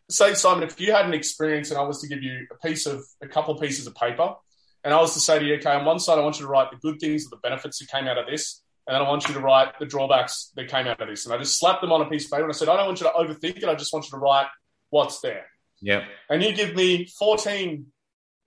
say, 0.10 0.34
Simon, 0.34 0.64
if 0.64 0.80
you 0.80 0.92
had 0.92 1.06
an 1.06 1.14
experience 1.14 1.72
and 1.72 1.80
I 1.80 1.84
was 1.84 2.02
to 2.02 2.08
give 2.08 2.22
you 2.22 2.48
a 2.52 2.68
piece 2.68 2.86
of 2.86 3.04
a 3.22 3.28
couple 3.28 3.54
of 3.54 3.62
pieces 3.62 3.88
of 3.88 3.96
paper, 3.96 4.36
and 4.84 4.94
I 4.94 5.00
was 5.00 5.14
to 5.14 5.20
say 5.20 5.40
to 5.40 5.46
you, 5.46 5.56
okay, 5.56 5.72
on 5.72 5.86
one 5.86 6.00
side 6.00 6.20
I 6.20 6.22
want 6.22 6.40
you 6.40 6.46
to 6.46 6.52
write 6.52 6.70
the 6.72 6.78
good 6.78 7.00
things, 7.00 7.26
or 7.26 7.30
the 7.32 7.38
benefits 7.38 7.80
that 7.80 7.90
came 7.90 8.08
out 8.08 8.18
of 8.18 8.28
this, 8.28 8.62
and 8.88 8.94
then 8.94 9.02
I 9.02 9.10
want 9.10 9.28
you 9.28 9.34
to 9.34 9.40
write 9.40 9.80
the 9.80 9.86
drawbacks 9.86 10.52
that 10.56 10.68
came 10.68 10.86
out 10.86 11.02
of 11.02 11.08
this. 11.08 11.26
And 11.26 11.34
I 11.34 11.40
just 11.40 11.60
slapped 11.60 11.82
them 11.82 11.92
on 11.92 12.02
a 12.02 12.10
piece 12.10 12.26
of 12.26 12.32
paper 12.32 12.44
and 12.44 12.54
I 12.54 12.56
said, 12.56 12.70
I 12.70 12.78
don't 12.78 12.86
want 12.86 13.02
you 13.02 13.08
to 13.08 13.14
overthink 13.14 13.58
it. 13.58 13.64
I 13.64 13.74
just 13.74 13.92
want 13.92 14.06
you 14.06 14.12
to 14.12 14.18
write 14.18 14.48
what's 14.92 15.22
there. 15.22 15.46
Yeah. 15.82 16.06
And 16.30 16.44
you 16.44 16.54
give 16.54 16.76
me 16.76 17.06
14 17.18 17.88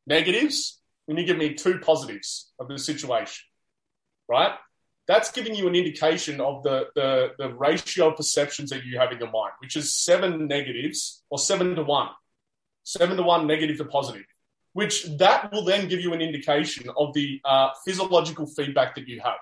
negatives 0.06 0.80
and 1.08 1.18
you 1.18 1.24
give 1.24 1.38
me 1.38 1.54
two 1.54 1.78
positives 1.78 2.52
of 2.60 2.68
the 2.68 2.78
situation, 2.78 3.44
right? 4.28 4.52
That's 5.08 5.32
giving 5.32 5.54
you 5.54 5.66
an 5.66 5.74
indication 5.74 6.40
of 6.40 6.62
the, 6.62 6.88
the, 6.94 7.32
the 7.38 7.54
ratio 7.54 8.10
of 8.10 8.16
perceptions 8.16 8.70
that 8.70 8.84
you 8.84 8.98
have 8.98 9.10
in 9.10 9.18
your 9.18 9.30
mind, 9.30 9.54
which 9.58 9.74
is 9.74 9.96
seven 9.96 10.46
negatives 10.46 11.24
or 11.30 11.38
seven 11.38 11.74
to 11.74 11.82
one, 11.82 12.10
seven 12.84 13.16
to 13.16 13.22
one 13.22 13.46
negative 13.46 13.78
to 13.78 13.86
positive, 13.86 14.26
which 14.74 15.04
that 15.16 15.50
will 15.50 15.64
then 15.64 15.88
give 15.88 16.00
you 16.00 16.12
an 16.12 16.20
indication 16.20 16.88
of 16.96 17.14
the 17.14 17.40
uh, 17.44 17.70
physiological 17.84 18.46
feedback 18.46 18.94
that 18.94 19.08
you 19.08 19.20
have 19.24 19.38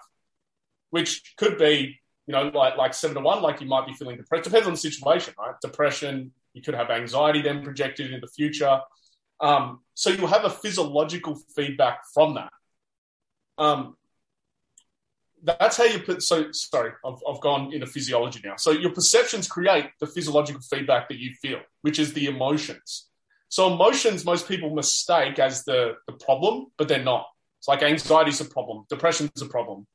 which 0.90 1.35
could 1.37 1.59
be, 1.59 1.98
you 2.26 2.33
know, 2.33 2.50
like, 2.55 2.76
like 2.76 2.94
seven 2.94 3.16
to 3.16 3.20
one, 3.20 3.42
like 3.42 3.61
you 3.61 3.66
might 3.66 3.87
be 3.87 3.92
feeling 3.92 4.16
depressed. 4.16 4.44
Depends 4.44 4.66
on 4.66 4.72
the 4.72 4.79
situation, 4.79 5.35
right? 5.38 5.55
Depression, 5.61 6.33
you 6.55 6.62
could 6.62 6.74
have 6.74 6.90
anxiety 6.90 7.42
then 7.42 7.62
projected 7.62 8.12
in 8.12 8.20
the 8.20 8.26
future. 8.26 8.81
Um, 9.40 9.81
so 9.94 10.11
you'll 10.11 10.29
have 10.29 10.44
a 10.44 10.50
physiological 10.50 11.38
feedback 11.55 12.00
from 12.14 12.35
that. 12.35 12.52
Um, 13.59 13.96
that's 15.46 15.76
how 15.76 15.85
you 15.85 16.00
put. 16.00 16.22
So 16.22 16.50
sorry, 16.52 16.92
I've, 17.04 17.18
I've 17.28 17.40
gone 17.40 17.72
into 17.72 17.87
physiology 17.87 18.40
now. 18.44 18.56
So 18.56 18.70
your 18.70 18.90
perceptions 18.90 19.48
create 19.48 19.87
the 20.00 20.06
physiological 20.06 20.61
feedback 20.61 21.09
that 21.09 21.18
you 21.18 21.32
feel, 21.40 21.61
which 21.82 21.98
is 21.98 22.12
the 22.12 22.26
emotions. 22.26 23.06
So 23.48 23.72
emotions, 23.72 24.24
most 24.24 24.48
people 24.48 24.74
mistake 24.74 25.38
as 25.38 25.64
the 25.64 25.94
the 26.06 26.14
problem, 26.14 26.66
but 26.76 26.88
they're 26.88 27.02
not. 27.02 27.26
It's 27.59 27.68
like 27.68 27.82
anxiety 27.82 28.30
is 28.30 28.40
a 28.40 28.44
problem, 28.44 28.85
depression 28.90 29.30
is 29.35 29.42
a 29.42 29.46
problem, 29.46 29.87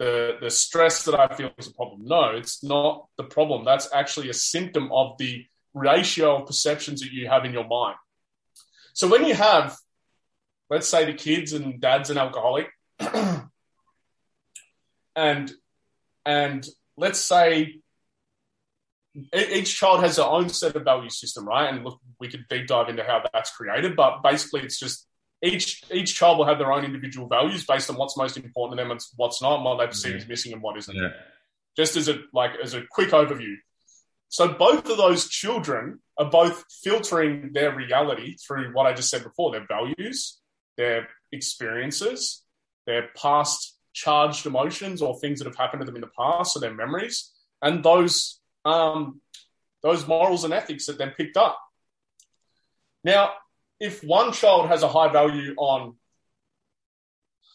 the, 0.00 0.38
the 0.40 0.50
stress 0.50 1.04
that 1.04 1.14
I 1.14 1.28
feel 1.34 1.50
is 1.58 1.68
a 1.68 1.74
problem. 1.74 2.00
No, 2.04 2.30
it's 2.30 2.64
not 2.64 3.06
the 3.18 3.24
problem. 3.24 3.66
That's 3.66 3.92
actually 3.92 4.30
a 4.30 4.34
symptom 4.34 4.90
of 4.90 5.18
the 5.18 5.44
ratio 5.74 6.38
of 6.38 6.46
perceptions 6.46 7.02
that 7.02 7.12
you 7.12 7.28
have 7.28 7.44
in 7.44 7.52
your 7.52 7.68
mind. 7.68 7.96
So 8.94 9.06
when 9.08 9.26
you 9.26 9.34
have, 9.34 9.76
let's 10.70 10.88
say, 10.88 11.04
the 11.04 11.12
kids 11.12 11.52
and 11.52 11.78
dad's 11.82 12.08
an 12.08 12.16
alcoholic, 12.16 12.68
and 15.16 15.50
and 16.24 16.66
let's 16.96 17.18
say 17.18 17.80
each 19.34 19.76
child 19.76 20.00
has 20.00 20.16
their 20.16 20.26
own 20.26 20.48
set 20.48 20.76
of 20.76 20.84
value 20.84 21.10
system, 21.10 21.46
right? 21.46 21.72
And 21.72 21.84
look, 21.84 22.00
we 22.20 22.28
could 22.28 22.46
deep 22.48 22.66
dive 22.66 22.88
into 22.88 23.02
how 23.02 23.22
that's 23.32 23.50
created, 23.50 23.96
but 23.96 24.22
basically, 24.22 24.60
it's 24.60 24.78
just 24.78 25.06
each 25.42 25.82
each 25.90 26.14
child 26.14 26.38
will 26.38 26.46
have 26.46 26.58
their 26.58 26.72
own 26.72 26.84
individual 26.84 27.26
values 27.26 27.64
based 27.64 27.90
on 27.90 27.96
what's 27.96 28.16
most 28.16 28.36
important 28.36 28.78
to 28.78 28.84
them 28.84 28.90
and 28.90 29.00
what's 29.16 29.42
not, 29.42 29.56
and 29.56 29.64
what 29.64 29.78
they 29.78 29.86
perceive 29.86 30.14
is 30.16 30.28
missing 30.28 30.52
and 30.52 30.62
what 30.62 30.76
isn't. 30.76 30.96
Yeah. 30.96 31.10
Just 31.76 31.96
as 31.96 32.08
a 32.08 32.18
like 32.32 32.52
as 32.62 32.74
a 32.74 32.82
quick 32.90 33.10
overview. 33.10 33.56
So 34.28 34.46
both 34.46 34.88
of 34.88 34.96
those 34.96 35.28
children 35.28 36.00
are 36.16 36.30
both 36.30 36.64
filtering 36.84 37.50
their 37.52 37.74
reality 37.74 38.36
through 38.36 38.72
what 38.72 38.86
I 38.86 38.92
just 38.92 39.10
said 39.10 39.24
before, 39.24 39.50
their 39.50 39.66
values, 39.66 40.38
their 40.76 41.08
experiences, 41.32 42.44
their 42.86 43.08
past 43.20 43.76
charged 43.92 44.46
emotions 44.46 45.02
or 45.02 45.18
things 45.18 45.38
that 45.38 45.46
have 45.46 45.56
happened 45.56 45.80
to 45.80 45.86
them 45.86 45.96
in 45.96 46.00
the 46.00 46.10
past, 46.18 46.56
or 46.56 46.60
their 46.60 46.74
memories, 46.74 47.30
and 47.62 47.84
those 47.84 48.40
um, 48.64 49.20
those 49.82 50.06
morals 50.06 50.44
and 50.44 50.52
ethics 50.52 50.86
that 50.86 50.98
they've 50.98 51.16
picked 51.16 51.36
up. 51.36 51.58
Now, 53.02 53.32
if 53.78 54.04
one 54.04 54.32
child 54.32 54.68
has 54.68 54.82
a 54.82 54.88
high 54.88 55.08
value 55.08 55.54
on 55.56 55.96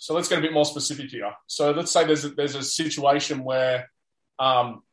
so 0.05 0.13
let's 0.13 0.29
get 0.29 0.37
a 0.37 0.41
bit 0.41 0.53
more 0.53 0.65
specific 0.65 1.09
here. 1.09 1.33
So 1.47 1.71
let's 1.71 1.91
say 1.91 2.05
there's 2.05 2.25
a, 2.25 2.29
there's 2.29 2.53
a 2.53 2.63
situation 2.63 3.43
where 3.43 3.89
um, 4.37 4.83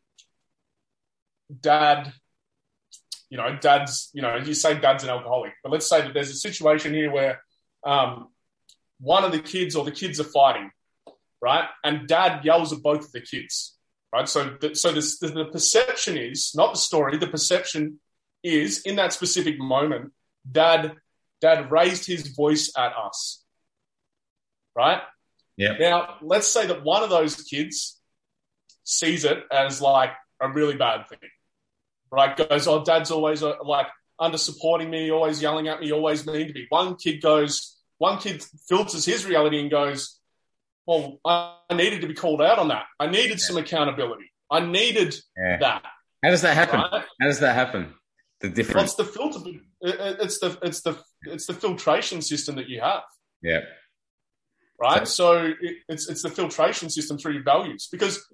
dad, 1.60 2.12
you 3.28 3.36
know, 3.36 3.58
dad's, 3.60 4.08
you 4.14 4.22
know, 4.22 4.36
you 4.36 4.54
say 4.54 4.78
dad's 4.78 5.04
an 5.04 5.10
alcoholic, 5.10 5.52
but 5.62 5.70
let's 5.70 5.86
say 5.86 6.00
that 6.00 6.14
there's 6.14 6.30
a 6.30 6.34
situation 6.34 6.94
here 6.94 7.10
where 7.10 7.42
um, 7.84 8.28
one 9.00 9.22
of 9.22 9.32
the 9.32 9.40
kids 9.40 9.76
or 9.76 9.84
the 9.84 9.92
kids 9.92 10.18
are 10.18 10.24
fighting, 10.24 10.70
right? 11.42 11.68
And 11.84 12.06
dad 12.06 12.44
yells 12.44 12.72
at 12.72 12.82
both 12.82 13.04
of 13.04 13.12
the 13.12 13.20
kids, 13.20 13.76
right? 14.12 14.28
So, 14.28 14.56
the, 14.60 14.74
so 14.74 14.92
this, 14.92 15.18
the, 15.18 15.28
the 15.28 15.44
perception 15.46 16.16
is 16.16 16.52
not 16.54 16.74
the 16.74 16.78
story. 16.78 17.18
The 17.18 17.26
perception 17.26 17.98
is 18.42 18.82
in 18.82 18.96
that 18.96 19.12
specific 19.12 19.58
moment, 19.58 20.12
dad 20.50 20.96
dad 21.40 21.70
raised 21.70 22.06
his 22.06 22.28
voice 22.28 22.72
at 22.78 22.92
us. 22.96 23.44
Right? 24.74 25.00
Yeah. 25.56 25.76
Now, 25.78 26.14
let's 26.22 26.50
say 26.50 26.66
that 26.66 26.82
one 26.82 27.02
of 27.02 27.10
those 27.10 27.36
kids 27.42 28.00
sees 28.84 29.24
it 29.24 29.44
as 29.52 29.82
like 29.82 30.12
a 30.40 30.48
really 30.48 30.76
bad 30.76 31.08
thing. 31.08 31.18
Right? 32.10 32.36
Goes, 32.36 32.66
oh, 32.66 32.84
dad's 32.84 33.10
always 33.10 33.42
uh, 33.42 33.54
like 33.64 33.88
under 34.18 34.38
supporting 34.38 34.88
me, 34.88 35.10
always 35.10 35.42
yelling 35.42 35.68
at 35.68 35.80
me, 35.80 35.92
always 35.92 36.26
mean 36.26 36.46
to 36.46 36.54
me. 36.54 36.66
One 36.68 36.96
kid 36.96 37.20
goes, 37.20 37.76
one 37.98 38.18
kid 38.18 38.44
filters 38.68 39.04
his 39.04 39.26
reality 39.26 39.60
and 39.60 39.70
goes, 39.70 40.20
well, 40.86 41.20
I 41.24 41.56
needed 41.74 42.00
to 42.02 42.08
be 42.08 42.14
called 42.14 42.42
out 42.42 42.58
on 42.58 42.68
that. 42.68 42.86
I 42.98 43.06
needed 43.06 43.30
yeah. 43.30 43.36
some 43.36 43.56
accountability. 43.56 44.32
I 44.50 44.60
needed 44.60 45.14
yeah. 45.36 45.58
that. 45.58 45.84
How 46.22 46.30
does 46.30 46.42
that 46.42 46.54
happen? 46.54 46.80
Right? 46.80 47.04
How 47.20 47.26
does 47.26 47.40
that 47.40 47.54
happen? 47.54 47.94
The 48.40 48.48
difference. 48.48 48.74
Well, 48.74 48.84
it's 48.84 48.94
the 48.94 49.04
filter. 49.04 49.60
It's 49.80 50.38
the 50.38 50.58
it's 50.62 50.80
the 50.82 50.98
it's 51.22 51.46
the 51.46 51.54
filtration 51.54 52.22
system 52.22 52.56
that 52.56 52.68
you 52.68 52.80
have. 52.80 53.02
Yeah. 53.42 53.60
Right. 54.80 55.06
So, 55.06 55.34
so 55.34 55.54
it, 55.60 55.76
it's 55.88 56.08
it's 56.08 56.22
the 56.22 56.30
filtration 56.30 56.90
system 56.90 57.18
through 57.18 57.34
your 57.34 57.44
values 57.44 57.88
because 57.90 58.24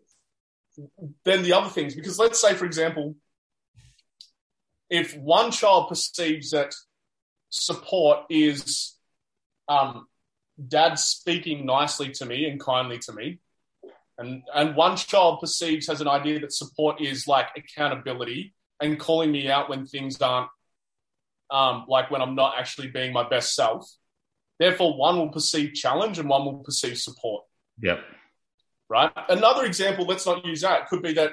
then 1.24 1.42
the 1.42 1.52
other 1.52 1.68
things 1.68 1.94
because 1.94 2.18
let's 2.18 2.40
say 2.40 2.54
for 2.54 2.64
example, 2.64 3.16
if 4.88 5.14
one 5.16 5.50
child 5.50 5.88
perceives 5.88 6.50
that 6.52 6.74
support 7.50 8.20
is 8.30 8.96
um, 9.68 10.06
dad 10.66 10.98
speaking 10.98 11.64
nicely 11.66 12.10
to 12.10 12.26
me 12.26 12.46
and 12.48 12.60
kindly 12.60 12.98
to 12.98 13.12
me, 13.12 13.38
and 14.16 14.42
and 14.54 14.74
one 14.74 14.96
child 14.96 15.40
perceives 15.40 15.86
has 15.86 16.00
an 16.00 16.08
idea 16.08 16.40
that 16.40 16.52
support 16.52 17.00
is 17.00 17.28
like 17.28 17.46
accountability 17.56 18.54
and 18.80 18.98
calling 18.98 19.30
me 19.30 19.48
out 19.48 19.68
when 19.68 19.86
things 19.86 20.20
aren't 20.20 20.48
um, 21.50 21.84
like 21.88 22.10
when 22.10 22.20
I'm 22.20 22.34
not 22.34 22.58
actually 22.58 22.88
being 22.88 23.12
my 23.12 23.28
best 23.28 23.54
self. 23.54 23.88
Therefore, 24.58 24.96
one 24.96 25.16
will 25.18 25.30
perceive 25.30 25.74
challenge 25.74 26.18
and 26.18 26.28
one 26.28 26.44
will 26.44 26.58
perceive 26.64 26.98
support. 26.98 27.44
Yep. 27.80 28.00
Right. 28.88 29.12
Another 29.28 29.64
example, 29.64 30.06
let's 30.06 30.26
not 30.26 30.44
use 30.44 30.62
that, 30.62 30.88
could 30.88 31.02
be 31.02 31.12
that 31.12 31.32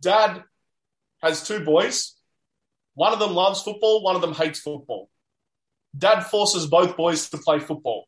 dad 0.00 0.42
has 1.22 1.46
two 1.46 1.64
boys. 1.64 2.16
One 2.94 3.12
of 3.12 3.18
them 3.18 3.34
loves 3.34 3.62
football, 3.62 4.02
one 4.02 4.16
of 4.16 4.20
them 4.22 4.34
hates 4.34 4.60
football. 4.60 5.10
dad 5.96 6.22
forces 6.26 6.66
both 6.66 6.96
boys 6.96 7.30
to 7.30 7.38
play 7.38 7.60
football. 7.60 8.06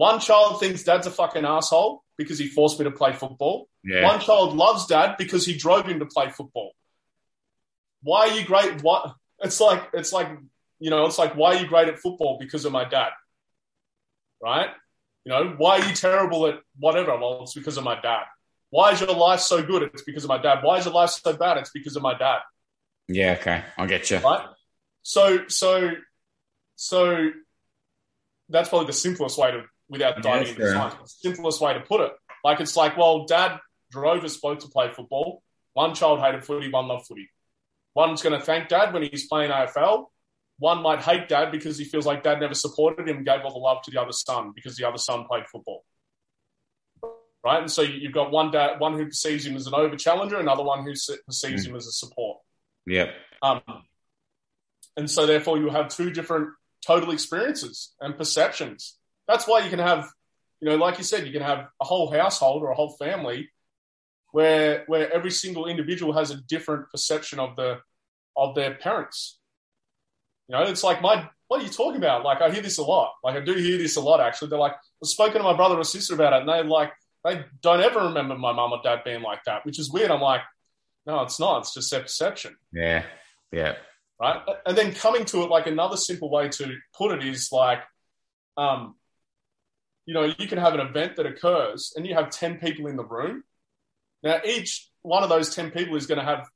One 0.00 0.18
child 0.18 0.60
thinks 0.60 0.82
dad's 0.82 1.06
a 1.06 1.10
fucking 1.10 1.44
asshole 1.44 2.02
because 2.16 2.38
he 2.38 2.48
forced 2.48 2.78
me 2.78 2.84
to 2.84 2.90
play 2.90 3.12
football. 3.12 3.68
Yeah. 3.84 4.06
One 4.06 4.18
child 4.18 4.56
loves 4.56 4.86
dad 4.86 5.16
because 5.18 5.44
he 5.44 5.58
drove 5.58 5.84
him 5.84 5.98
to 5.98 6.06
play 6.06 6.30
football. 6.30 6.72
Why 8.02 8.28
are 8.28 8.34
you 8.38 8.46
great? 8.46 8.82
What? 8.82 9.14
It's 9.40 9.60
like 9.60 9.90
it's 9.92 10.10
like 10.10 10.28
you 10.78 10.88
know, 10.88 11.04
it's 11.04 11.18
like 11.18 11.36
why 11.36 11.54
are 11.54 11.60
you 11.60 11.66
great 11.66 11.88
at 11.88 11.98
football 11.98 12.38
because 12.40 12.64
of 12.64 12.72
my 12.72 12.88
dad, 12.88 13.10
right? 14.42 14.70
You 15.26 15.32
know, 15.32 15.54
why 15.58 15.80
are 15.80 15.86
you 15.86 15.94
terrible 15.94 16.46
at 16.46 16.60
whatever? 16.78 17.14
Well, 17.18 17.42
it's 17.42 17.52
because 17.52 17.76
of 17.76 17.84
my 17.84 18.00
dad. 18.00 18.24
Why 18.70 18.92
is 18.92 19.02
your 19.02 19.12
life 19.12 19.40
so 19.40 19.62
good? 19.62 19.82
It's 19.82 20.02
because 20.02 20.24
of 20.24 20.28
my 20.28 20.40
dad. 20.40 20.60
Why 20.62 20.78
is 20.78 20.86
your 20.86 20.94
life 20.94 21.10
so 21.10 21.34
bad? 21.34 21.58
It's 21.58 21.72
because 21.72 21.94
of 21.96 22.02
my 22.02 22.16
dad. 22.16 22.38
Yeah, 23.06 23.36
okay. 23.38 23.64
I'll 23.76 23.86
get 23.86 24.10
you. 24.10 24.16
Right? 24.16 24.46
So, 25.02 25.46
so, 25.48 25.90
so 26.76 27.32
that's 28.48 28.70
probably 28.70 28.86
the 28.86 28.94
simplest 28.94 29.36
way 29.36 29.50
to, 29.50 29.64
without 29.90 30.22
diving 30.22 30.48
into 30.48 30.70
science, 30.72 31.18
simplest 31.20 31.60
way 31.60 31.74
to 31.74 31.80
put 31.80 32.00
it. 32.00 32.12
Like, 32.44 32.60
it's 32.60 32.76
like, 32.76 32.96
well, 32.96 33.26
dad 33.26 33.58
drove 33.90 34.24
us 34.24 34.36
both 34.38 34.60
to 34.60 34.68
play 34.68 34.88
football. 34.90 35.42
One 35.74 35.94
child 35.94 36.20
hated 36.20 36.44
footy, 36.44 36.70
one 36.70 36.88
loved 36.88 37.06
footy. 37.06 37.28
One's 37.94 38.22
going 38.22 38.38
to 38.38 38.44
thank 38.44 38.68
dad 38.68 38.94
when 38.94 39.02
he's 39.02 39.26
playing 39.26 39.50
AFL. 39.50 40.06
One 40.58 40.82
might 40.82 41.00
hate 41.00 41.28
dad 41.28 41.50
because 41.50 41.76
he 41.78 41.84
feels 41.84 42.06
like 42.06 42.22
dad 42.22 42.38
never 42.40 42.54
supported 42.54 43.08
him 43.08 43.18
and 43.18 43.26
gave 43.26 43.40
all 43.44 43.52
the 43.52 43.58
love 43.58 43.82
to 43.82 43.90
the 43.90 44.00
other 44.00 44.12
son 44.12 44.52
because 44.54 44.76
the 44.76 44.86
other 44.86 44.98
son 44.98 45.24
played 45.26 45.46
football. 45.48 45.84
Right? 47.42 47.60
And 47.60 47.70
so 47.70 47.82
you- 47.82 47.94
you've 47.94 48.12
got 48.12 48.30
one 48.30 48.50
dad, 48.50 48.78
one 48.78 48.94
who 48.94 49.06
perceives 49.06 49.46
him 49.46 49.56
as 49.56 49.66
an 49.66 49.74
over 49.74 49.96
challenger, 49.96 50.38
another 50.38 50.62
one 50.62 50.84
who 50.84 50.90
perceives 50.90 51.64
Mm. 51.64 51.70
him 51.70 51.76
as 51.76 51.86
a 51.86 51.92
support. 51.92 52.38
Yep. 52.86 53.14
Um, 53.42 53.62
and 54.96 55.10
so 55.10 55.24
therefore 55.26 55.56
you 55.58 55.70
have 55.70 55.88
two 55.88 56.10
different 56.10 56.50
total 56.86 57.10
experiences 57.12 57.94
and 58.00 58.16
perceptions. 58.16 58.98
That's 59.30 59.46
why 59.46 59.60
you 59.60 59.70
can 59.70 59.78
have, 59.78 60.10
you 60.60 60.68
know, 60.68 60.76
like 60.76 60.98
you 60.98 61.04
said, 61.04 61.26
you 61.26 61.32
can 61.32 61.42
have 61.42 61.68
a 61.80 61.84
whole 61.84 62.12
household 62.12 62.62
or 62.62 62.70
a 62.70 62.74
whole 62.74 62.96
family 62.98 63.48
where 64.32 64.84
where 64.86 65.12
every 65.12 65.30
single 65.30 65.66
individual 65.66 66.12
has 66.12 66.30
a 66.30 66.36
different 66.36 66.90
perception 66.90 67.38
of 67.38 67.56
the 67.56 67.78
of 68.36 68.54
their 68.54 68.74
parents. 68.74 69.38
You 70.48 70.56
know, 70.56 70.62
it's 70.62 70.84
like 70.84 71.00
my 71.00 71.28
what 71.48 71.60
are 71.60 71.64
you 71.64 71.70
talking 71.70 71.96
about? 71.96 72.24
Like 72.24 72.40
I 72.42 72.50
hear 72.50 72.62
this 72.62 72.78
a 72.78 72.82
lot. 72.82 73.12
Like 73.24 73.36
I 73.36 73.40
do 73.40 73.54
hear 73.54 73.78
this 73.78 73.96
a 73.96 74.00
lot 74.00 74.20
actually. 74.20 74.48
They're 74.48 74.58
like, 74.58 74.74
I've 75.02 75.08
spoken 75.08 75.38
to 75.38 75.42
my 75.42 75.56
brother 75.56 75.76
or 75.76 75.84
sister 75.84 76.14
about 76.14 76.32
it, 76.32 76.40
and 76.40 76.48
they 76.48 76.62
like 76.68 76.92
they 77.24 77.44
don't 77.60 77.80
ever 77.80 78.00
remember 78.04 78.36
my 78.36 78.52
mum 78.52 78.72
or 78.72 78.80
dad 78.82 79.00
being 79.04 79.22
like 79.22 79.44
that, 79.44 79.64
which 79.66 79.78
is 79.78 79.90
weird. 79.90 80.10
I'm 80.10 80.20
like, 80.20 80.42
no, 81.06 81.22
it's 81.22 81.38
not. 81.38 81.60
It's 81.60 81.74
just 81.74 81.90
their 81.90 82.00
perception 82.00 82.56
Yeah. 82.72 83.04
Yeah. 83.52 83.76
right? 84.20 84.42
And 84.64 84.76
then 84.76 84.94
coming 84.94 85.24
to 85.26 85.42
it, 85.42 85.50
like 85.50 85.66
another 85.66 85.96
simple 85.96 86.30
way 86.30 86.48
to 86.48 86.76
put 86.94 87.12
it 87.12 87.24
is 87.26 87.50
like, 87.52 87.80
um, 88.56 88.94
you 90.10 90.14
know, 90.14 90.24
you 90.24 90.48
can 90.48 90.58
have 90.58 90.74
an 90.74 90.80
event 90.80 91.14
that 91.14 91.24
occurs 91.24 91.92
and 91.94 92.04
you 92.04 92.16
have 92.16 92.30
10 92.30 92.58
people 92.58 92.88
in 92.88 92.96
the 92.96 93.04
room. 93.04 93.44
Now, 94.24 94.40
each 94.44 94.88
one 95.02 95.22
of 95.22 95.28
those 95.28 95.54
10 95.54 95.70
people 95.70 95.94
is 95.94 96.08
going 96.08 96.18
to 96.18 96.24
have 96.24 96.48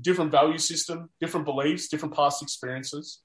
different 0.00 0.32
value 0.32 0.58
system, 0.58 1.08
different 1.20 1.46
beliefs, 1.46 1.86
different 1.86 2.16
past 2.16 2.42
experiences. 2.42 3.20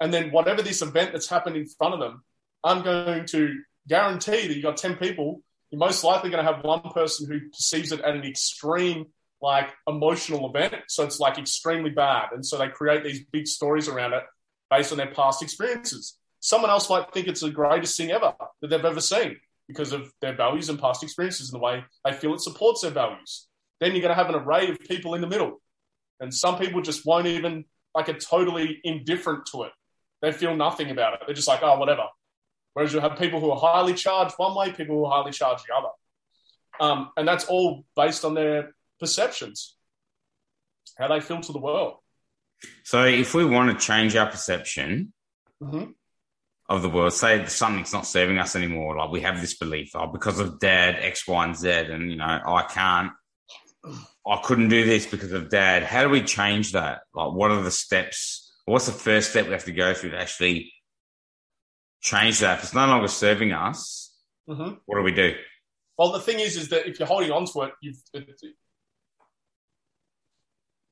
And 0.00 0.14
then 0.14 0.30
whatever 0.30 0.62
this 0.62 0.80
event 0.80 1.10
that's 1.10 1.28
happened 1.28 1.56
in 1.56 1.66
front 1.66 1.94
of 1.94 1.98
them, 1.98 2.22
I'm 2.62 2.84
going 2.84 3.26
to 3.26 3.56
guarantee 3.88 4.46
that 4.46 4.54
you've 4.54 4.62
got 4.62 4.76
10 4.76 4.94
people, 4.94 5.42
you're 5.72 5.80
most 5.80 6.04
likely 6.04 6.30
going 6.30 6.44
to 6.44 6.52
have 6.52 6.62
one 6.62 6.82
person 6.94 7.28
who 7.28 7.48
perceives 7.48 7.90
it 7.90 8.00
at 8.02 8.14
an 8.14 8.22
extreme 8.22 9.06
like 9.42 9.70
emotional 9.88 10.48
event. 10.54 10.84
So 10.86 11.02
it's 11.02 11.18
like 11.18 11.36
extremely 11.36 11.90
bad. 11.90 12.28
And 12.32 12.46
so 12.46 12.56
they 12.56 12.68
create 12.68 13.02
these 13.02 13.24
big 13.32 13.48
stories 13.48 13.88
around 13.88 14.12
it 14.12 14.22
based 14.70 14.92
on 14.92 14.98
their 14.98 15.12
past 15.12 15.42
experiences. 15.42 16.17
Someone 16.40 16.70
else 16.70 16.88
might 16.88 17.12
think 17.12 17.26
it's 17.26 17.40
the 17.40 17.50
greatest 17.50 17.96
thing 17.96 18.10
ever 18.10 18.34
that 18.60 18.68
they've 18.68 18.84
ever 18.84 19.00
seen 19.00 19.36
because 19.66 19.92
of 19.92 20.12
their 20.20 20.34
values 20.34 20.68
and 20.68 20.78
past 20.78 21.02
experiences 21.02 21.52
and 21.52 21.60
the 21.60 21.64
way 21.64 21.84
they 22.04 22.12
feel 22.12 22.34
it 22.34 22.40
supports 22.40 22.82
their 22.82 22.90
values. 22.90 23.48
Then 23.80 23.92
you're 23.92 24.02
going 24.02 24.16
to 24.16 24.22
have 24.22 24.28
an 24.28 24.34
array 24.34 24.70
of 24.70 24.80
people 24.80 25.14
in 25.14 25.20
the 25.20 25.26
middle. 25.26 25.60
And 26.20 26.32
some 26.32 26.58
people 26.58 26.80
just 26.80 27.06
won't 27.06 27.26
even, 27.26 27.64
like, 27.94 28.08
are 28.08 28.18
totally 28.18 28.80
indifferent 28.82 29.46
to 29.52 29.64
it. 29.64 29.72
They 30.22 30.32
feel 30.32 30.56
nothing 30.56 30.90
about 30.90 31.14
it. 31.14 31.20
They're 31.26 31.34
just 31.34 31.46
like, 31.46 31.62
oh, 31.62 31.78
whatever. 31.78 32.04
Whereas 32.74 32.92
you'll 32.92 33.02
have 33.02 33.18
people 33.18 33.40
who 33.40 33.50
are 33.50 33.58
highly 33.58 33.94
charged 33.94 34.34
one 34.36 34.54
way, 34.54 34.72
people 34.72 34.96
who 34.96 35.04
are 35.04 35.20
highly 35.20 35.32
charged 35.32 35.64
the 35.68 35.74
other. 35.74 35.88
Um, 36.80 37.10
and 37.16 37.26
that's 37.26 37.44
all 37.44 37.84
based 37.94 38.24
on 38.24 38.34
their 38.34 38.74
perceptions, 39.00 39.76
how 40.96 41.08
they 41.08 41.20
filter 41.20 41.52
the 41.52 41.60
world. 41.60 41.94
So 42.82 43.04
if 43.04 43.34
we 43.34 43.44
want 43.44 43.70
to 43.70 43.84
change 43.84 44.16
our 44.16 44.26
perception 44.26 45.12
Mm-hmm. 45.62 45.90
Of 46.68 46.82
the 46.82 46.88
world, 46.88 47.12
say 47.12 47.44
something's 47.46 47.92
not 47.92 48.06
serving 48.06 48.38
us 48.38 48.54
anymore, 48.54 48.96
like 48.96 49.10
we 49.10 49.22
have 49.22 49.40
this 49.40 49.56
belief, 49.56 49.90
oh, 49.94 50.06
because 50.06 50.38
of 50.38 50.58
dad, 50.58 50.96
X, 51.00 51.26
Y, 51.26 51.44
and 51.44 51.56
Z, 51.56 51.68
and 51.70 52.10
you 52.10 52.16
know, 52.16 52.24
I 52.24 52.66
can't, 52.68 53.12
I 54.26 54.40
couldn't 54.44 54.68
do 54.68 54.84
this 54.84 55.06
because 55.06 55.32
of 55.32 55.48
dad. 55.48 55.82
How 55.82 56.02
do 56.02 56.10
we 56.10 56.22
change 56.22 56.72
that? 56.72 57.00
Like, 57.14 57.32
what 57.32 57.50
are 57.50 57.62
the 57.62 57.70
steps? 57.70 58.52
What's 58.66 58.86
the 58.86 58.92
first 58.92 59.30
step 59.30 59.46
we 59.46 59.52
have 59.52 59.64
to 59.64 59.72
go 59.72 59.94
through 59.94 60.10
to 60.10 60.20
actually 60.20 60.72
change 62.02 62.40
that? 62.40 62.58
If 62.58 62.64
it's 62.64 62.74
no 62.74 62.86
longer 62.86 63.08
serving 63.08 63.52
us, 63.52 64.04
Mm-hmm. 64.48 64.76
what 64.86 64.96
do 64.96 65.02
we 65.02 65.12
do? 65.12 65.34
Well, 65.98 66.12
the 66.12 66.20
thing 66.20 66.40
is, 66.40 66.56
is 66.56 66.70
that 66.70 66.88
if 66.88 66.98
you're 66.98 67.06
holding 67.08 67.30
on 67.30 67.44
to 67.44 67.62
it, 67.64 67.72
you've. 67.82 68.00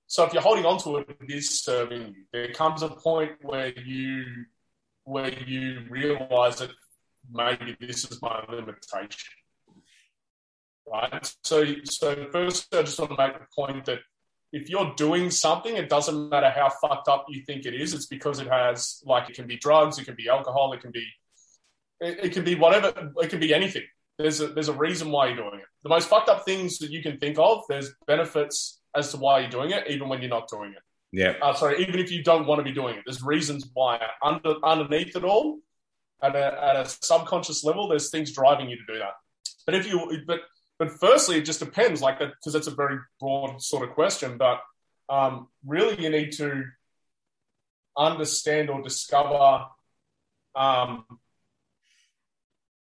So 0.09 0.25
if 0.25 0.33
you're 0.35 0.43
holding 0.43 0.67
on 0.67 0.79
to 0.81 0.99
it, 0.99 1.09
it 1.09 1.35
is 1.35 1.63
serving 1.63 2.03
you. 2.09 2.25
There 2.33 2.53
comes 2.53 2.83
a 2.83 2.89
point 2.89 3.33
where 3.43 3.73
you, 3.79 4.25
where 5.07 5.33
you 5.33 5.87
realise 5.89 6.57
that 6.57 6.71
maybe 7.33 7.77
this 7.81 8.05
is 8.05 8.21
my 8.21 8.45
limitation. 8.49 9.33
Right. 10.87 11.35
So, 11.43 11.65
so 11.85 12.27
first, 12.31 12.75
I 12.75 12.83
just 12.83 12.99
want 12.99 13.13
to 13.13 13.17
make 13.17 13.35
the 13.35 13.47
point 13.57 13.87
that 13.87 14.01
if 14.53 14.69
you're 14.69 14.95
doing 14.97 15.31
something, 15.31 15.77
it 15.77 15.89
doesn't 15.89 16.29
matter 16.29 16.51
how 16.51 16.69
fucked 16.69 17.09
up 17.09 17.27
you 17.29 17.43
think 17.43 17.67
it 17.67 17.75
is. 17.75 17.95
It's 17.95 18.07
because 18.07 18.41
it 18.41 18.49
has, 18.49 19.03
like, 19.05 19.29
it 19.31 19.37
can 19.37 19.47
be 19.47 19.57
drugs, 19.57 19.99
it 19.99 20.05
can 20.05 20.15
be 20.17 20.29
alcohol, 20.29 20.73
it 20.73 20.81
can 20.81 20.91
be, 20.91 21.05
it, 22.01 22.27
it 22.27 22.33
can 22.33 22.45
be 22.45 22.55
whatever, 22.55 23.13
it 23.17 23.31
can 23.31 23.41
be 23.41 23.55
anything. 23.55 23.83
There's 24.19 24.41
a, 24.41 24.49
there's 24.49 24.69
a 24.69 24.73
reason 24.73 25.11
why 25.11 25.27
you're 25.29 25.37
doing 25.37 25.61
it. 25.61 25.67
The 25.83 25.89
most 25.89 26.09
fucked 26.09 26.29
up 26.29 26.45
things 26.45 26.79
that 26.79 26.91
you 26.91 27.03
can 27.03 27.19
think 27.19 27.39
of, 27.39 27.63
there's 27.69 27.93
benefits 28.07 28.81
as 28.95 29.11
to 29.11 29.19
why 29.19 29.41
you're 29.41 29.51
doing 29.51 29.71
it, 29.71 29.89
even 29.89 30.09
when 30.09 30.21
you're 30.21 30.31
not 30.31 30.49
doing 30.49 30.73
it. 30.73 30.83
Yeah. 31.13 31.35
Uh, 31.41 31.55
sorry, 31.55 31.83
even 31.83 31.99
if 31.99 32.11
you 32.11 32.23
don't 32.23 32.47
want 32.47 32.59
to 32.59 32.65
be 32.65 32.73
doing 32.73 32.97
it, 32.97 33.03
there's 33.07 33.23
reasons 33.23 33.69
why. 33.73 34.01
Under, 34.23 34.55
underneath 34.63 35.17
it 35.17 35.25
all, 35.25 35.59
at 36.23 36.35
a, 36.35 36.65
at 36.65 36.77
a 36.77 36.89
subconscious 36.89 37.65
level, 37.65 37.89
there's 37.89 38.11
things 38.11 38.33
driving 38.33 38.69
you 38.69 38.77
to 38.77 38.93
do 38.93 38.99
that. 38.99 39.13
But 39.67 39.75
if 39.75 39.87
you, 39.87 40.23
but 40.27 40.41
but 40.79 40.91
firstly, 41.01 41.39
it 41.39 41.45
just 41.45 41.61
depends, 41.61 42.03
like 42.03 42.19
that, 42.19 42.33
because 42.39 42.53
that's 42.53 42.67
a 42.67 42.75
very 42.75 42.99
broad 43.19 43.63
sort 43.63 43.89
of 43.89 43.95
question. 43.95 44.37
But 44.37 44.61
um, 45.09 45.49
really, 45.65 46.01
you 46.03 46.11
need 46.11 46.33
to 46.33 46.65
understand 47.97 48.69
or 48.69 48.83
discover 48.83 49.65
um, 50.55 51.05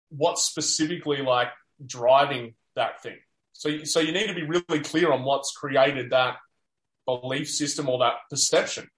what's 0.10 0.44
specifically 0.44 1.22
like 1.22 1.50
driving 1.86 2.56
that 2.76 3.02
thing. 3.02 3.18
So, 3.54 3.86
so 3.86 4.02
you 4.02 4.12
need 4.12 4.28
to 4.28 4.34
be 4.34 4.44
really 4.44 4.84
clear 4.84 5.12
on 5.12 5.24
what's 5.24 5.52
created 5.52 6.10
that 6.12 6.36
belief 7.06 7.50
system 7.50 7.90
or 7.90 8.00
that 8.00 8.16
perception. 8.30 8.90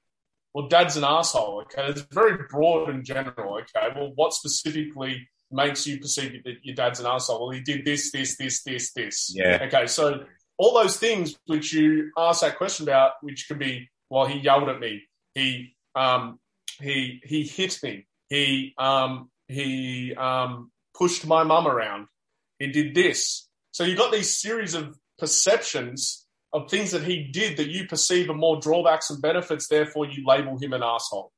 Well, 0.53 0.67
dad's 0.67 0.97
an 0.97 1.03
asshole. 1.03 1.63
Okay, 1.63 1.87
it's 1.91 2.01
very 2.11 2.37
broad 2.49 2.89
and 2.89 3.03
general. 3.03 3.59
Okay, 3.59 3.89
well, 3.95 4.11
what 4.15 4.33
specifically 4.33 5.27
makes 5.51 5.85
you 5.85 5.99
perceive 5.99 6.43
that 6.43 6.55
your 6.63 6.75
dad's 6.75 6.99
an 6.99 7.05
asshole? 7.05 7.41
Well, 7.41 7.51
he 7.51 7.61
did 7.61 7.85
this, 7.85 8.11
this, 8.11 8.37
this, 8.37 8.63
this, 8.63 8.91
this. 8.93 9.31
Yeah. 9.35 9.59
Okay, 9.67 9.87
so 9.87 10.23
all 10.57 10.73
those 10.73 10.97
things 10.97 11.37
which 11.45 11.73
you 11.73 12.11
ask 12.17 12.41
that 12.41 12.57
question 12.57 12.85
about, 12.87 13.11
which 13.21 13.47
can 13.47 13.57
be, 13.57 13.89
well, 14.09 14.25
he 14.25 14.39
yelled 14.39 14.69
at 14.69 14.79
me, 14.79 15.03
he 15.35 15.75
um, 15.95 16.39
he 16.79 17.21
he 17.23 17.43
hit 17.43 17.79
me, 17.83 18.07
he 18.29 18.73
um, 18.77 19.29
he 19.47 20.15
um, 20.15 20.71
pushed 20.95 21.25
my 21.25 21.43
mum 21.43 21.67
around, 21.67 22.07
he 22.59 22.67
did 22.67 22.95
this. 22.95 23.47
So 23.71 23.83
you 23.83 23.95
got 23.95 24.11
these 24.11 24.37
series 24.37 24.73
of 24.73 24.97
perceptions 25.19 26.25
of 26.63 26.69
things 26.69 26.91
that 26.91 27.03
he 27.03 27.23
did 27.23 27.57
that 27.57 27.67
you 27.67 27.87
perceive 27.87 28.29
are 28.29 28.35
more 28.35 28.59
drawbacks 28.59 29.09
and 29.09 29.21
benefits. 29.21 29.67
Therefore, 29.67 30.05
you 30.05 30.25
label 30.25 30.57
him 30.57 30.73
an 30.73 30.83
asshole. 30.83 31.31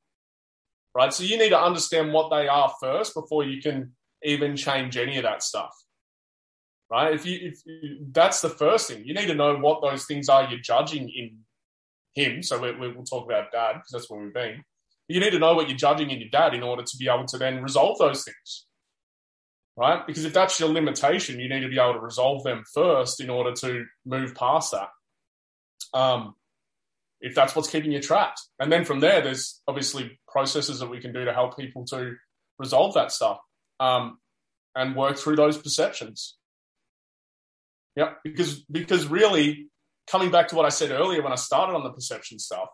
Right. 0.94 1.12
So 1.12 1.22
you 1.22 1.38
need 1.38 1.50
to 1.50 1.60
understand 1.60 2.12
what 2.12 2.30
they 2.30 2.48
are 2.48 2.72
first 2.80 3.14
before 3.14 3.44
you 3.44 3.62
can 3.62 3.92
even 4.24 4.56
change 4.56 4.96
any 4.96 5.18
of 5.18 5.22
that 5.22 5.42
stuff 5.42 5.72
right? 6.90 7.14
If 7.14 7.24
you, 7.24 7.38
if 7.40 7.60
you, 7.64 7.98
that's 8.10 8.40
the 8.40 8.48
first 8.48 8.88
thing, 8.88 9.04
you 9.04 9.14
need 9.14 9.28
to 9.28 9.34
know 9.34 9.56
what 9.56 9.80
those 9.80 10.04
things 10.04 10.28
are 10.28 10.48
you're 10.50 10.60
judging 10.60 11.08
in 11.08 11.38
him. 12.14 12.42
So 12.42 12.58
we, 12.58 12.72
we, 12.72 12.92
we'll 12.92 13.04
talk 13.04 13.24
about 13.24 13.52
dad 13.52 13.74
because 13.74 13.90
that's 13.92 14.10
where 14.10 14.20
we've 14.20 14.34
been. 14.34 14.64
You 15.08 15.20
need 15.20 15.30
to 15.30 15.38
know 15.38 15.54
what 15.54 15.68
you're 15.68 15.78
judging 15.78 16.10
in 16.10 16.20
your 16.20 16.28
dad 16.30 16.54
in 16.54 16.62
order 16.62 16.82
to 16.82 16.96
be 16.98 17.08
able 17.08 17.26
to 17.26 17.38
then 17.38 17.62
resolve 17.62 17.98
those 17.98 18.24
things, 18.24 18.66
right? 19.76 20.06
Because 20.06 20.24
if 20.24 20.32
that's 20.32 20.58
your 20.60 20.68
limitation, 20.68 21.40
you 21.40 21.48
need 21.48 21.60
to 21.60 21.68
be 21.68 21.78
able 21.78 21.94
to 21.94 22.00
resolve 22.00 22.44
them 22.44 22.64
first 22.74 23.20
in 23.20 23.30
order 23.30 23.52
to 23.52 23.84
move 24.04 24.34
past 24.34 24.72
that. 24.72 24.88
Um, 25.94 26.34
if 27.20 27.34
that's 27.34 27.54
what's 27.54 27.68
keeping 27.68 27.92
you 27.92 28.00
trapped. 28.00 28.40
And 28.58 28.72
then 28.72 28.84
from 28.84 29.00
there, 29.00 29.20
there's 29.20 29.60
obviously 29.68 30.18
processes 30.26 30.80
that 30.80 30.88
we 30.88 31.00
can 31.00 31.12
do 31.12 31.24
to 31.24 31.32
help 31.32 31.56
people 31.56 31.84
to 31.86 32.14
resolve 32.58 32.94
that 32.94 33.12
stuff 33.12 33.38
um, 33.78 34.18
and 34.74 34.96
work 34.96 35.18
through 35.18 35.36
those 35.36 35.58
perceptions. 35.58 36.36
Yeah, 37.96 38.12
because 38.24 38.62
because 38.70 39.06
really, 39.06 39.68
coming 40.06 40.30
back 40.30 40.48
to 40.48 40.54
what 40.54 40.64
I 40.64 40.70
said 40.70 40.90
earlier 40.90 41.22
when 41.22 41.32
I 41.32 41.36
started 41.36 41.74
on 41.74 41.82
the 41.82 41.92
perception 41.92 42.38
stuff, 42.38 42.68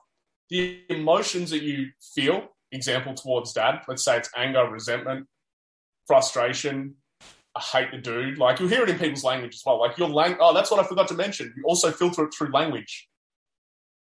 the 0.51 0.81
emotions 0.91 1.51
that 1.51 1.63
you 1.63 1.89
feel, 2.15 2.49
example 2.71 3.15
towards 3.15 3.53
dad, 3.53 3.81
let's 3.89 4.05
say 4.05 4.19
it's 4.19 4.31
anger, 4.37 4.69
resentment, 4.69 5.27
frustration, 6.07 6.97
I 7.57 7.61
hate 7.61 7.91
the 7.91 7.99
dude. 7.99 8.39
Like 8.39 8.61
you'll 8.61 8.69
hear 8.69 8.83
it 8.83 8.91
in 8.91 8.99
people's 8.99 9.25
language 9.25 9.55
as 9.55 9.63
well. 9.65 9.81
Like 9.81 9.97
your 9.97 10.09
lang 10.09 10.37
oh, 10.41 10.53
that's 10.53 10.71
what 10.71 10.79
I 10.79 10.87
forgot 10.87 11.09
to 11.09 11.15
mention. 11.15 11.55
You 11.57 11.65
also 11.65 11.91
filter 11.91 12.25
it 12.25 12.35
through 12.35 12.53
language. 12.53 13.09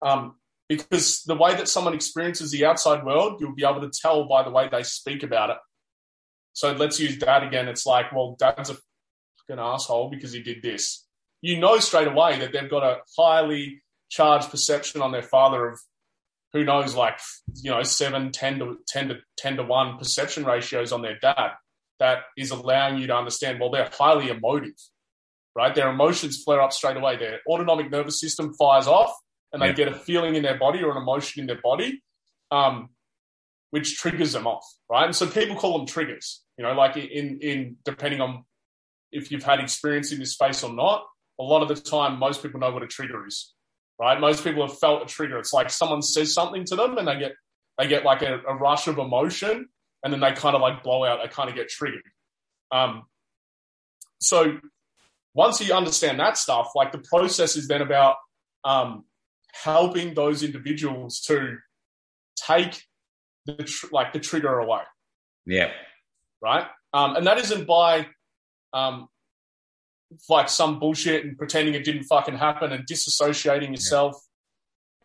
Um, 0.02 0.36
because 0.68 1.24
the 1.24 1.36
way 1.36 1.56
that 1.56 1.68
someone 1.68 1.96
experiences 1.96 2.52
the 2.52 2.66
outside 2.66 3.04
world, 3.04 3.42
you'll 3.42 3.56
be 3.56 3.66
able 3.66 3.82
to 3.82 3.90
tell 3.90 4.26
by 4.28 4.44
the 4.44 4.52
way 4.52 4.70
they 4.72 4.84
speak 4.84 5.24
about 5.24 5.50
it. 5.50 5.58
So 6.54 6.74
let's 6.74 7.00
use 7.00 7.18
dad 7.18 7.44
again. 7.44 7.68
It's 7.68 7.88
like, 7.88 8.12
well, 8.12 8.36
dad's 8.38 8.70
a 8.70 8.74
fucking 8.76 9.60
asshole 9.60 10.12
because 10.12 10.32
he 10.32 10.44
did 10.44 10.62
this. 10.62 11.08
You 11.42 11.60
know 11.60 11.80
straight 11.80 12.08
away 12.08 12.38
that 12.40 12.54
they've 12.54 12.70
got 12.70 12.84
a 12.84 13.00
highly 13.18 13.82
charged 14.10 14.52
perception 14.52 15.02
on 15.02 15.12
their 15.12 15.24
father 15.24 15.70
of 15.70 15.80
who 16.54 16.64
knows, 16.64 16.96
like, 16.96 17.20
you 17.62 17.72
know, 17.72 17.82
seven, 17.84 18.32
10 18.32 18.60
to 18.60 18.78
10 18.88 19.10
to 19.10 19.18
10 19.38 19.58
to 19.58 19.64
one 19.64 19.98
perception 19.98 20.46
ratios 20.46 20.92
on 20.92 21.02
their 21.02 21.18
dad 21.20 21.52
that 22.00 22.20
is 22.38 22.52
allowing 22.52 22.98
you 22.98 23.08
to 23.08 23.16
understand, 23.16 23.60
well, 23.60 23.70
they're 23.70 23.90
highly 23.92 24.30
emotive, 24.30 24.76
right? 25.56 25.76
Their 25.76 25.90
emotions 25.90 26.42
flare 26.44 26.62
up 26.62 26.74
straight 26.74 26.98
away. 26.98 27.18
Their 27.18 27.40
autonomic 27.48 27.92
nervous 27.92 28.20
system 28.20 28.54
fires 28.54 28.88
off 28.88 29.14
and 29.52 29.62
they 29.62 29.68
yeah. 29.68 29.74
get 29.74 29.88
a 29.90 29.94
feeling 29.94 30.36
in 30.36 30.44
their 30.44 30.58
body 30.58 30.82
or 30.82 30.92
an 30.92 30.98
emotion 30.98 31.42
in 31.42 31.48
their 31.48 31.60
body, 31.62 32.02
um, 32.52 32.90
which 33.72 33.98
triggers 33.98 34.34
them 34.34 34.48
off, 34.48 34.64
right? 34.90 35.06
And 35.06 35.16
so 35.16 35.28
people 35.28 35.56
call 35.56 35.78
them 35.78 35.88
triggers, 35.88 36.42
you 36.58 36.64
know, 36.64 36.74
like 36.74 36.96
in, 36.96 37.40
in 37.42 37.78
depending 37.84 38.22
on 38.22 38.46
if 39.12 39.32
you've 39.32 39.44
had 39.44 39.60
experience 39.60 40.12
in 40.12 40.20
this 40.20 40.34
space 40.34 40.64
or 40.64 40.74
not, 40.74 41.04
a 41.40 41.44
lot 41.44 41.62
of 41.62 41.68
the 41.68 41.76
time, 41.76 42.20
most 42.20 42.44
people 42.44 42.60
know 42.60 42.72
what 42.72 42.84
a 42.84 42.88
trigger 42.88 43.26
is, 43.26 43.54
right? 44.00 44.20
Most 44.20 44.44
people 44.44 44.66
have 44.66 44.78
felt 44.78 45.02
a 45.02 45.06
trigger. 45.06 45.38
It's 45.40 45.54
like 45.54 45.70
someone 45.70 46.02
says 46.02 46.34
something 46.34 46.64
to 46.66 46.76
them 46.76 46.98
and 46.98 47.08
they 47.08 47.18
get, 47.18 47.34
they 47.78 47.88
get 47.88 48.06
like 48.06 48.22
a, 48.22 48.40
a 48.48 48.56
rush 48.56 48.88
of 48.88 48.98
emotion 48.98 49.68
and 50.04 50.14
then 50.14 50.20
they 50.20 50.32
kind 50.32 50.56
of 50.56 50.62
like 50.62 50.84
blow 50.84 51.04
out, 51.04 51.20
they 51.22 51.30
kind 51.30 51.50
of 51.50 51.56
get 51.56 51.70
triggered. 51.70 52.04
Um, 52.72 53.04
so 54.20 54.60
once 55.34 55.62
you 55.62 55.74
understand 55.74 56.20
that 56.20 56.38
stuff, 56.38 56.72
like 56.76 56.92
the 56.92 57.00
process 57.00 57.56
is 57.56 57.68
then 57.68 57.82
about 57.82 58.16
um, 58.64 59.06
helping 59.54 60.14
those 60.14 60.44
individuals 60.44 61.22
to 61.22 61.58
take 62.36 62.84
the 63.46 63.64
tr- 63.64 63.88
like 63.92 64.14
the 64.14 64.20
trigger 64.20 64.60
away. 64.60 64.82
Yeah. 65.46 65.72
Right. 66.42 66.66
Um, 66.94 67.16
and 67.16 67.28
that 67.28 67.38
isn't 67.38 67.68
by 67.68 68.08
um, 68.74 69.08
like 70.28 70.50
some 70.50 70.80
bullshit 70.80 71.26
and 71.26 71.38
pretending 71.38 71.74
it 71.74 71.84
didn't 71.84 72.04
fucking 72.04 72.36
happen 72.36 72.72
and 72.72 72.86
disassociating 72.86 73.72
yourself. 73.72 74.16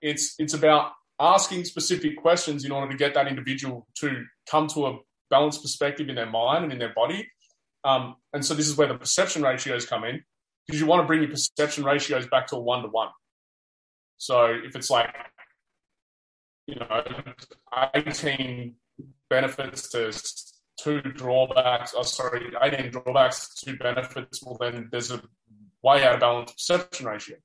Yeah. 0.02 0.10
It's 0.10 0.34
it's 0.38 0.54
about 0.54 0.92
asking 1.20 1.64
specific 1.64 2.16
questions 2.16 2.64
in 2.64 2.72
order 2.72 2.90
to 2.90 2.96
get 2.96 3.14
that 3.14 3.28
individual 3.28 3.86
to 3.96 4.24
come 4.50 4.66
to 4.68 4.86
a 4.86 4.98
balanced 5.30 5.62
perspective 5.62 6.08
in 6.08 6.14
their 6.14 6.30
mind 6.30 6.64
and 6.64 6.72
in 6.72 6.78
their 6.78 6.92
body. 6.94 7.28
Um, 7.84 8.16
and 8.32 8.44
so 8.44 8.54
this 8.54 8.68
is 8.68 8.76
where 8.76 8.88
the 8.88 8.94
perception 8.94 9.42
ratios 9.42 9.86
come 9.86 10.04
in 10.04 10.22
because 10.66 10.80
you 10.80 10.86
want 10.86 11.02
to 11.02 11.06
bring 11.06 11.20
your 11.20 11.30
perception 11.30 11.84
ratios 11.84 12.26
back 12.26 12.46
to 12.48 12.56
a 12.56 12.60
one 12.60 12.82
to 12.82 12.88
one. 12.88 13.10
So 14.16 14.46
if 14.64 14.74
it's 14.74 14.90
like, 14.90 15.14
you 16.66 16.76
know, 16.76 17.02
18 17.94 18.74
benefits 19.28 19.90
to 19.90 20.12
two 20.78 21.00
drawbacks, 21.00 21.94
oh, 21.96 22.02
sorry, 22.02 22.52
18 22.62 22.90
drawbacks, 22.90 23.54
two 23.54 23.76
benefits, 23.76 24.42
well, 24.42 24.56
then 24.58 24.88
there's 24.90 25.10
a 25.10 25.20
way 25.82 26.04
out 26.04 26.14
of 26.14 26.20
balance 26.20 26.52
perception 26.52 27.06
ratio. 27.06 27.36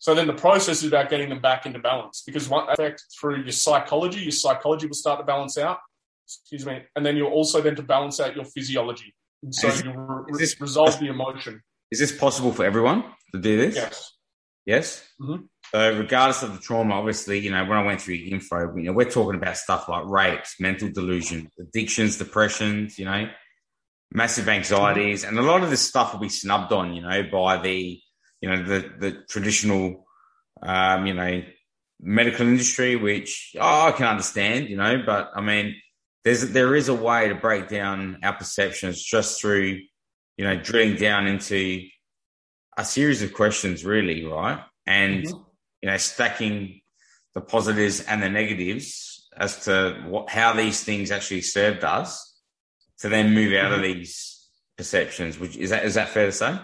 So 0.00 0.14
then 0.14 0.26
the 0.26 0.32
process 0.32 0.82
is 0.82 0.88
about 0.88 1.10
getting 1.10 1.28
them 1.28 1.40
back 1.40 1.66
into 1.66 1.78
balance 1.78 2.22
because 2.26 2.48
one 2.48 2.68
effect 2.70 3.04
through 3.20 3.42
your 3.42 3.52
psychology, 3.52 4.20
your 4.20 4.32
psychology 4.32 4.86
will 4.86 4.94
start 4.94 5.20
to 5.20 5.24
balance 5.24 5.58
out. 5.58 5.78
Excuse 6.24 6.64
me. 6.64 6.82
And 6.96 7.04
then 7.04 7.16
you'll 7.16 7.30
also 7.30 7.60
then 7.60 7.76
to 7.76 7.82
balance 7.82 8.18
out 8.18 8.34
your 8.34 8.46
physiology. 8.46 9.14
And 9.42 9.54
so 9.54 9.68
you 9.68 9.92
re- 9.94 10.32
this, 10.38 10.58
resolve 10.58 10.98
the 10.98 11.08
emotion. 11.08 11.62
Is 11.90 11.98
this 11.98 12.16
possible 12.16 12.50
for 12.50 12.64
everyone 12.64 13.04
to 13.34 13.40
do 13.40 13.58
this? 13.58 13.76
Yes. 13.76 14.12
Yes? 14.64 15.06
Mm-hmm. 15.20 15.44
So 15.72 15.98
regardless 15.98 16.42
of 16.42 16.54
the 16.54 16.60
trauma, 16.60 16.94
obviously, 16.94 17.40
you 17.40 17.50
know, 17.50 17.62
when 17.64 17.76
I 17.76 17.84
went 17.84 18.00
through 18.00 18.14
info, 18.14 18.74
you 18.76 18.84
know, 18.84 18.92
we're 18.92 19.10
talking 19.10 19.38
about 19.38 19.58
stuff 19.58 19.86
like 19.86 20.06
rapes, 20.06 20.58
mental 20.58 20.88
delusion, 20.88 21.50
addictions, 21.60 22.16
depressions, 22.16 22.98
you 22.98 23.04
know, 23.04 23.28
massive 24.12 24.48
anxieties, 24.48 25.24
and 25.24 25.38
a 25.38 25.42
lot 25.42 25.62
of 25.62 25.68
this 25.68 25.82
stuff 25.82 26.14
will 26.14 26.20
be 26.20 26.30
snubbed 26.30 26.72
on, 26.72 26.94
you 26.94 27.02
know, 27.02 27.22
by 27.30 27.58
the 27.58 28.00
you 28.40 28.48
know, 28.48 28.62
the, 28.62 28.90
the 28.98 29.12
traditional, 29.28 30.06
um, 30.62 31.06
you 31.06 31.14
know, 31.14 31.42
medical 32.00 32.46
industry, 32.46 32.96
which 32.96 33.54
oh, 33.58 33.88
I 33.88 33.92
can 33.92 34.06
understand, 34.06 34.68
you 34.68 34.76
know, 34.76 35.02
but 35.04 35.30
I 35.34 35.40
mean, 35.40 35.76
there's, 36.24 36.50
there 36.50 36.74
is 36.74 36.88
a 36.88 36.94
way 36.94 37.28
to 37.28 37.34
break 37.34 37.68
down 37.68 38.18
our 38.22 38.34
perceptions 38.34 39.02
just 39.02 39.40
through, 39.40 39.80
you 40.36 40.44
know, 40.44 40.56
drilling 40.56 40.96
down 40.96 41.26
into 41.26 41.86
a 42.76 42.84
series 42.84 43.22
of 43.22 43.34
questions, 43.34 43.84
really, 43.84 44.24
right? 44.24 44.60
And, 44.86 45.24
mm-hmm. 45.24 45.38
you 45.82 45.90
know, 45.90 45.96
stacking 45.96 46.80
the 47.34 47.40
positives 47.40 48.00
and 48.00 48.22
the 48.22 48.28
negatives 48.28 49.28
as 49.36 49.64
to 49.64 50.02
what, 50.08 50.30
how 50.30 50.52
these 50.52 50.82
things 50.82 51.10
actually 51.10 51.42
served 51.42 51.84
us 51.84 52.38
to 52.98 53.08
then 53.08 53.34
move 53.34 53.54
out 53.54 53.72
mm-hmm. 53.72 53.74
of 53.74 53.82
these 53.82 54.48
perceptions. 54.76 55.38
Which 55.38 55.56
is 55.56 55.70
that, 55.70 55.84
is 55.84 55.94
that 55.94 56.08
fair 56.08 56.26
to 56.26 56.32
say? 56.32 56.58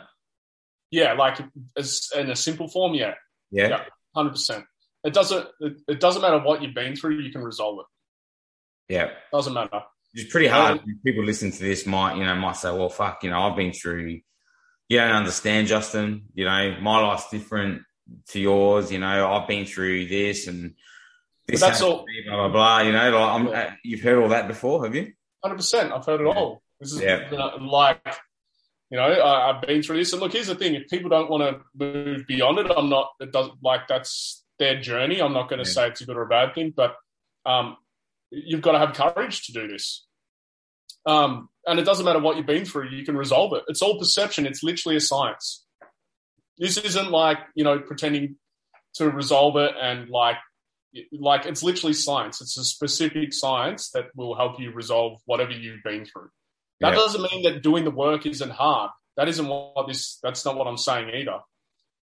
Yeah, 0.91 1.15
like 1.15 1.39
as 1.77 2.11
in 2.15 2.31
a 2.31 2.37
simple 2.37 2.69
form, 2.69 2.95
yeah. 2.95 3.15
Yeah. 3.51 3.85
Hundred 4.15 4.31
percent. 4.31 4.65
It 5.05 5.13
doesn't 5.13 5.47
it, 5.61 5.81
it, 5.89 6.01
doesn't 6.01 6.23
matter 6.23 6.39
what 6.39 6.63
you've 6.63 6.75
been 6.75 6.97
through, 6.97 7.21
you 7.21 7.31
can 7.31 7.43
resolve 7.43 7.81
it. 7.81 8.95
Yeah. 8.95 9.11
Doesn't 9.33 9.53
matter. 9.53 9.83
It's 10.15 10.31
pretty 10.31 10.47
hard. 10.47 10.79
Um, 10.79 11.01
People 11.05 11.25
listening 11.25 11.53
to 11.53 11.59
this 11.59 11.87
might, 11.87 12.17
you 12.17 12.25
know, 12.25 12.35
might 12.37 12.57
say, 12.57 12.71
Well 12.71 12.89
fuck, 12.89 13.23
you 13.25 13.31
know, 13.31 13.41
I've 13.41 13.57
been 13.57 13.73
through 13.73 14.21
you 14.89 14.99
don't 14.99 15.13
understand, 15.13 15.67
Justin. 15.67 16.27
You 16.35 16.45
know, 16.45 16.77
my 16.81 17.01
life's 17.01 17.29
different 17.31 17.83
to 18.29 18.41
yours, 18.41 18.93
you 18.93 18.99
know, 18.99 19.33
I've 19.33 19.49
been 19.49 19.67
through 19.67 20.07
this 20.07 20.47
and 20.47 20.75
this 21.47 21.61
that's 21.61 21.83
all 21.83 22.05
blah 22.27 22.37
blah 22.37 22.49
blah. 22.49 22.81
You 22.81 22.93
know, 22.93 23.11
like, 23.11 23.49
yeah. 23.51 23.75
you've 23.85 24.01
heard 24.01 24.23
all 24.23 24.31
that 24.31 24.49
before, 24.49 24.85
have 24.85 24.95
you? 24.95 25.13
Hundred 25.43 25.57
percent. 25.57 25.93
I've 25.93 26.05
heard 26.05 26.21
it 26.21 26.27
yeah. 26.27 26.33
all. 26.33 26.63
This 26.81 26.93
is 26.93 27.01
yeah. 27.01 27.31
like 27.61 28.01
you 28.91 28.97
know, 28.97 29.05
I, 29.05 29.53
have 29.53 29.63
been 29.63 29.83
through 29.83 29.99
this. 29.99 30.13
And 30.13 30.23
look, 30.23 30.33
here's 30.33 30.47
the 30.47 30.55
thing: 30.55 30.75
if 30.75 30.89
people 30.89 31.11
don't 31.11 31.31
want 31.31 31.43
to 31.43 31.61
move 31.77 32.27
beyond 32.27 32.59
it, 32.59 32.71
I'm 32.75 32.89
not. 32.89 33.11
It 33.21 33.33
doesn't 33.33 33.63
like 33.63 33.89
that's 33.89 34.45
their 34.59 34.81
journey. 34.81 35.21
I'm 35.21 35.33
not 35.33 35.49
going 35.49 35.63
to 35.63 35.69
yeah. 35.69 35.75
say 35.75 35.89
it's 35.89 36.01
a 36.01 36.07
good 36.07 36.17
or 36.17 36.23
a 36.23 36.29
bad 36.29 36.55
thing, 36.55 36.73
but 36.75 36.95
um, 37.45 37.77
you've 38.31 38.63
got 38.63 38.73
to 38.73 38.79
have 38.79 38.95
courage 38.95 39.47
to 39.47 39.53
do 39.53 39.69
this. 39.69 40.05
Um, 41.05 41.49
and 41.67 41.79
it 41.79 41.85
doesn't 41.85 42.05
matter 42.05 42.21
what 42.21 42.37
you've 42.37 42.47
been 42.47 42.65
through; 42.65 42.91
you 42.91 43.05
can 43.05 43.17
resolve 43.17 43.53
it. 43.55 43.65
It's 43.69 43.83
all 43.83 43.99
perception. 43.99 44.47
It's 44.47 44.63
literally 44.63 44.97
a 44.97 45.01
science. 45.01 45.65
This 46.59 46.77
isn't 46.79 47.11
like 47.11 47.39
you 47.55 47.65
know 47.65 47.79
pretending 47.81 48.37
to 48.95 49.11
resolve 49.11 49.57
it 49.57 49.73
and 49.81 50.09
like 50.09 50.37
like 51.13 51.47
it's 51.47 51.63
literally 51.63 51.93
science. 51.93 52.41
It's 52.41 52.57
a 52.57 52.65
specific 52.65 53.33
science 53.33 53.91
that 53.91 54.07
will 54.15 54.35
help 54.35 54.61
you 54.61 54.71
resolve 54.71 55.21
whatever 55.27 55.53
you've 55.53 55.83
been 55.83 56.05
through. 56.05 56.31
That 56.81 56.91
yeah. 56.91 56.95
doesn't 56.97 57.23
mean 57.23 57.43
that 57.45 57.63
doing 57.63 57.85
the 57.85 57.91
work 57.91 58.27
isn't 58.27 58.51
hard. 58.51 58.91
That 59.17 59.29
isn't 59.29 59.47
what 59.47 59.87
this. 59.89 60.19
That's 60.23 60.45
not 60.45 60.57
what 60.57 60.67
I'm 60.67 60.77
saying 60.77 61.11
either. 61.15 61.39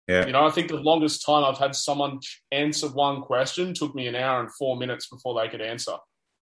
Yeah. 0.07 0.25
You 0.25 0.31
know, 0.31 0.45
I 0.45 0.49
think 0.49 0.69
the 0.69 0.77
longest 0.77 1.23
time 1.23 1.43
I've 1.43 1.59
had 1.59 1.75
someone 1.75 2.19
answer 2.51 2.87
one 2.87 3.21
question 3.21 3.73
took 3.73 3.93
me 3.93 4.07
an 4.07 4.15
hour 4.15 4.39
and 4.39 4.51
four 4.53 4.75
minutes 4.75 5.07
before 5.07 5.39
they 5.39 5.49
could 5.49 5.61
answer. 5.61 5.93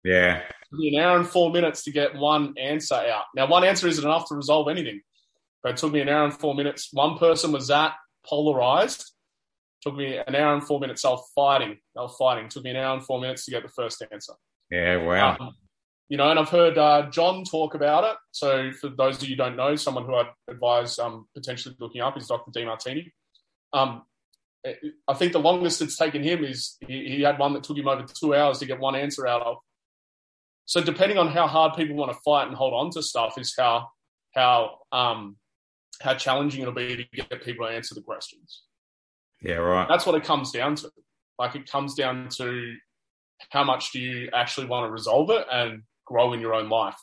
Yeah. 0.03 0.41
an 0.71 0.99
hour 0.99 1.17
and 1.17 1.28
four 1.28 1.49
minutes 1.49 1.84
to 1.84 1.91
get 1.91 2.15
one 2.15 2.55
answer 2.57 2.95
out. 2.95 3.24
Now, 3.36 3.47
one 3.47 3.63
answer 3.63 3.88
isn't 3.88 4.03
enough 4.03 4.28
to 4.28 4.36
resolve 4.36 4.67
anything, 4.67 5.01
but 5.61 5.71
it 5.71 5.78
took 5.78 5.93
me 5.93 6.01
an 6.01 6.09
hour 6.09 6.26
and 6.26 6.34
four 6.34 6.55
minutes. 6.55 6.89
One 6.91 7.17
person 7.17 7.53
was 7.53 7.67
that 7.67 7.93
polarized. 8.26 9.11
Took 9.82 9.95
me 9.95 10.17
an 10.17 10.36
hour 10.36 10.53
and 10.53 10.63
four 10.63 10.80
minutes. 10.80 11.01
They 11.01 11.09
were 11.09 11.17
fighting. 11.34 11.78
They 11.95 12.01
were 12.01 12.09
fighting. 12.09 12.45
It 12.45 12.51
took 12.51 12.63
me 12.63 12.71
an 12.71 12.78
hour 12.78 12.95
and 12.95 13.05
four 13.05 13.21
minutes 13.21 13.45
to 13.45 13.51
get 13.51 13.63
the 13.63 13.69
first 13.69 14.03
answer. 14.11 14.34
Yeah, 14.71 14.97
wow. 14.97 15.38
Um, 15.39 15.51
you 16.14 16.18
know, 16.18 16.30
and 16.30 16.38
I've 16.38 16.49
heard 16.49 16.78
uh, 16.78 17.09
John 17.09 17.43
talk 17.43 17.74
about 17.74 18.03
it. 18.03 18.16
So 18.34 18.70
for 18.80 18.89
those 18.89 19.18
of 19.18 19.24
you 19.24 19.30
who 19.30 19.36
don't 19.36 19.55
know, 19.55 19.76
someone 19.76 20.05
who 20.05 20.14
I'd 20.14 20.30
advise 20.47 20.99
um, 20.99 21.26
potentially 21.34 21.76
looking 21.80 22.01
up 22.01 22.16
is 22.16 22.28
Dr. 22.28 22.51
Demartini. 22.51 23.11
Um, 23.74 24.03
I 25.07 25.16
think 25.16 25.32
the 25.32 25.39
longest 25.39 25.82
it's 25.82 25.97
taken 25.97 26.22
him 26.22 26.43
is 26.43 26.78
he, 26.88 27.07
he, 27.07 27.22
had 27.24 27.39
one 27.39 27.53
that 27.53 27.64
took 27.64 27.78
him 27.78 27.88
over 27.88 28.03
two 28.03 28.36
hours 28.36 28.59
to 28.59 28.68
get 28.68 28.80
one 28.80 28.95
answer 28.95 29.26
out 29.26 29.41
of. 29.41 29.57
So 30.66 30.84
depending 30.84 31.18
on 31.18 31.30
how 31.30 31.47
hard 31.47 31.74
people 31.74 31.95
want 31.95 32.11
to 32.11 32.20
fight 32.24 32.47
and 32.47 32.55
hold 32.55 32.76
on 32.76 32.91
to 32.91 33.01
stuff 33.01 33.39
is 33.39 33.55
how 33.57 33.88
how 34.36 34.78
um, 34.91 35.38
how 35.99 36.14
challenging 36.14 36.61
it'll 36.61 36.76
be 36.76 36.95
to 36.95 37.24
get 37.24 37.43
people 37.43 37.66
to 37.66 37.74
answer 37.74 37.95
the 37.95 38.01
questions. 38.01 38.61
Yeah, 39.41 39.55
right. 39.55 39.88
That's 39.89 40.05
what 40.05 40.14
it 40.14 40.24
comes 40.24 40.51
down 40.51 40.76
to. 40.76 40.91
Like 41.39 41.55
it 41.55 41.68
comes 41.68 41.95
down 41.95 42.30
to 42.38 42.76
how 43.49 43.64
much 43.64 43.91
do 43.91 43.99
you 43.99 44.30
actually 44.32 44.68
want 44.68 44.86
to 44.86 44.91
resolve 44.91 45.32
it 45.32 45.47
and 45.51 45.82
grow 46.06 46.34
in 46.34 46.39
your 46.39 46.54
own 46.54 46.70
life. 46.70 46.97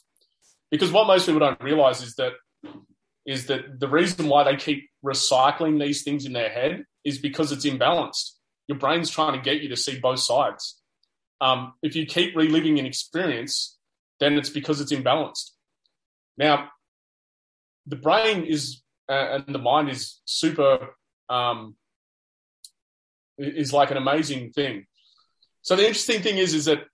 Because 0.70 0.92
what 0.92 1.06
most 1.06 1.26
people 1.26 1.40
don't 1.40 1.60
realize 1.62 2.02
is 2.02 2.14
that 2.16 2.32
is 3.26 3.46
that 3.46 3.78
the 3.78 3.88
reason 3.88 4.28
why 4.28 4.44
they 4.44 4.56
keep 4.56 4.88
recycling 5.04 5.78
these 5.78 6.02
things 6.02 6.24
in 6.24 6.32
their 6.32 6.48
head 6.48 6.84
is 7.04 7.18
because 7.18 7.52
it's 7.52 7.66
imbalanced. 7.66 8.32
Your 8.66 8.78
brain's 8.78 9.10
trying 9.10 9.34
to 9.34 9.40
get 9.40 9.62
you 9.62 9.68
to 9.68 9.76
see 9.76 9.98
both 9.98 10.20
sides. 10.20 10.80
Um, 11.40 11.74
if 11.82 11.94
you 11.96 12.06
keep 12.06 12.34
reliving 12.34 12.78
an 12.78 12.86
experience, 12.86 13.78
then 14.20 14.34
it's 14.34 14.50
because 14.50 14.80
it's 14.80 14.92
imbalanced. 14.92 15.50
Now, 16.36 16.70
the 17.86 17.96
brain 17.96 18.44
is 18.44 18.82
uh, 19.08 19.40
and 19.46 19.54
the 19.54 19.58
mind 19.58 19.90
is 19.90 20.20
super 20.24 20.94
um, 21.28 21.74
is 23.38 23.72
like 23.72 23.90
an 23.90 23.96
amazing 23.96 24.52
thing. 24.52 24.86
So 25.62 25.76
the 25.76 25.82
interesting 25.86 26.22
thing 26.22 26.38
is, 26.38 26.54
is 26.54 26.66
that 26.66 26.84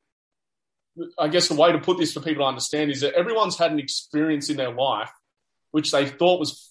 I 1.19 1.29
guess 1.29 1.49
the 1.49 1.55
way 1.55 1.73
to 1.73 1.79
put 1.79 1.99
this 1.99 2.13
for 2.13 2.21
people 2.21 2.45
to 2.45 2.49
understand 2.49 2.91
is 2.91 3.01
that 3.01 3.15
everyone's 3.15 3.59
had 3.59 3.71
an 3.71 3.79
experience 3.79 4.49
in 4.51 4.57
their 4.57 4.73
life 4.73 5.11
which 5.77 5.93
they 5.93 6.07
thought 6.07 6.41
was 6.41 6.71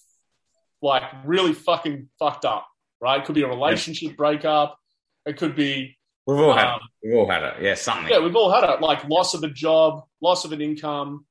like 0.82 1.04
really 1.24 1.52
fucking 1.52 2.08
fucked 2.18 2.44
up, 2.44 2.66
right? 3.00 3.20
It 3.20 3.24
could 3.24 3.36
be 3.36 3.42
a 3.42 3.48
relationship 3.48 4.10
yeah. 4.10 4.16
breakup. 4.16 4.78
It 5.24 5.36
could 5.36 5.54
be. 5.54 5.96
We've 6.26 6.38
all 6.38 6.50
um, 6.50 6.58
had 6.58 6.74
it. 6.74 6.82
We've 7.04 7.16
all 7.16 7.30
had 7.30 7.44
it. 7.44 7.54
Yeah, 7.62 7.76
something. 7.76 8.08
Yeah, 8.10 8.18
we've 8.18 8.34
all 8.34 8.52
had 8.52 8.68
it. 8.68 8.80
Like 8.80 9.08
loss 9.08 9.34
of 9.34 9.44
a 9.44 9.48
job, 9.48 10.02
loss 10.20 10.44
of 10.44 10.50
an 10.50 10.60
income. 10.60 11.24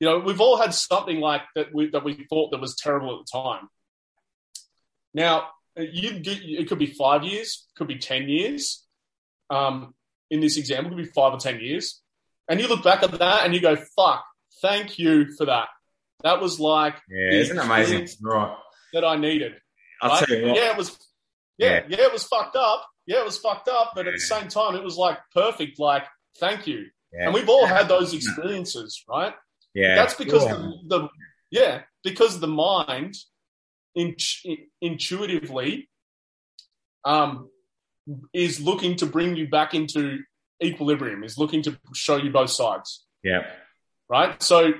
You 0.00 0.08
know, 0.08 0.18
we've 0.18 0.40
all 0.40 0.56
had 0.56 0.74
something 0.74 1.20
like 1.20 1.42
that 1.54 1.72
we, 1.72 1.90
that 1.90 2.02
we 2.02 2.26
thought 2.28 2.50
that 2.50 2.60
was 2.60 2.74
terrible 2.74 3.20
at 3.20 3.24
the 3.24 3.38
time. 3.38 3.68
Now, 5.14 5.50
you 5.76 6.20
it 6.24 6.68
could 6.68 6.80
be 6.80 6.86
five 6.86 7.22
years, 7.22 7.68
could 7.76 7.86
be 7.86 7.98
ten 7.98 8.28
years. 8.28 8.84
Um, 9.48 9.94
in 10.28 10.40
this 10.40 10.56
example, 10.56 10.92
it 10.92 10.96
could 10.96 11.04
be 11.04 11.12
five 11.12 11.34
or 11.34 11.38
ten 11.38 11.60
years, 11.60 12.01
and 12.52 12.60
you 12.60 12.68
look 12.68 12.84
back 12.84 13.02
at 13.02 13.10
that 13.12 13.44
and 13.44 13.54
you 13.54 13.60
go, 13.62 13.76
"Fuck, 13.96 14.24
thank 14.60 14.98
you 14.98 15.32
for 15.38 15.46
that." 15.46 15.68
That 16.22 16.38
was 16.38 16.60
like 16.60 16.96
yeah, 17.08 17.32
isn't 17.32 17.58
amazing? 17.58 18.08
Right. 18.20 18.54
That 18.92 19.04
I 19.06 19.16
needed. 19.16 19.54
I'll 20.02 20.10
right? 20.10 20.26
tell 20.26 20.36
you 20.36 20.46
what. 20.48 20.56
Yeah, 20.56 20.70
it 20.72 20.76
was. 20.76 20.98
Yeah, 21.56 21.68
yeah, 21.68 21.82
yeah, 21.88 22.04
it 22.04 22.12
was 22.12 22.24
fucked 22.24 22.56
up. 22.56 22.86
Yeah, 23.06 23.20
it 23.20 23.24
was 23.24 23.38
fucked 23.38 23.68
up, 23.68 23.92
but 23.94 24.06
at 24.06 24.12
the 24.12 24.20
same 24.20 24.48
time, 24.48 24.74
it 24.76 24.84
was 24.84 24.98
like 24.98 25.18
perfect. 25.34 25.78
Like, 25.78 26.04
thank 26.38 26.66
you. 26.66 26.86
Yeah. 27.12 27.24
And 27.24 27.34
we've 27.34 27.48
all 27.48 27.66
had 27.66 27.88
those 27.88 28.12
experiences, 28.14 29.02
right? 29.08 29.34
Yeah. 29.74 29.94
That's 29.94 30.14
because 30.14 30.44
the, 30.44 30.74
the, 30.86 31.08
yeah 31.50 31.82
because 32.04 32.40
the 32.40 32.48
mind 32.48 33.16
in, 33.94 34.16
intuitively 34.80 35.88
um, 37.04 37.48
is 38.34 38.60
looking 38.60 38.96
to 38.96 39.06
bring 39.06 39.36
you 39.36 39.48
back 39.48 39.74
into 39.74 40.18
equilibrium. 40.62 41.24
Is 41.24 41.38
looking 41.38 41.62
to 41.62 41.78
show 41.94 42.16
you 42.16 42.30
both 42.30 42.50
sides. 42.50 43.04
Yeah. 43.22 43.46
Right. 44.08 44.42
So 44.42 44.72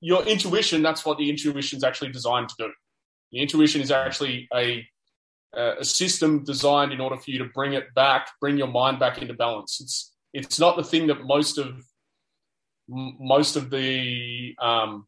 your 0.00 0.24
intuition, 0.24 0.82
that's 0.82 1.04
what 1.04 1.18
the 1.18 1.28
intuition 1.28 1.76
is 1.76 1.84
actually 1.84 2.12
designed 2.12 2.48
to 2.50 2.54
do. 2.58 2.72
The 3.32 3.40
intuition 3.40 3.80
is 3.80 3.90
actually 3.90 4.48
a, 4.54 4.86
a 5.54 5.84
system 5.84 6.44
designed 6.44 6.92
in 6.92 7.00
order 7.00 7.16
for 7.16 7.30
you 7.30 7.38
to 7.38 7.44
bring 7.46 7.74
it 7.74 7.94
back, 7.94 8.28
bring 8.40 8.56
your 8.56 8.68
mind 8.68 8.98
back 8.98 9.20
into 9.20 9.34
balance. 9.34 9.80
It's, 9.80 10.12
it's 10.32 10.58
not 10.58 10.76
the 10.76 10.84
thing 10.84 11.08
that 11.08 11.24
most 11.24 11.58
of, 11.58 11.84
most 12.88 13.56
of 13.56 13.70
the 13.70 14.54
um, 14.60 15.06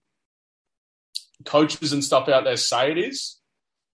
coaches 1.44 1.92
and 1.92 2.04
stuff 2.04 2.28
out 2.28 2.44
there 2.44 2.56
say 2.56 2.90
it 2.92 2.98
is. 2.98 3.38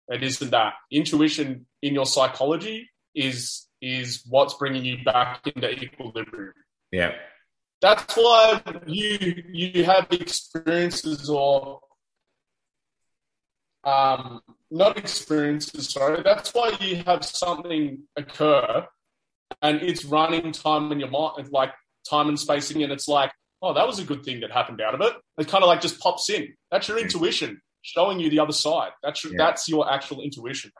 It 0.08 0.22
isn't 0.22 0.50
that. 0.50 0.74
Intuition 0.90 1.66
in 1.82 1.94
your 1.94 2.06
psychology 2.06 2.88
is 3.14 3.67
is 3.80 4.24
what's 4.28 4.54
bringing 4.54 4.84
you 4.84 5.04
back 5.04 5.46
into 5.46 5.70
equilibrium. 5.70 6.54
Yeah 6.92 7.12
that's 7.80 8.16
why 8.16 8.60
you 8.86 9.42
you 9.52 9.84
have 9.84 10.08
experiences 10.10 11.28
or 11.30 11.80
um, 13.84 14.40
not 14.70 14.98
experiences. 14.98 15.90
Sorry, 15.90 16.22
that's 16.22 16.52
why 16.52 16.76
you 16.80 16.96
have 17.06 17.24
something 17.24 18.02
occur, 18.16 18.86
and 19.62 19.82
it's 19.82 20.04
running 20.04 20.52
time 20.52 20.90
in 20.92 21.00
your 21.00 21.10
mind, 21.10 21.48
like 21.52 21.72
time 22.08 22.28
and 22.28 22.38
spacing, 22.38 22.82
and 22.82 22.92
it's 22.92 23.08
like, 23.08 23.30
oh, 23.62 23.74
that 23.74 23.86
was 23.86 23.98
a 23.98 24.04
good 24.04 24.24
thing 24.24 24.40
that 24.40 24.50
happened 24.50 24.80
out 24.80 24.94
of 24.94 25.00
it. 25.00 25.12
It 25.38 25.48
kind 25.48 25.62
of 25.62 25.68
like 25.68 25.80
just 25.80 26.00
pops 26.00 26.28
in. 26.30 26.54
That's 26.70 26.88
your 26.88 26.98
intuition 26.98 27.60
showing 27.82 28.18
you 28.18 28.28
the 28.28 28.40
other 28.40 28.52
side. 28.52 28.90
That's 29.02 29.22
your, 29.22 29.32
yeah. 29.32 29.38
that's 29.38 29.68
your 29.68 29.90
actual 29.90 30.20
intuition. 30.20 30.72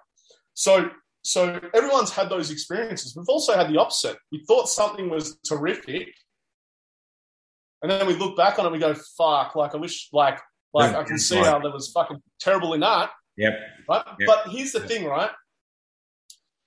So 0.55 0.91
so 1.29 1.61
everyone's 1.75 2.11
had 2.11 2.31
those 2.31 2.51
experiences. 2.51 3.15
We've 3.15 3.29
also 3.29 3.55
had 3.55 3.69
the 3.69 3.79
opposite. 3.79 4.17
We 4.33 4.43
thought 4.47 4.67
something 4.67 5.11
was 5.11 5.39
terrific, 5.47 6.15
and 7.83 7.91
then 7.91 8.07
we 8.07 8.15
look 8.15 8.35
back 8.35 8.59
on 8.59 8.65
it, 8.65 8.69
and 8.69 8.73
we 8.73 8.79
go, 8.79 8.95
"Fuck!" 8.95 9.55
Like 9.55 9.75
I 9.75 9.77
wish, 9.77 10.09
like, 10.11 10.41
like 10.73 10.95
I 10.95 11.05
can 11.05 11.19
see 11.19 11.37
how 11.37 11.59
that 11.59 11.71
was 11.71 11.93
fucking 11.93 12.23
terrible 12.41 12.73
in 12.73 12.81
that. 12.81 13.11
Yep. 13.37 13.53
Right. 13.91 14.05
Yep. 14.21 14.27
But 14.27 14.49
here's 14.49 14.73
the 14.73 14.81
thing, 14.81 15.05
right? 15.05 15.31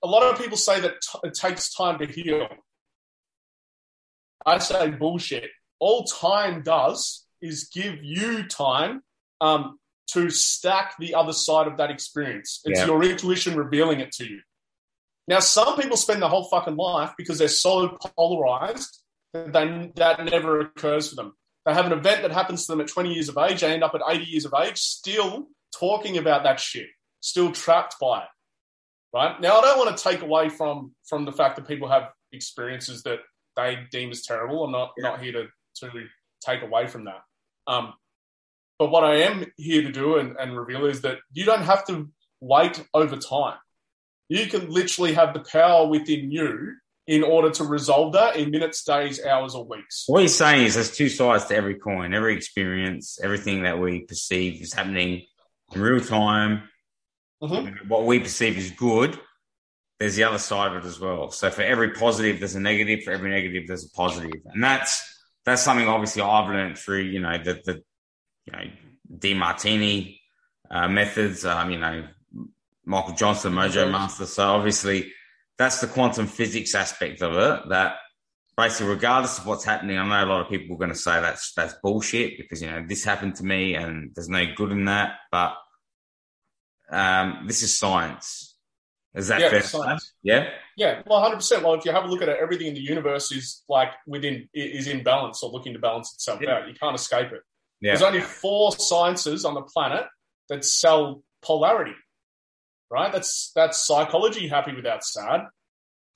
A 0.04 0.06
lot 0.06 0.22
of 0.22 0.38
people 0.38 0.56
say 0.56 0.78
that 0.78 0.94
t- 1.00 1.18
it 1.24 1.34
takes 1.34 1.74
time 1.74 1.98
to 1.98 2.06
heal. 2.06 2.46
I 4.46 4.58
say 4.58 4.90
bullshit. 4.90 5.50
All 5.80 6.04
time 6.04 6.62
does 6.62 7.26
is 7.40 7.64
give 7.64 7.96
you 8.00 8.44
time 8.44 9.02
um, 9.40 9.80
to 10.10 10.30
stack 10.30 10.94
the 11.00 11.16
other 11.16 11.32
side 11.32 11.66
of 11.66 11.78
that 11.78 11.90
experience. 11.90 12.60
It's 12.64 12.78
yep. 12.78 12.86
your 12.86 13.02
intuition 13.02 13.56
revealing 13.56 13.98
it 13.98 14.12
to 14.12 14.24
you. 14.24 14.40
Now, 15.28 15.38
some 15.38 15.76
people 15.76 15.96
spend 15.96 16.22
their 16.22 16.28
whole 16.28 16.44
fucking 16.44 16.76
life 16.76 17.12
because 17.16 17.38
they're 17.38 17.48
so 17.48 17.96
polarized 18.16 19.02
then 19.32 19.92
that 19.96 20.24
never 20.24 20.60
occurs 20.60 21.08
for 21.08 21.16
them. 21.16 21.32
They 21.64 21.72
have 21.72 21.86
an 21.86 21.92
event 21.92 22.22
that 22.22 22.32
happens 22.32 22.66
to 22.66 22.72
them 22.72 22.80
at 22.80 22.88
20 22.88 23.12
years 23.12 23.28
of 23.28 23.38
age. 23.38 23.60
They 23.60 23.72
end 23.72 23.84
up 23.84 23.94
at 23.94 24.02
80 24.06 24.24
years 24.24 24.44
of 24.44 24.54
age, 24.60 24.78
still 24.78 25.46
talking 25.78 26.18
about 26.18 26.42
that 26.42 26.60
shit, 26.60 26.88
still 27.20 27.52
trapped 27.52 27.96
by 28.00 28.22
it. 28.22 28.28
Right 29.14 29.40
now, 29.40 29.58
I 29.58 29.62
don't 29.62 29.78
want 29.78 29.96
to 29.96 30.02
take 30.02 30.22
away 30.22 30.48
from 30.48 30.94
from 31.06 31.24
the 31.24 31.32
fact 31.32 31.56
that 31.56 31.68
people 31.68 31.88
have 31.88 32.10
experiences 32.32 33.02
that 33.02 33.20
they 33.56 33.78
deem 33.90 34.10
as 34.10 34.22
terrible. 34.22 34.64
I'm 34.64 34.72
not 34.72 34.92
yeah. 34.96 35.10
not 35.10 35.22
here 35.22 35.32
to 35.32 35.46
to 35.76 36.06
take 36.44 36.62
away 36.62 36.86
from 36.86 37.04
that. 37.04 37.20
Um, 37.66 37.92
but 38.78 38.90
what 38.90 39.04
I 39.04 39.16
am 39.16 39.44
here 39.56 39.82
to 39.82 39.92
do 39.92 40.16
and, 40.16 40.36
and 40.38 40.56
reveal 40.56 40.86
is 40.86 41.02
that 41.02 41.18
you 41.30 41.44
don't 41.44 41.62
have 41.62 41.86
to 41.86 42.10
wait 42.40 42.82
over 42.94 43.16
time. 43.16 43.58
You 44.32 44.46
can 44.46 44.70
literally 44.70 45.12
have 45.12 45.34
the 45.34 45.40
power 45.40 45.86
within 45.86 46.30
you 46.30 46.74
in 47.06 47.22
order 47.22 47.50
to 47.50 47.64
resolve 47.64 48.14
that 48.14 48.36
in 48.36 48.50
minutes, 48.50 48.82
days, 48.82 49.22
hours, 49.22 49.54
or 49.54 49.66
weeks. 49.66 50.04
What 50.06 50.22
he's 50.22 50.34
saying 50.34 50.64
is 50.64 50.74
there's 50.74 50.96
two 50.96 51.10
sides 51.10 51.44
to 51.46 51.54
every 51.54 51.74
coin. 51.74 52.14
Every 52.14 52.34
experience, 52.34 53.18
everything 53.22 53.64
that 53.64 53.78
we 53.78 54.06
perceive 54.06 54.62
is 54.62 54.72
happening 54.72 55.26
in 55.74 55.80
real 55.82 56.00
time. 56.00 56.62
Mm-hmm. 57.42 57.88
What 57.88 58.06
we 58.06 58.20
perceive 58.20 58.56
is 58.56 58.70
good, 58.70 59.18
there's 60.00 60.16
the 60.16 60.24
other 60.24 60.38
side 60.38 60.74
of 60.74 60.82
it 60.82 60.86
as 60.88 60.98
well. 60.98 61.30
So 61.30 61.50
for 61.50 61.60
every 61.60 61.90
positive, 61.90 62.38
there's 62.38 62.54
a 62.54 62.60
negative. 62.60 63.04
For 63.04 63.10
every 63.10 63.30
negative, 63.30 63.64
there's 63.66 63.84
a 63.84 63.90
positive, 63.90 64.40
and 64.46 64.64
that's 64.64 65.02
that's 65.44 65.60
something 65.60 65.88
obviously 65.88 66.22
I've 66.22 66.48
learned 66.48 66.78
through 66.78 67.02
you 67.02 67.20
know 67.20 67.36
the 67.36 67.60
the 67.66 67.82
you 68.46 68.52
know 68.52 68.64
Demartini 69.14 70.20
uh, 70.70 70.88
methods. 70.88 71.44
Um, 71.44 71.70
you 71.70 71.78
know 71.78 72.04
Michael 72.84 73.14
Johnson, 73.14 73.52
Mojo 73.52 73.90
Master. 73.90 74.26
So 74.26 74.46
obviously 74.48 75.12
that's 75.58 75.80
the 75.80 75.86
quantum 75.86 76.26
physics 76.26 76.74
aspect 76.74 77.22
of 77.22 77.34
it. 77.34 77.68
That 77.68 77.96
basically, 78.56 78.88
regardless 78.88 79.38
of 79.38 79.46
what's 79.46 79.64
happening, 79.64 79.98
I 79.98 80.06
know 80.06 80.24
a 80.24 80.30
lot 80.30 80.40
of 80.40 80.48
people 80.48 80.74
are 80.76 80.78
going 80.78 80.90
to 80.90 80.96
say 80.96 81.20
that's 81.20 81.52
that's 81.54 81.74
bullshit 81.82 82.38
because 82.38 82.62
you 82.62 82.70
know 82.70 82.84
this 82.86 83.04
happened 83.04 83.36
to 83.36 83.44
me 83.44 83.74
and 83.74 84.10
there's 84.14 84.28
no 84.28 84.44
good 84.56 84.72
in 84.72 84.86
that. 84.86 85.16
But 85.30 85.54
um, 86.90 87.44
this 87.46 87.62
is 87.62 87.78
science. 87.78 88.56
Is 89.14 89.28
that 89.28 89.40
yeah, 89.40 89.50
fair? 89.50 89.62
Science. 89.62 90.14
Yeah. 90.22 90.48
Yeah. 90.76 91.02
Well, 91.06 91.20
hundred 91.20 91.36
percent. 91.36 91.62
Well, 91.62 91.74
if 91.74 91.84
you 91.84 91.92
have 91.92 92.04
a 92.04 92.08
look 92.08 92.22
at 92.22 92.28
it, 92.28 92.38
everything 92.40 92.68
in 92.68 92.74
the 92.74 92.80
universe 92.80 93.30
is 93.30 93.62
like 93.68 93.92
within 94.06 94.48
is 94.54 94.88
in 94.88 95.02
balance 95.02 95.42
or 95.42 95.50
looking 95.50 95.74
to 95.74 95.78
balance 95.78 96.14
itself 96.14 96.40
yeah. 96.42 96.54
out. 96.54 96.68
You 96.68 96.74
can't 96.74 96.94
escape 96.94 97.30
it. 97.32 97.42
Yeah. 97.80 97.90
There's 97.92 98.02
only 98.02 98.20
four 98.20 98.72
sciences 98.72 99.44
on 99.44 99.54
the 99.54 99.62
planet 99.62 100.06
that 100.48 100.64
sell 100.64 101.22
polarity 101.42 101.94
right? 102.92 103.10
That's 103.10 103.50
that's 103.56 103.84
psychology 103.84 104.46
happy 104.46 104.74
without 104.74 105.02
sad. 105.02 105.46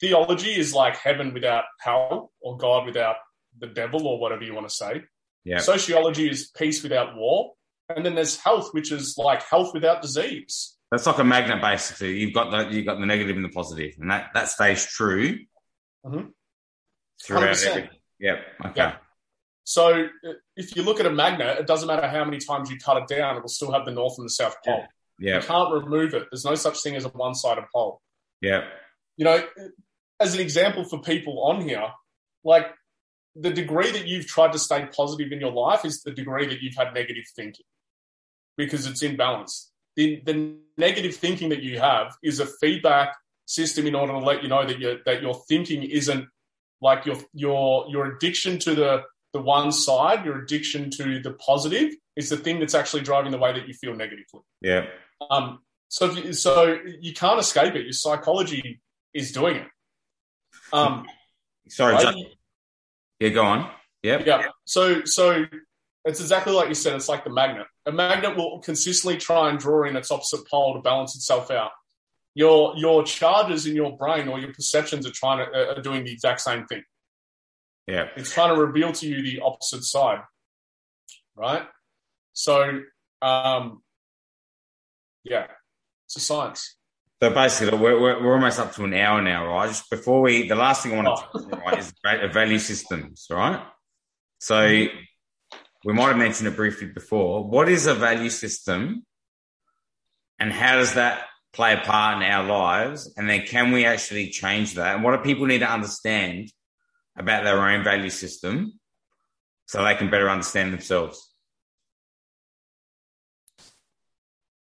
Theology 0.01 0.53
is 0.53 0.75
like 0.75 0.97
heaven 0.97 1.33
without 1.33 1.65
hell 1.81 2.31
or 2.41 2.59
God 2.59 2.85
without 2.85 3.17
the 3.59 3.67
devil 3.67 4.07
or 4.07 4.21
whatever 4.21 4.45
you 4.45 4.55
want 4.55 4.69
to 4.69 4.75
say. 4.75 5.03
Yeah. 5.45 5.59
Sociology 5.59 6.29
is 6.29 6.51
peace 6.51 6.83
without 6.83 7.17
war. 7.17 7.53
And 7.89 8.05
then 8.05 8.15
there's 8.15 8.37
health, 8.37 8.71
which 8.73 8.93
is 8.93 9.17
like 9.17 9.43
health 9.45 9.73
without 9.73 10.03
disease. 10.03 10.77
That's 10.91 11.07
like 11.07 11.19
a 11.19 11.25
magnet, 11.25 11.63
basically. 11.63 12.19
You've 12.19 12.35
got 12.35 12.51
the 12.51 12.75
you've 12.75 12.87
got 12.87 13.01
the 13.01 13.07
negative 13.07 13.37
and 13.37 13.45
the 13.45 13.49
positive, 13.49 13.95
and 13.99 14.11
that 14.11 14.31
that 14.35 14.49
stays 14.49 14.85
true 14.85 15.39
mm-hmm. 16.05 16.27
throughout. 17.25 17.63
Every, 17.65 17.91
yep. 18.21 18.39
Okay. 18.67 18.73
Yeah. 18.77 18.97
So 19.65 20.05
uh, 20.05 20.33
if 20.57 20.77
you 20.77 20.83
look 20.83 21.01
at 21.01 21.07
a 21.07 21.11
magnet, 21.11 21.59
it 21.59 21.67
doesn't 21.67 21.89
matter 21.89 22.07
how 22.07 22.25
many 22.25 22.39
times 22.39 22.71
you 22.71 22.79
cut 22.79 22.97
it 22.99 23.09
down; 23.09 23.37
it 23.37 23.41
will 23.41 23.49
still 23.49 23.73
have 23.73 23.85
the 23.85 23.91
north 23.93 24.15
and 24.19 24.27
the 24.27 24.31
south 24.31 24.57
pole. 24.65 24.85
Yeah. 25.19 25.37
You 25.37 25.47
can't 25.47 25.73
remove 25.73 26.15
it. 26.15 26.25
There's 26.31 26.45
no 26.45 26.55
such 26.55 26.83
thing 26.83 26.97
as 26.97 27.05
a 27.05 27.09
one 27.09 27.35
sided 27.35 27.65
pole. 27.75 28.01
Yeah. 28.41 28.65
You 29.17 29.25
know, 29.25 29.43
as 30.21 30.35
an 30.35 30.41
example 30.41 30.85
for 30.85 31.01
people 31.01 31.43
on 31.45 31.63
here, 31.63 31.87
like 32.45 32.67
the 33.35 33.51
degree 33.51 33.91
that 33.91 34.07
you've 34.07 34.27
tried 34.27 34.53
to 34.53 34.59
stay 34.59 34.87
positive 34.87 35.33
in 35.33 35.41
your 35.41 35.53
life 35.53 35.85
is 35.85 36.03
the 36.03 36.11
degree 36.11 36.47
that 36.47 36.63
you've 36.63 36.77
had 36.77 36.95
negative 36.95 37.25
thinking 37.35 37.67
because 38.57 38.87
it's 38.87 39.03
imbalance. 39.03 39.73
The, 39.97 40.23
the 40.25 40.57
negative 40.77 41.17
thinking 41.17 41.51
that 41.51 41.63
you 41.63 41.79
have 41.79 42.15
is 42.23 42.41
a 42.41 42.47
feedback 42.47 43.15
system 43.47 43.87
in 43.87 43.95
order 43.95 44.13
to 44.13 44.19
let 44.19 44.43
you 44.43 44.49
know 44.49 44.67
that 44.67 44.79
your 44.79 44.97
that 45.07 45.23
your 45.23 45.35
thinking 45.49 45.83
isn't 45.83 46.27
like 46.81 47.07
your 47.07 47.17
your 47.33 47.87
your 47.89 48.07
addiction 48.07 48.59
to 48.61 48.75
the 48.75 49.03
the 49.33 49.41
one 49.41 49.73
side, 49.73 50.25
your 50.25 50.39
addiction 50.39 50.91
to 50.91 51.21
the 51.21 51.33
positive 51.33 51.93
is 52.17 52.31
the 52.31 52.37
thing 52.37 52.59
that's 52.59 52.75
actually 52.75 53.03
driving 53.03 53.33
the 53.33 53.39
way 53.39 53.53
that 53.53 53.69
you 53.69 53.75
feel 53.75 53.95
negatively. 53.95 54.41
Yeah. 54.63 54.87
Um, 55.31 55.61
so 55.89 56.11
you, 56.11 56.33
so 56.33 56.79
you 57.01 57.13
can't 57.13 57.39
escape 57.39 57.75
it. 57.75 57.85
Your 57.85 57.93
psychology 57.93 58.81
is 59.15 59.33
doing 59.33 59.57
it. 59.57 59.69
Um, 60.73 61.07
Sorry, 61.69 61.95
right? 61.95 62.03
Just, 62.03 62.19
yeah, 63.21 63.29
go 63.31 63.45
on. 63.45 63.71
Yep. 64.03 64.27
Yeah. 64.27 64.47
So 64.65 65.05
so 65.05 65.47
it's 66.05 66.21
exactly 66.21 66.53
like 66.53 66.69
you 66.69 66.75
said. 66.75 66.95
It's 66.95 67.09
like 67.09 67.25
the 67.25 67.31
magnet. 67.31 67.67
A 67.87 67.93
magnet 67.93 68.37
will 68.37 68.61
consistently 68.61 69.19
try 69.19 69.51
and 69.51 69.59
draw 69.59 69.85
in 69.85 69.97
its 69.97 70.11
opposite 70.11 70.47
pole 70.49 70.75
to 70.75 70.81
balance 70.81 71.17
itself 71.17 71.51
out. 71.51 71.71
Your 72.35 72.75
your 72.77 73.03
charges 73.05 73.67
in 73.67 73.75
your 73.75 73.97
brain 73.97 74.29
or 74.29 74.39
your 74.39 74.53
perceptions 74.53 75.07
are 75.07 75.13
trying 75.13 75.39
to 75.39 75.77
are 75.77 75.83
doing 75.83 76.05
the 76.05 76.13
exact 76.13 76.41
same 76.41 76.67
thing. 76.67 76.83
Yeah. 77.87 78.09
It's 78.17 78.33
trying 78.33 78.55
to 78.55 78.61
reveal 78.61 78.93
to 78.93 79.09
you 79.09 79.23
the 79.23 79.41
opposite 79.41 79.85
side. 79.85 80.21
Right? 81.35 81.63
So 82.33 82.83
um 83.23 83.83
yeah, 85.29 85.47
it's 86.07 86.17
a 86.17 86.21
science. 86.21 86.77
So 87.23 87.31
basically, 87.31 87.79
we're, 87.79 87.99
we're, 88.01 88.23
we're, 88.23 88.35
almost 88.35 88.59
up 88.61 88.75
to 88.75 88.85
an 88.85 88.93
hour 88.95 89.23
now, 89.23 89.47
right? 89.47 89.69
Just 89.69 89.89
before 89.91 90.21
we, 90.21 90.49
the 90.49 90.55
last 90.55 90.83
thing 90.83 90.93
I 90.93 90.97
want 90.97 91.07
to 91.07 91.13
oh. 91.13 91.41
talk 91.41 91.53
about 91.53 91.79
is 91.79 91.93
uh, 92.05 92.29
value 92.29 92.59
systems, 92.59 93.27
right? 93.31 93.63
So 94.39 94.87
we 95.85 95.93
might 95.93 96.09
have 96.09 96.19
mentioned 96.19 96.49
it 96.49 96.57
briefly 96.57 96.89
before. 96.89 97.49
What 97.49 97.69
is 97.69 97.87
a 97.87 97.95
value 97.95 98.29
system 98.29 99.07
and 100.39 100.53
how 100.53 100.77
does 100.77 100.95
that 100.95 101.25
play 101.55 101.73
a 101.73 101.79
part 101.79 102.17
in 102.17 102.23
our 102.23 102.45
lives? 102.45 103.13
And 103.17 103.29
then 103.29 103.47
can 103.47 103.73
we 103.73 103.87
actually 103.87 104.29
change 104.29 104.75
that? 104.75 104.95
And 104.95 105.03
what 105.03 105.17
do 105.17 105.23
people 105.23 105.47
need 105.47 105.61
to 105.61 105.71
understand 105.71 106.53
about 107.17 107.45
their 107.45 107.59
own 107.59 107.83
value 107.83 108.11
system 108.11 108.79
so 109.67 109.83
they 109.83 109.95
can 109.95 110.11
better 110.11 110.29
understand 110.29 110.75
themselves? 110.75 111.26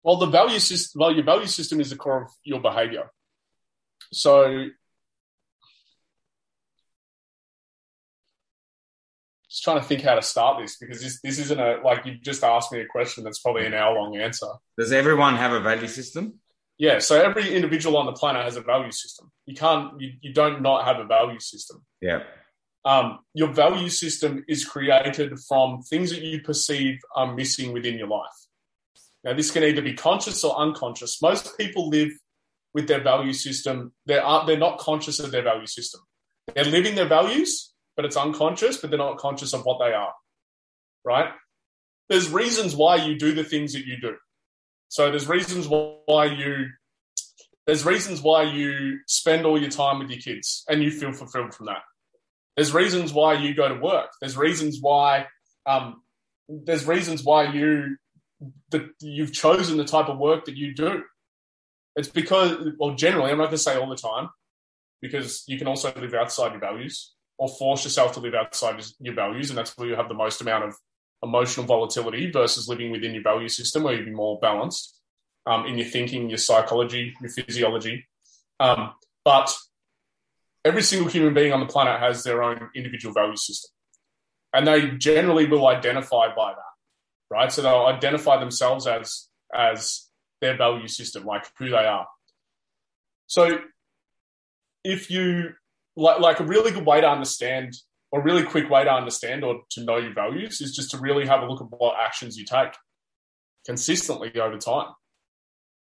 Well, 0.02 0.16
the 0.16 0.26
value 0.26 0.58
system, 0.58 1.00
well, 1.00 1.12
your 1.12 1.24
value 1.24 1.46
system 1.46 1.80
is 1.80 1.90
the 1.90 1.96
core 1.96 2.22
of 2.22 2.30
your 2.44 2.60
behavior. 2.60 3.10
So, 4.12 4.68
just 9.50 9.64
trying 9.64 9.80
to 9.80 9.84
think 9.84 10.02
how 10.02 10.14
to 10.14 10.22
start 10.22 10.60
this 10.60 10.76
because 10.76 11.02
this 11.02 11.20
this 11.22 11.38
isn't 11.38 11.60
a 11.60 11.80
like 11.84 12.06
you've 12.06 12.22
just 12.22 12.42
asked 12.44 12.72
me 12.72 12.80
a 12.80 12.86
question 12.86 13.24
that's 13.24 13.40
probably 13.40 13.66
an 13.66 13.74
hour 13.74 13.94
long 13.94 14.16
answer. 14.16 14.46
Does 14.78 14.92
everyone 14.92 15.36
have 15.36 15.52
a 15.52 15.60
value 15.60 15.88
system? 15.88 16.40
Yeah, 16.78 17.00
so 17.00 17.20
every 17.20 17.52
individual 17.54 17.96
on 17.96 18.06
the 18.06 18.12
planet 18.12 18.44
has 18.44 18.56
a 18.56 18.60
value 18.60 18.92
system. 18.92 19.32
You 19.46 19.56
can't, 19.56 20.00
you, 20.00 20.12
you 20.20 20.32
don't 20.32 20.62
not 20.62 20.84
have 20.84 21.00
a 21.00 21.04
value 21.04 21.40
system. 21.40 21.84
Yeah. 22.00 22.22
Um, 22.84 23.18
your 23.34 23.48
value 23.48 23.88
system 23.88 24.44
is 24.46 24.64
created 24.64 25.36
from 25.40 25.82
things 25.82 26.10
that 26.10 26.22
you 26.22 26.40
perceive 26.40 27.00
are 27.16 27.34
missing 27.34 27.72
within 27.72 27.98
your 27.98 28.06
life. 28.06 28.30
Now, 29.24 29.34
this 29.34 29.50
can 29.50 29.64
either 29.64 29.82
be 29.82 29.94
conscious 29.94 30.44
or 30.44 30.56
unconscious. 30.56 31.20
Most 31.20 31.56
people 31.58 31.88
live 31.88 32.10
with 32.74 32.86
their 32.86 33.02
value 33.02 33.32
system. 33.32 33.92
They're, 34.06 34.22
they're 34.46 34.58
not 34.58 34.78
conscious 34.78 35.18
of 35.18 35.30
their 35.30 35.42
value 35.42 35.66
system. 35.66 36.00
They're 36.54 36.64
living 36.64 36.94
their 36.94 37.08
values, 37.08 37.72
but 37.96 38.04
it's 38.04 38.16
unconscious, 38.16 38.76
but 38.76 38.90
they're 38.90 38.98
not 38.98 39.18
conscious 39.18 39.52
of 39.52 39.62
what 39.62 39.78
they 39.78 39.92
are. 39.92 40.12
Right? 41.04 41.30
There's 42.08 42.30
reasons 42.30 42.74
why 42.74 42.96
you 42.96 43.18
do 43.18 43.32
the 43.32 43.44
things 43.44 43.72
that 43.72 43.86
you 43.86 44.00
do. 44.00 44.16
So 44.88 45.10
there's 45.10 45.28
reasons 45.28 45.66
why 45.68 46.26
you 46.26 46.68
there's 47.66 47.84
reasons 47.84 48.22
why 48.22 48.44
you 48.44 49.00
spend 49.06 49.44
all 49.44 49.60
your 49.60 49.70
time 49.70 49.98
with 49.98 50.08
your 50.08 50.18
kids 50.18 50.64
and 50.70 50.82
you 50.82 50.90
feel 50.90 51.12
fulfilled 51.12 51.54
from 51.54 51.66
that. 51.66 51.82
There's 52.56 52.72
reasons 52.72 53.12
why 53.12 53.34
you 53.34 53.54
go 53.54 53.68
to 53.68 53.74
work. 53.74 54.08
There's 54.22 54.38
reasons 54.38 54.78
why 54.80 55.26
um, 55.66 56.02
there's 56.48 56.86
reasons 56.86 57.22
why 57.22 57.52
you 57.52 57.98
that 58.70 58.88
you've 59.00 59.32
chosen 59.32 59.76
the 59.76 59.84
type 59.84 60.08
of 60.08 60.18
work 60.18 60.44
that 60.44 60.56
you 60.56 60.74
do. 60.74 61.02
It's 61.96 62.08
because, 62.08 62.56
well, 62.78 62.94
generally, 62.94 63.30
I'm 63.30 63.38
not 63.38 63.46
going 63.46 63.56
to 63.56 63.58
say 63.58 63.76
all 63.76 63.88
the 63.88 63.96
time, 63.96 64.28
because 65.00 65.44
you 65.48 65.58
can 65.58 65.66
also 65.66 65.92
live 65.96 66.14
outside 66.14 66.52
your 66.52 66.60
values 66.60 67.14
or 67.38 67.48
force 67.48 67.84
yourself 67.84 68.12
to 68.12 68.20
live 68.20 68.34
outside 68.34 68.82
your 69.00 69.14
values, 69.14 69.50
and 69.50 69.58
that's 69.58 69.76
where 69.76 69.88
you 69.88 69.96
have 69.96 70.08
the 70.08 70.14
most 70.14 70.40
amount 70.40 70.64
of 70.64 70.74
emotional 71.22 71.66
volatility 71.66 72.30
versus 72.30 72.68
living 72.68 72.90
within 72.92 73.14
your 73.14 73.22
value 73.22 73.48
system 73.48 73.82
where 73.82 73.94
you'd 73.94 74.04
be 74.04 74.12
more 74.12 74.38
balanced 74.40 75.00
um, 75.46 75.66
in 75.66 75.76
your 75.76 75.86
thinking, 75.86 76.28
your 76.28 76.38
psychology, 76.38 77.14
your 77.20 77.30
physiology. 77.30 78.06
Um, 78.60 78.92
but 79.24 79.56
every 80.64 80.82
single 80.82 81.10
human 81.10 81.34
being 81.34 81.52
on 81.52 81.60
the 81.60 81.66
planet 81.66 82.00
has 82.00 82.22
their 82.22 82.42
own 82.42 82.70
individual 82.74 83.14
value 83.14 83.36
system. 83.36 83.70
And 84.52 84.66
they 84.66 84.90
generally 84.92 85.46
will 85.46 85.66
identify 85.66 86.34
by 86.34 86.54
that 86.54 86.67
right? 87.30 87.50
So 87.52 87.62
they'll 87.62 87.86
identify 87.86 88.38
themselves 88.38 88.86
as 88.86 89.28
as 89.54 90.08
their 90.40 90.56
value 90.56 90.88
system, 90.88 91.24
like 91.24 91.44
who 91.58 91.70
they 91.70 91.76
are. 91.76 92.06
So 93.26 93.58
if 94.84 95.10
you 95.10 95.54
like 95.96 96.20
like 96.20 96.40
a 96.40 96.44
really 96.44 96.70
good 96.70 96.86
way 96.86 97.00
to 97.00 97.08
understand 97.08 97.74
or 98.10 98.22
really 98.22 98.42
quick 98.42 98.70
way 98.70 98.84
to 98.84 98.92
understand 98.92 99.44
or 99.44 99.62
to 99.70 99.84
know 99.84 99.98
your 99.98 100.14
values 100.14 100.60
is 100.60 100.74
just 100.74 100.90
to 100.92 100.98
really 100.98 101.26
have 101.26 101.42
a 101.42 101.46
look 101.46 101.60
at 101.60 101.66
what 101.70 101.96
actions 102.00 102.36
you 102.38 102.44
take 102.44 102.72
consistently 103.66 104.32
over 104.40 104.56
time. 104.56 104.92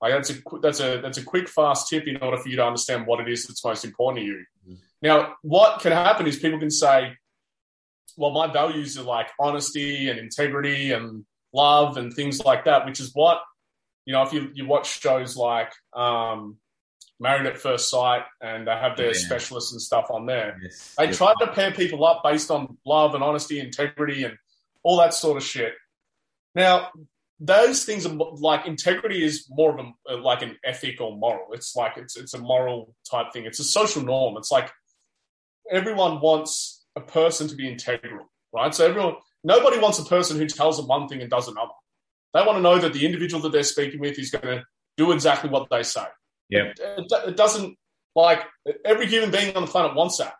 Like 0.01 0.13
that's 0.13 0.31
a 0.31 0.33
that's 0.61 0.79
a 0.79 0.99
that's 1.01 1.17
a 1.19 1.23
quick 1.23 1.47
fast 1.47 1.87
tip 1.87 2.07
in 2.07 2.17
order 2.17 2.37
for 2.37 2.49
you 2.49 2.55
to 2.57 2.65
understand 2.65 3.05
what 3.05 3.19
it 3.19 3.31
is 3.31 3.45
that's 3.45 3.63
most 3.63 3.85
important 3.85 4.23
to 4.23 4.25
you. 4.25 4.45
Mm-hmm. 4.67 4.75
Now, 5.03 5.35
what 5.41 5.81
can 5.81 5.91
happen 5.91 6.27
is 6.27 6.37
people 6.37 6.59
can 6.59 6.71
say, 6.71 7.13
well, 8.17 8.31
my 8.31 8.51
values 8.51 8.97
are 8.97 9.03
like 9.03 9.27
honesty 9.39 10.09
and 10.09 10.19
integrity 10.19 10.91
and 10.91 11.25
love 11.53 11.97
and 11.97 12.13
things 12.13 12.43
like 12.43 12.65
that, 12.65 12.85
which 12.85 12.99
is 12.99 13.11
what, 13.13 13.41
you 14.05 14.13
know, 14.13 14.23
if 14.23 14.33
you, 14.33 14.49
you 14.53 14.65
watch 14.65 14.99
shows 14.99 15.35
like 15.35 15.71
um, 15.93 16.57
Married 17.19 17.45
at 17.45 17.57
First 17.57 17.89
Sight 17.89 18.23
and 18.41 18.67
they 18.67 18.71
have 18.71 18.97
their 18.97 19.13
yeah. 19.13 19.19
specialists 19.19 19.71
and 19.71 19.81
stuff 19.81 20.07
on 20.09 20.25
there, 20.25 20.57
yes. 20.61 20.95
they 20.97 21.05
yes. 21.05 21.17
try 21.17 21.33
to 21.39 21.47
pair 21.47 21.71
people 21.71 22.05
up 22.05 22.23
based 22.23 22.49
on 22.49 22.77
love 22.85 23.13
and 23.15 23.23
honesty, 23.23 23.59
integrity, 23.59 24.23
and 24.23 24.35
all 24.83 24.97
that 24.97 25.13
sort 25.13 25.37
of 25.37 25.43
shit. 25.43 25.73
Now, 26.55 26.89
those 27.39 27.85
things 27.85 28.05
are 28.05 28.13
like 28.13 28.67
integrity 28.67 29.23
is 29.23 29.47
more 29.49 29.77
of 29.77 29.85
a 30.07 30.15
like 30.15 30.43
an 30.43 30.57
ethic 30.63 31.01
or 31.01 31.17
moral. 31.17 31.47
It's 31.53 31.75
like 31.75 31.97
it's 31.97 32.15
it's 32.15 32.35
a 32.35 32.37
moral 32.37 32.93
type 33.09 33.33
thing. 33.33 33.45
It's 33.45 33.59
a 33.59 33.63
social 33.63 34.03
norm. 34.03 34.37
It's 34.37 34.51
like 34.51 34.71
everyone 35.71 36.21
wants 36.21 36.80
a 36.95 37.01
person 37.01 37.47
to 37.47 37.55
be 37.55 37.69
integral, 37.69 38.29
right? 38.53 38.73
So 38.73 38.85
everyone, 38.85 39.15
nobody 39.43 39.79
wants 39.79 39.99
a 39.99 40.05
person 40.05 40.37
who 40.37 40.47
tells 40.47 40.77
them 40.77 40.87
one 40.87 41.07
thing 41.07 41.21
and 41.21 41.29
does 41.29 41.47
another. 41.47 41.71
They 42.33 42.43
want 42.43 42.57
to 42.57 42.61
know 42.61 42.79
that 42.79 42.93
the 42.93 43.05
individual 43.05 43.41
that 43.43 43.51
they're 43.51 43.63
speaking 43.63 43.99
with 43.99 44.17
is 44.17 44.31
going 44.31 44.59
to 44.59 44.63
do 44.97 45.11
exactly 45.11 45.49
what 45.49 45.69
they 45.69 45.83
say. 45.83 46.05
Yeah, 46.49 46.73
it, 46.77 47.11
it, 47.27 47.37
doesn't 47.37 47.77
like 48.15 48.43
every 48.83 49.07
human 49.07 49.31
being 49.31 49.55
on 49.55 49.65
the 49.65 49.71
planet 49.71 49.95
wants 49.95 50.17
that. 50.17 50.33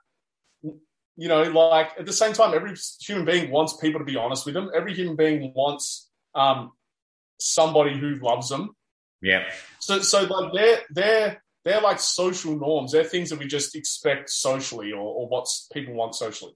You 0.61 1.27
know, 1.27 1.43
like 1.43 1.91
at 1.97 2.05
the 2.05 2.13
same 2.13 2.33
time, 2.33 2.53
every 2.53 2.75
human 3.01 3.25
being 3.25 3.51
wants 3.51 3.77
people 3.77 3.99
to 3.99 4.05
be 4.05 4.17
honest 4.17 4.45
with 4.45 4.55
them. 4.55 4.69
Every 4.75 4.93
human 4.93 5.15
being 5.15 5.53
wants 5.55 6.09
um, 6.35 6.71
somebody 7.39 7.97
who 7.97 8.15
loves 8.15 8.49
them. 8.49 8.75
Yeah. 9.21 9.43
So, 9.79 9.99
so 10.01 10.23
like 10.23 10.53
they're 10.53 10.79
they're 10.89 11.43
they're 11.63 11.81
like 11.81 11.99
social 11.99 12.57
norms. 12.57 12.91
They're 12.91 13.03
things 13.03 13.29
that 13.29 13.39
we 13.39 13.47
just 13.47 13.75
expect 13.75 14.29
socially, 14.29 14.91
or, 14.91 15.01
or 15.01 15.27
what 15.27 15.47
people 15.73 15.93
want 15.93 16.15
socially. 16.15 16.53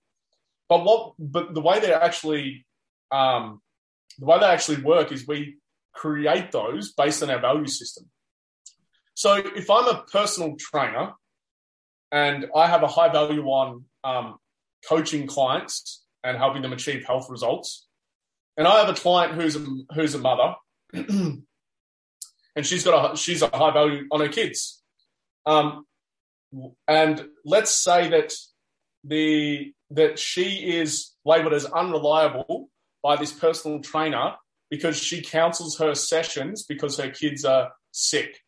But 0.68 0.84
what? 0.84 1.14
But 1.20 1.54
the 1.54 1.62
way 1.62 1.80
they 1.80 1.94
actually, 1.94 2.66
um, 3.12 3.62
the 4.18 4.26
way 4.26 4.40
they 4.40 4.46
actually 4.46 4.82
work 4.82 5.12
is 5.12 5.28
we 5.28 5.58
create 5.94 6.52
those 6.52 6.94
based 6.94 7.24
on 7.24 7.30
our 7.30 7.40
value 7.40 7.68
system. 7.68 8.10
So 9.14 9.36
if 9.36 9.70
I'm 9.70 9.88
a 9.88 10.04
personal 10.12 10.56
trainer 10.60 11.14
and 12.12 12.48
I 12.56 12.68
have 12.68 12.84
a 12.84 12.88
high 12.88 13.12
value 13.12 13.46
on 13.46 13.86
um, 14.04 14.36
coaching 14.88 15.26
clients 15.26 16.04
and 16.24 16.38
helping 16.38 16.62
them 16.62 16.74
achieve 16.74 17.06
health 17.06 17.28
results, 17.30 17.88
and 18.58 18.68
I 18.68 18.80
have 18.80 18.90
a 18.90 19.00
client 19.00 19.34
who's 19.34 19.56
a, 19.56 19.66
who's 19.94 20.16
a 20.16 20.20
mother, 20.20 20.56
and 20.94 21.46
she's 22.64 22.84
got 22.84 23.14
a 23.14 23.18
she's 23.18 23.42
a 23.42 23.48
high 23.48 23.72
value 23.72 24.06
on 24.12 24.22
her 24.22 24.30
kids, 24.30 24.82
um, 25.46 25.86
and 26.88 27.28
let's 27.44 27.72
say 27.72 28.10
that 28.10 28.34
the 29.04 29.74
that 29.92 30.18
she 30.18 30.78
is 30.78 31.12
labeled 31.26 31.54
as 31.54 31.66
unreliable 31.66 32.70
by 33.04 33.16
this 33.16 33.32
personal 33.32 33.80
trainer 33.80 34.36
because 34.72 34.98
she 34.98 35.22
counsels 35.22 35.78
her 35.78 35.94
sessions 35.94 36.64
because 36.64 36.98
her 36.98 37.10
kids 37.10 37.46
are 37.46 37.72
sick, 37.92 38.42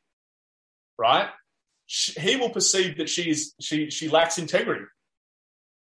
right? 0.98 1.30
she, 1.88 2.20
he 2.20 2.36
will 2.36 2.50
perceive 2.50 2.98
that 2.98 3.10
she's 3.10 3.56
she 3.60 3.90
she 3.90 4.10
lacks 4.10 4.38
integrity, 4.38 4.86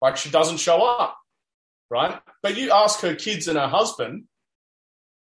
like 0.01 0.17
she 0.17 0.31
doesn't 0.31 0.57
show 0.57 0.81
up, 0.83 1.17
right? 1.91 2.19
But 2.41 2.57
you 2.57 2.71
ask 2.71 3.01
her 3.01 3.13
kids 3.13 3.47
and 3.47 3.59
her 3.59 3.67
husband, 3.67 4.23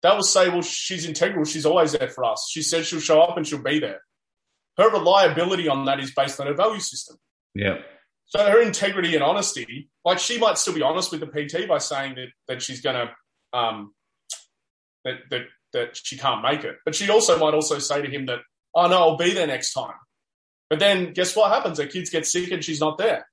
they 0.02 0.10
will 0.10 0.22
say, 0.22 0.48
"Well, 0.48 0.62
she's 0.62 1.04
integral. 1.04 1.44
She's 1.44 1.66
always 1.66 1.92
there 1.92 2.08
for 2.08 2.24
us. 2.24 2.48
She 2.50 2.62
said 2.62 2.86
she'll 2.86 3.00
show 3.00 3.20
up 3.20 3.36
and 3.36 3.46
she'll 3.46 3.62
be 3.62 3.80
there." 3.80 4.00
Her 4.76 4.90
reliability 4.90 5.68
on 5.68 5.84
that 5.86 6.00
is 6.00 6.12
based 6.12 6.40
on 6.40 6.46
her 6.46 6.54
value 6.54 6.80
system. 6.80 7.16
Yeah. 7.54 7.78
So 8.26 8.38
her 8.48 8.62
integrity 8.62 9.14
and 9.14 9.24
honesty, 9.24 9.90
like 10.04 10.18
she 10.18 10.38
might 10.38 10.56
still 10.56 10.74
be 10.74 10.82
honest 10.82 11.10
with 11.10 11.20
the 11.20 11.26
PT 11.26 11.68
by 11.68 11.78
saying 11.78 12.14
that 12.14 12.28
that 12.46 12.62
she's 12.62 12.80
going 12.80 12.94
to 12.94 13.58
um, 13.58 13.92
that 15.04 15.16
that 15.30 15.42
that 15.72 15.96
she 15.96 16.16
can't 16.16 16.42
make 16.42 16.64
it, 16.64 16.76
but 16.84 16.94
she 16.94 17.10
also 17.10 17.38
might 17.38 17.54
also 17.54 17.78
say 17.78 18.00
to 18.00 18.08
him 18.08 18.26
that, 18.26 18.38
"Oh 18.74 18.86
no, 18.86 18.98
I'll 18.98 19.16
be 19.16 19.32
there 19.32 19.48
next 19.48 19.72
time." 19.72 19.94
But 20.68 20.78
then 20.78 21.12
guess 21.12 21.34
what 21.34 21.50
happens? 21.50 21.78
Her 21.78 21.86
kids 21.86 22.10
get 22.10 22.24
sick 22.24 22.52
and 22.52 22.64
she's 22.64 22.80
not 22.80 22.98
there. 22.98 23.26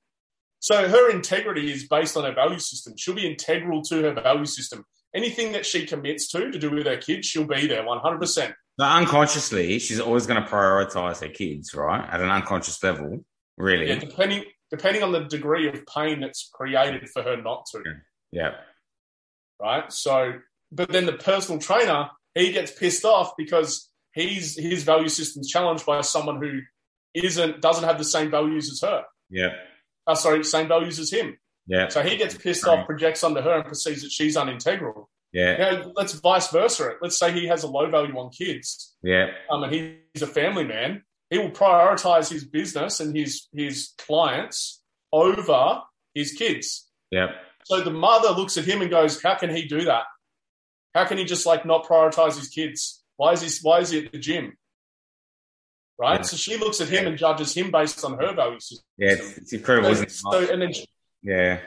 So 0.59 0.89
her 0.89 1.11
integrity 1.11 1.71
is 1.71 1.87
based 1.87 2.17
on 2.17 2.23
her 2.23 2.33
value 2.33 2.59
system. 2.59 2.95
She'll 2.97 3.13
be 3.13 3.29
integral 3.29 3.83
to 3.83 4.01
her 4.01 4.13
value 4.13 4.45
system. 4.45 4.83
Anything 5.17 5.51
that 5.53 5.65
she 5.65 5.85
commits 5.85 6.27
to 6.29 6.51
to 6.51 6.59
do 6.59 6.69
with 6.69 6.85
her 6.85 6.97
kids, 6.97 7.27
she'll 7.27 7.47
be 7.47 7.65
there 7.65 7.83
100%. 7.83 8.53
But 8.77 8.91
unconsciously, 8.91 9.79
she's 9.79 9.99
always 9.99 10.27
going 10.27 10.41
to 10.41 10.47
prioritize 10.47 11.21
her 11.21 11.29
kids, 11.29 11.73
right? 11.73 12.07
At 12.09 12.21
an 12.21 12.29
unconscious 12.29 12.81
level, 12.83 13.25
really. 13.57 13.87
Yeah, 13.87 13.99
depending 13.99 14.43
depending 14.69 15.01
on 15.01 15.11
the 15.11 15.21
degree 15.21 15.67
of 15.67 15.85
pain 15.87 16.19
that's 16.19 16.49
created 16.53 17.09
for 17.09 17.23
her 17.23 17.41
not 17.41 17.65
to. 17.71 17.83
Yeah. 18.31 18.51
Right. 19.59 19.91
So, 19.91 20.33
but 20.71 20.91
then 20.91 21.05
the 21.05 21.13
personal 21.13 21.59
trainer, 21.59 22.09
he 22.35 22.51
gets 22.51 22.71
pissed 22.71 23.05
off 23.05 23.31
because 23.37 23.89
he's 24.13 24.55
his 24.57 24.83
value 24.83 25.09
system's 25.09 25.49
challenged 25.49 25.85
by 25.85 26.01
someone 26.01 26.41
who 26.41 26.59
isn't 27.13 27.61
doesn't 27.61 27.85
have 27.85 27.97
the 27.97 28.03
same 28.03 28.29
values 28.29 28.69
as 28.71 28.87
her. 28.87 29.03
Yeah. 29.29 29.55
Uh, 30.05 30.15
sorry, 30.15 30.43
same 30.43 30.67
values 30.67 30.99
as 30.99 31.11
him. 31.11 31.37
Yeah. 31.67 31.89
So 31.89 32.01
he 32.01 32.17
gets 32.17 32.35
pissed 32.35 32.65
off, 32.65 32.85
projects 32.85 33.23
onto 33.23 33.41
her, 33.41 33.55
and 33.55 33.65
perceives 33.65 34.01
that 34.01 34.11
she's 34.11 34.37
unintegral. 34.37 35.05
Yeah. 35.33 35.57
Now, 35.57 35.91
let's 35.95 36.13
vice 36.13 36.49
versa 36.49 36.89
it. 36.89 36.97
Let's 37.01 37.19
say 37.19 37.31
he 37.31 37.47
has 37.47 37.63
a 37.63 37.67
low 37.67 37.89
value 37.89 38.17
on 38.17 38.31
kids. 38.31 38.95
Yeah. 39.03 39.27
Um, 39.51 39.63
and 39.63 39.73
he's 39.73 40.21
a 40.21 40.27
family 40.27 40.63
man. 40.63 41.03
He 41.29 41.37
will 41.37 41.51
prioritize 41.51 42.31
his 42.31 42.45
business 42.45 43.01
and 43.01 43.15
his 43.15 43.47
his 43.53 43.93
clients 43.97 44.81
over 45.11 45.81
his 46.13 46.31
kids. 46.31 46.89
Yeah. 47.11 47.27
So 47.65 47.81
the 47.81 47.91
mother 47.91 48.29
looks 48.29 48.57
at 48.57 48.63
him 48.63 48.81
and 48.81 48.89
goes, 48.89 49.21
"How 49.21 49.35
can 49.35 49.53
he 49.53 49.65
do 49.65 49.83
that? 49.85 50.03
How 50.95 51.03
can 51.05 51.17
he 51.17 51.25
just 51.25 51.45
like 51.45 51.65
not 51.65 51.85
prioritize 51.85 52.37
his 52.37 52.47
kids? 52.47 53.03
Why 53.17 53.33
is 53.33 53.41
he 53.41 53.49
Why 53.61 53.79
is 53.79 53.89
he 53.89 54.05
at 54.05 54.11
the 54.13 54.19
gym? 54.19 54.57
Right? 55.99 56.19
Yeah. 56.19 56.21
So 56.21 56.37
she 56.37 56.57
looks 56.57 56.79
at 56.79 56.87
him 56.87 57.07
and 57.07 57.17
judges 57.17 57.53
him 57.53 57.71
based 57.71 58.05
on 58.05 58.17
her 58.17 58.33
value 58.33 58.59
system. 58.59 58.85
Yeah. 58.97 59.13
It's, 59.13 59.37
it's 59.37 59.53
incredible, 59.53 59.89
it? 59.89 60.11
So, 60.11 60.47
and 60.49 60.61
then 60.61 60.71
yeah. 61.21 61.59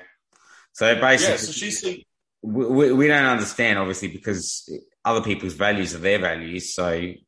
So 0.72 0.94
basically, 1.00 1.32
yeah, 1.32 1.36
so 1.38 1.52
she 1.52 2.06
we, 2.42 2.66
we, 2.66 2.92
we 2.92 3.06
don't 3.08 3.24
understand 3.26 3.78
obviously 3.78 4.08
because 4.08 4.68
other 5.04 5.22
people's 5.22 5.54
values 5.54 5.94
are 5.94 5.98
their 5.98 6.18
values. 6.18 6.74
So, 6.74 6.92
you 6.92 7.18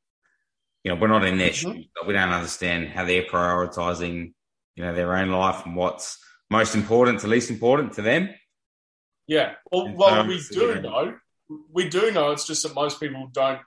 know, 0.84 0.94
we're 0.94 1.08
not 1.08 1.24
in 1.24 1.38
their 1.38 1.50
Mhm. 1.50 1.54
shoes, 1.54 1.86
but 1.94 2.06
we 2.06 2.14
don't 2.14 2.30
understand 2.30 2.88
how 2.88 3.04
they're 3.04 3.24
prioritizing, 3.24 4.32
you 4.74 4.84
know, 4.84 4.94
their 4.94 5.16
own 5.16 5.30
life 5.30 5.66
and 5.66 5.76
what's 5.76 6.18
most 6.50 6.74
important 6.74 7.20
to 7.20 7.28
least 7.28 7.50
important 7.50 7.94
to 7.94 8.02
them. 8.02 8.30
Yeah. 9.26 9.54
Well, 9.70 9.92
well, 9.94 10.26
we 10.26 10.42
do 10.50 10.80
know. 10.80 11.16
We 11.70 11.88
do 11.88 12.10
know. 12.10 12.30
It's 12.30 12.46
just 12.46 12.62
that 12.62 12.74
most 12.74 13.00
people 13.00 13.28
don't. 13.32 13.60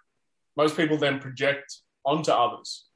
Most 0.58 0.78
people 0.78 0.98
then 0.98 1.20
project 1.20 1.82
onto 2.06 2.32
others. 2.32 2.88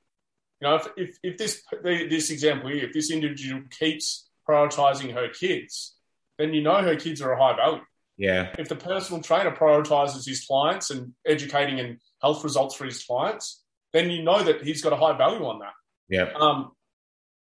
You 0.62 0.68
know, 0.68 0.76
if 0.76 0.88
if, 0.98 1.18
if 1.24 1.38
this 1.38 1.64
this 1.82 2.30
example 2.30 2.70
here, 2.70 2.86
if 2.86 2.94
this 2.94 3.12
individual 3.12 3.64
keeps 3.70 4.29
prioritizing 4.50 5.14
her 5.14 5.30
kids, 5.30 5.96
then 6.38 6.54
you 6.54 6.62
know 6.62 6.82
her 6.82 6.96
kids 6.96 7.22
are 7.22 7.32
a 7.32 7.40
high 7.40 7.56
value. 7.56 7.82
Yeah. 8.18 8.54
If 8.58 8.68
the 8.68 8.76
personal 8.76 9.22
trainer 9.22 9.52
prioritizes 9.52 10.28
his 10.28 10.46
clients 10.46 10.90
and 10.90 11.14
educating 11.26 11.80
and 11.80 12.00
health 12.22 12.44
results 12.44 12.76
for 12.76 12.86
his 12.86 13.04
clients, 13.04 13.64
then 13.94 14.10
you 14.10 14.24
know 14.24 14.44
that 14.44 14.62
he's 14.64 14.82
got 14.82 14.94
a 14.94 14.98
high 14.98 15.18
value 15.18 15.46
on 15.46 15.60
that. 15.60 15.74
Yeah. 16.10 16.32
Um, 16.36 16.72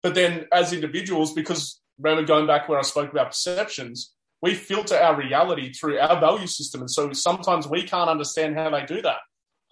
but 0.03 0.15
then 0.15 0.47
as 0.51 0.73
individuals, 0.73 1.33
because 1.33 1.79
remember 1.97 2.25
going 2.25 2.47
back 2.47 2.67
where 2.67 2.79
I 2.79 2.83
spoke 2.83 3.11
about 3.11 3.27
perceptions, 3.27 4.13
we 4.41 4.53
filter 4.53 4.95
our 4.95 5.17
reality 5.17 5.71
through 5.71 5.97
our 5.97 6.19
value 6.19 6.47
system. 6.47 6.81
And 6.81 6.91
so 6.91 7.13
sometimes 7.13 7.67
we 7.67 7.83
can't 7.83 8.09
understand 8.09 8.55
how 8.55 8.69
they 8.69 8.85
do 8.85 9.01
that. 9.01 9.19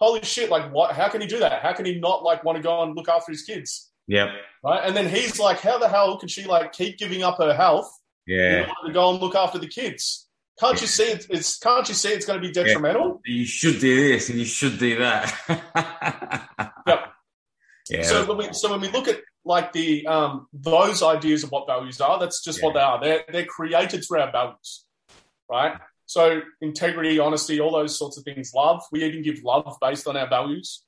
Holy 0.00 0.22
shit, 0.22 0.50
like 0.50 0.72
what 0.72 0.94
how 0.96 1.08
can 1.08 1.20
he 1.20 1.26
do 1.26 1.38
that? 1.40 1.62
How 1.62 1.72
can 1.72 1.84
he 1.84 2.00
not 2.00 2.24
like 2.24 2.44
want 2.44 2.56
to 2.56 2.62
go 2.62 2.82
and 2.82 2.96
look 2.96 3.08
after 3.08 3.30
his 3.30 3.42
kids? 3.42 3.92
Yep. 4.08 4.28
Right. 4.62 4.80
And 4.84 4.96
then 4.96 5.08
he's 5.08 5.38
like, 5.38 5.60
How 5.60 5.78
the 5.78 5.88
hell 5.88 6.18
can 6.18 6.28
she 6.28 6.44
like 6.44 6.72
keep 6.72 6.98
giving 6.98 7.22
up 7.22 7.38
her 7.38 7.54
health 7.54 7.90
in 8.26 8.34
Yeah. 8.36 8.60
order 8.60 8.88
to 8.88 8.92
go 8.92 9.10
and 9.10 9.20
look 9.20 9.34
after 9.34 9.58
the 9.58 9.68
kids? 9.68 10.26
Can't 10.60 10.80
you 10.80 10.86
see 10.86 11.04
it's, 11.04 11.26
it's 11.28 11.58
can't 11.58 11.88
you 11.88 11.94
see 11.94 12.10
it's 12.10 12.26
gonna 12.26 12.40
be 12.40 12.52
detrimental? 12.52 13.20
You 13.24 13.44
should 13.44 13.80
do 13.80 14.08
this 14.08 14.28
and 14.30 14.38
you 14.38 14.44
should 14.44 14.78
do 14.78 14.98
that. 14.98 15.34
Yep. 16.86 17.12
Yeah. 17.90 18.02
So 18.02 18.24
when 18.26 18.36
we 18.38 18.52
so 18.52 18.70
when 18.70 18.80
we 18.80 18.88
look 18.88 19.08
at 19.08 19.20
like 19.44 19.72
the 19.72 20.06
um, 20.06 20.46
those 20.52 21.02
ideas 21.02 21.44
of 21.44 21.50
what 21.50 21.66
values 21.66 22.00
are, 22.00 22.18
that's 22.18 22.42
just 22.42 22.62
what 22.62 22.74
they 22.74 22.80
are. 22.80 23.00
They're 23.00 23.24
they're 23.30 23.44
created 23.46 24.04
through 24.04 24.20
our 24.20 24.32
values, 24.32 24.84
right? 25.50 25.78
So 26.06 26.40
integrity, 26.60 27.18
honesty, 27.18 27.60
all 27.60 27.72
those 27.72 27.98
sorts 27.98 28.16
of 28.16 28.24
things. 28.24 28.52
Love, 28.54 28.82
we 28.92 29.04
even 29.04 29.22
give 29.22 29.42
love 29.44 29.76
based 29.80 30.06
on 30.06 30.16
our 30.16 30.28
values. 30.28 30.82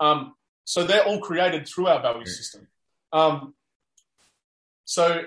Um, 0.00 0.34
so 0.64 0.84
they're 0.84 1.04
all 1.04 1.20
created 1.20 1.66
through 1.66 1.88
our 1.88 2.00
value 2.00 2.26
system. 2.26 2.68
Um, 3.12 3.54
so 4.84 5.24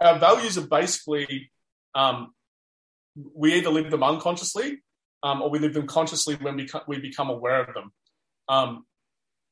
our 0.00 0.18
values 0.18 0.58
are 0.58 0.66
basically 0.66 1.50
um, 1.94 2.34
we 3.34 3.54
either 3.54 3.70
live 3.70 3.90
them 3.90 4.02
unconsciously 4.02 4.82
um, 5.22 5.42
or 5.42 5.50
we 5.50 5.58
live 5.58 5.74
them 5.74 5.86
consciously 5.86 6.34
when 6.36 6.56
we, 6.56 6.68
we 6.88 6.98
become 6.98 7.30
aware 7.30 7.62
of 7.62 7.74
them. 7.74 7.92
Um, 8.48 8.84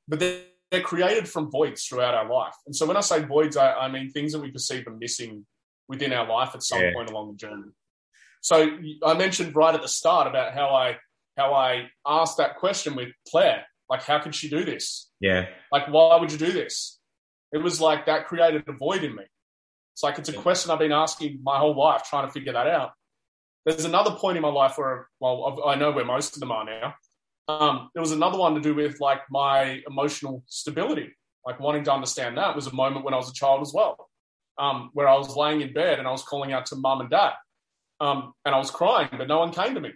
but 0.08 0.18
they're, 0.18 0.40
they're 0.70 0.80
created 0.82 1.28
from 1.28 1.50
voids 1.50 1.84
throughout 1.84 2.14
our 2.14 2.28
life. 2.28 2.54
And 2.66 2.74
so 2.74 2.86
when 2.86 2.96
I 2.96 3.00
say 3.00 3.22
voids, 3.22 3.56
I, 3.56 3.72
I 3.72 3.88
mean 3.88 4.10
things 4.10 4.32
that 4.32 4.40
we 4.40 4.50
perceive 4.50 4.86
are 4.86 4.96
missing 4.96 5.46
within 5.88 6.12
our 6.12 6.26
life 6.26 6.54
at 6.54 6.62
some 6.62 6.80
Yeah. 6.80 6.92
point 6.94 7.10
along 7.10 7.32
the 7.32 7.36
journey. 7.36 7.70
So 8.40 8.76
I 9.04 9.14
mentioned 9.14 9.54
right 9.54 9.74
at 9.74 9.82
the 9.82 9.88
start 9.88 10.26
about 10.26 10.52
how 10.54 10.70
I 10.70 10.98
how 11.38 11.54
I 11.54 11.88
asked 12.06 12.36
that 12.38 12.56
question 12.56 12.94
with 12.94 13.08
Claire, 13.30 13.64
like 13.92 14.02
how 14.02 14.18
could 14.18 14.34
she 14.34 14.48
do 14.48 14.64
this? 14.64 15.10
yeah. 15.20 15.46
Like 15.70 15.86
why 15.88 16.16
would 16.18 16.32
you 16.32 16.38
do 16.38 16.50
this? 16.50 16.98
It 17.52 17.58
was 17.58 17.78
like 17.78 18.06
that 18.06 18.26
created 18.26 18.64
a 18.66 18.72
void 18.72 19.04
in 19.04 19.14
me. 19.14 19.24
It's 19.94 20.02
like 20.02 20.18
it's 20.18 20.30
a 20.30 20.32
question 20.32 20.70
I've 20.70 20.78
been 20.78 20.92
asking 20.92 21.40
my 21.42 21.58
whole 21.58 21.76
life, 21.78 22.04
trying 22.08 22.26
to 22.26 22.32
figure 22.32 22.54
that 22.54 22.66
out. 22.66 22.92
There's 23.66 23.84
another 23.84 24.12
point 24.12 24.38
in 24.38 24.42
my 24.42 24.48
life 24.48 24.78
where, 24.78 25.08
well, 25.20 25.62
I 25.66 25.74
know 25.74 25.92
where 25.92 26.06
most 26.06 26.34
of 26.34 26.40
them 26.40 26.50
are 26.50 26.64
now. 26.64 26.94
Um, 27.48 27.90
there 27.94 28.00
was 28.00 28.12
another 28.12 28.38
one 28.38 28.54
to 28.54 28.60
do 28.62 28.74
with 28.74 28.98
like 28.98 29.20
my 29.30 29.82
emotional 29.86 30.42
stability, 30.46 31.10
like 31.44 31.60
wanting 31.60 31.84
to 31.84 31.92
understand 31.92 32.38
that 32.38 32.56
was 32.56 32.66
a 32.66 32.74
moment 32.74 33.04
when 33.04 33.12
I 33.12 33.18
was 33.18 33.28
a 33.28 33.34
child 33.34 33.60
as 33.60 33.72
well, 33.74 34.08
um, 34.58 34.88
where 34.94 35.06
I 35.06 35.18
was 35.18 35.36
laying 35.36 35.60
in 35.60 35.74
bed 35.74 35.98
and 35.98 36.08
I 36.08 36.10
was 36.10 36.22
calling 36.22 36.54
out 36.54 36.64
to 36.66 36.76
mum 36.76 37.02
and 37.02 37.10
dad, 37.10 37.34
um, 38.00 38.32
and 38.46 38.54
I 38.54 38.58
was 38.58 38.70
crying, 38.70 39.10
but 39.18 39.28
no 39.28 39.40
one 39.40 39.52
came 39.52 39.74
to 39.74 39.80
me 39.80 39.90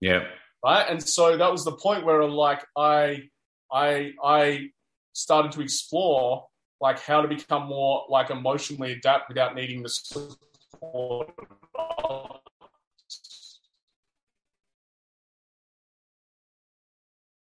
Yeah. 0.00 0.24
Right? 0.64 0.86
And 0.88 1.02
so 1.02 1.36
that 1.36 1.52
was 1.52 1.64
the 1.64 1.72
point 1.72 2.06
where 2.06 2.24
like 2.24 2.64
I 2.76 3.24
I 3.70 4.12
I 4.24 4.70
started 5.12 5.52
to 5.52 5.60
explore 5.60 6.46
like 6.80 6.98
how 7.00 7.20
to 7.20 7.28
become 7.28 7.66
more 7.66 8.04
like 8.08 8.30
emotionally 8.30 8.92
adapt 8.92 9.28
without 9.28 9.54
needing 9.54 9.82
the 9.82 9.90
support. 9.90 11.28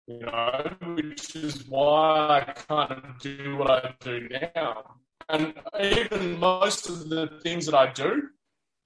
You 0.08 0.20
know, 0.20 0.76
which 0.96 1.36
is 1.36 1.68
why 1.70 2.46
I 2.46 2.52
kind 2.52 2.92
of 2.92 3.20
do 3.20 3.58
what 3.58 3.70
I 3.72 3.96
do 4.02 4.28
now. 4.56 4.84
And 5.30 5.54
even 5.82 6.38
most 6.38 6.90
of 6.90 7.08
the 7.10 7.40
things 7.42 7.66
that 7.68 7.76
I 7.76 7.94
do, 7.94 8.24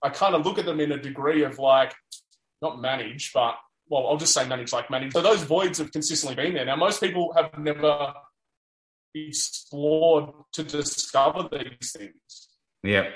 I 0.04 0.10
kind 0.10 0.36
of 0.36 0.46
look 0.46 0.60
at 0.60 0.66
them 0.66 0.80
in 0.80 0.92
a 0.92 1.02
degree 1.02 1.44
of 1.44 1.58
like, 1.58 1.96
not 2.62 2.80
manage, 2.80 3.32
but 3.34 3.56
well, 3.90 4.08
I'll 4.08 4.18
just 4.18 4.34
say 4.34 4.48
manage 4.48 4.74
like 4.74 4.90
manage. 4.90 5.14
So 5.14 5.22
those 5.22 5.44
voids 5.44 5.78
have 5.80 5.92
consistently 5.92 6.36
been 6.36 6.54
there. 6.54 6.66
Now, 6.66 6.76
most 6.76 7.00
people 7.02 7.34
have 7.36 7.58
never 7.58 8.14
explored 9.16 10.32
to 10.54 10.64
discover 10.64 11.50
these 11.52 11.92
things. 11.92 12.50
Yeah. 12.84 13.10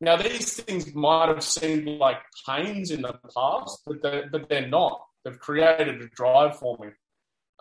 Now, 0.00 0.16
these 0.16 0.54
things 0.54 0.94
might 0.94 1.28
have 1.28 1.42
seemed 1.42 1.86
like 1.86 2.18
pains 2.46 2.90
in 2.90 3.02
the 3.02 3.18
past, 3.36 3.80
but 3.86 4.02
they're, 4.02 4.28
but 4.30 4.48
they're 4.48 4.68
not. 4.68 5.00
They've 5.24 5.38
created 5.38 6.00
a 6.00 6.08
drive 6.08 6.58
for 6.58 6.78
me. 6.78 6.88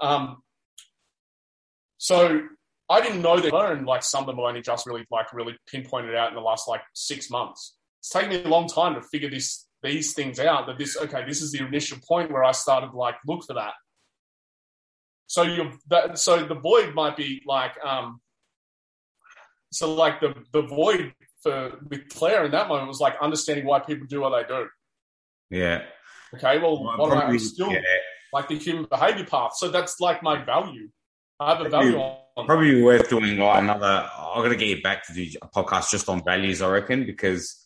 Um, 0.02 0.42
so 1.98 2.42
I 2.90 3.02
didn't 3.02 3.22
know 3.22 3.40
that. 3.40 3.54
I 3.54 3.58
learned 3.58 3.86
like 3.86 4.04
some 4.04 4.22
of 4.22 4.28
them 4.28 4.40
only 4.40 4.62
just 4.62 4.88
really 4.88 5.06
like 5.12 5.34
really 5.34 5.58
pinpointed 5.68 6.16
out 6.16 6.30
in 6.30 6.36
the 6.36 6.42
last 6.42 6.68
like 6.68 6.82
six 6.94 7.30
months. 7.30 7.78
It's 8.00 8.10
taken 8.10 8.30
me 8.30 8.44
a 8.44 8.48
long 8.48 8.68
time 8.68 8.96
to 8.96 9.02
figure 9.02 9.30
this 9.30 9.68
these 9.84 10.14
things 10.14 10.40
out. 10.40 10.68
That 10.68 10.78
this 10.78 10.98
okay, 10.98 11.26
this 11.26 11.42
is 11.42 11.52
the 11.52 11.66
initial 11.66 11.98
point 12.08 12.32
where 12.32 12.44
I 12.44 12.52
started 12.52 12.94
like 12.94 13.16
look 13.26 13.44
for 13.46 13.54
that. 13.54 13.74
So 15.28 15.44
you 15.44 15.72
that 15.90 16.18
so 16.18 16.44
the 16.46 16.56
void 16.56 16.96
might 16.96 17.16
be 17.16 17.42
like 17.46 17.74
um 17.86 18.20
so 19.72 19.94
like 19.94 20.20
the 20.20 20.34
the 20.52 20.64
void 20.64 21.14
for 21.42 21.78
with 21.90 22.10
Claire 22.10 22.46
in 22.46 22.52
that 22.52 22.68
moment 22.68 22.88
was 22.88 23.00
like 23.00 23.16
understanding 23.22 23.66
why 23.66 23.80
people 23.80 24.08
do 24.08 24.22
what 24.22 24.32
they 24.32 24.48
do. 24.48 24.68
Yeah. 25.50 25.84
Okay. 26.34 26.60
Well, 26.60 26.84
Well, 26.84 26.98
what 26.98 27.24
am 27.24 27.32
I 27.32 27.38
still 27.38 27.72
yeah. 27.72 27.82
like 28.34 28.48
the 28.48 28.58
human 28.58 28.86
behavior 28.86 29.26
path. 29.26 29.56
So 29.56 29.70
that's 29.70 30.00
like 30.00 30.22
my 30.22 30.44
value. 30.44 30.90
I 31.40 31.56
have 31.56 31.66
a 31.66 31.70
value 31.70 31.98
on. 31.98 32.46
Probably 32.46 32.82
worth 32.82 33.10
doing 33.10 33.38
like 33.38 33.62
another. 33.62 34.10
I'm 34.18 34.42
gonna 34.44 34.56
get 34.56 34.68
you 34.68 34.82
back 34.82 35.06
to 35.08 35.14
do 35.14 35.26
a 35.42 35.48
podcast 35.48 35.90
just 35.92 36.10
on 36.10 36.24
values. 36.24 36.62
I 36.62 36.70
reckon 36.70 37.06
because, 37.06 37.66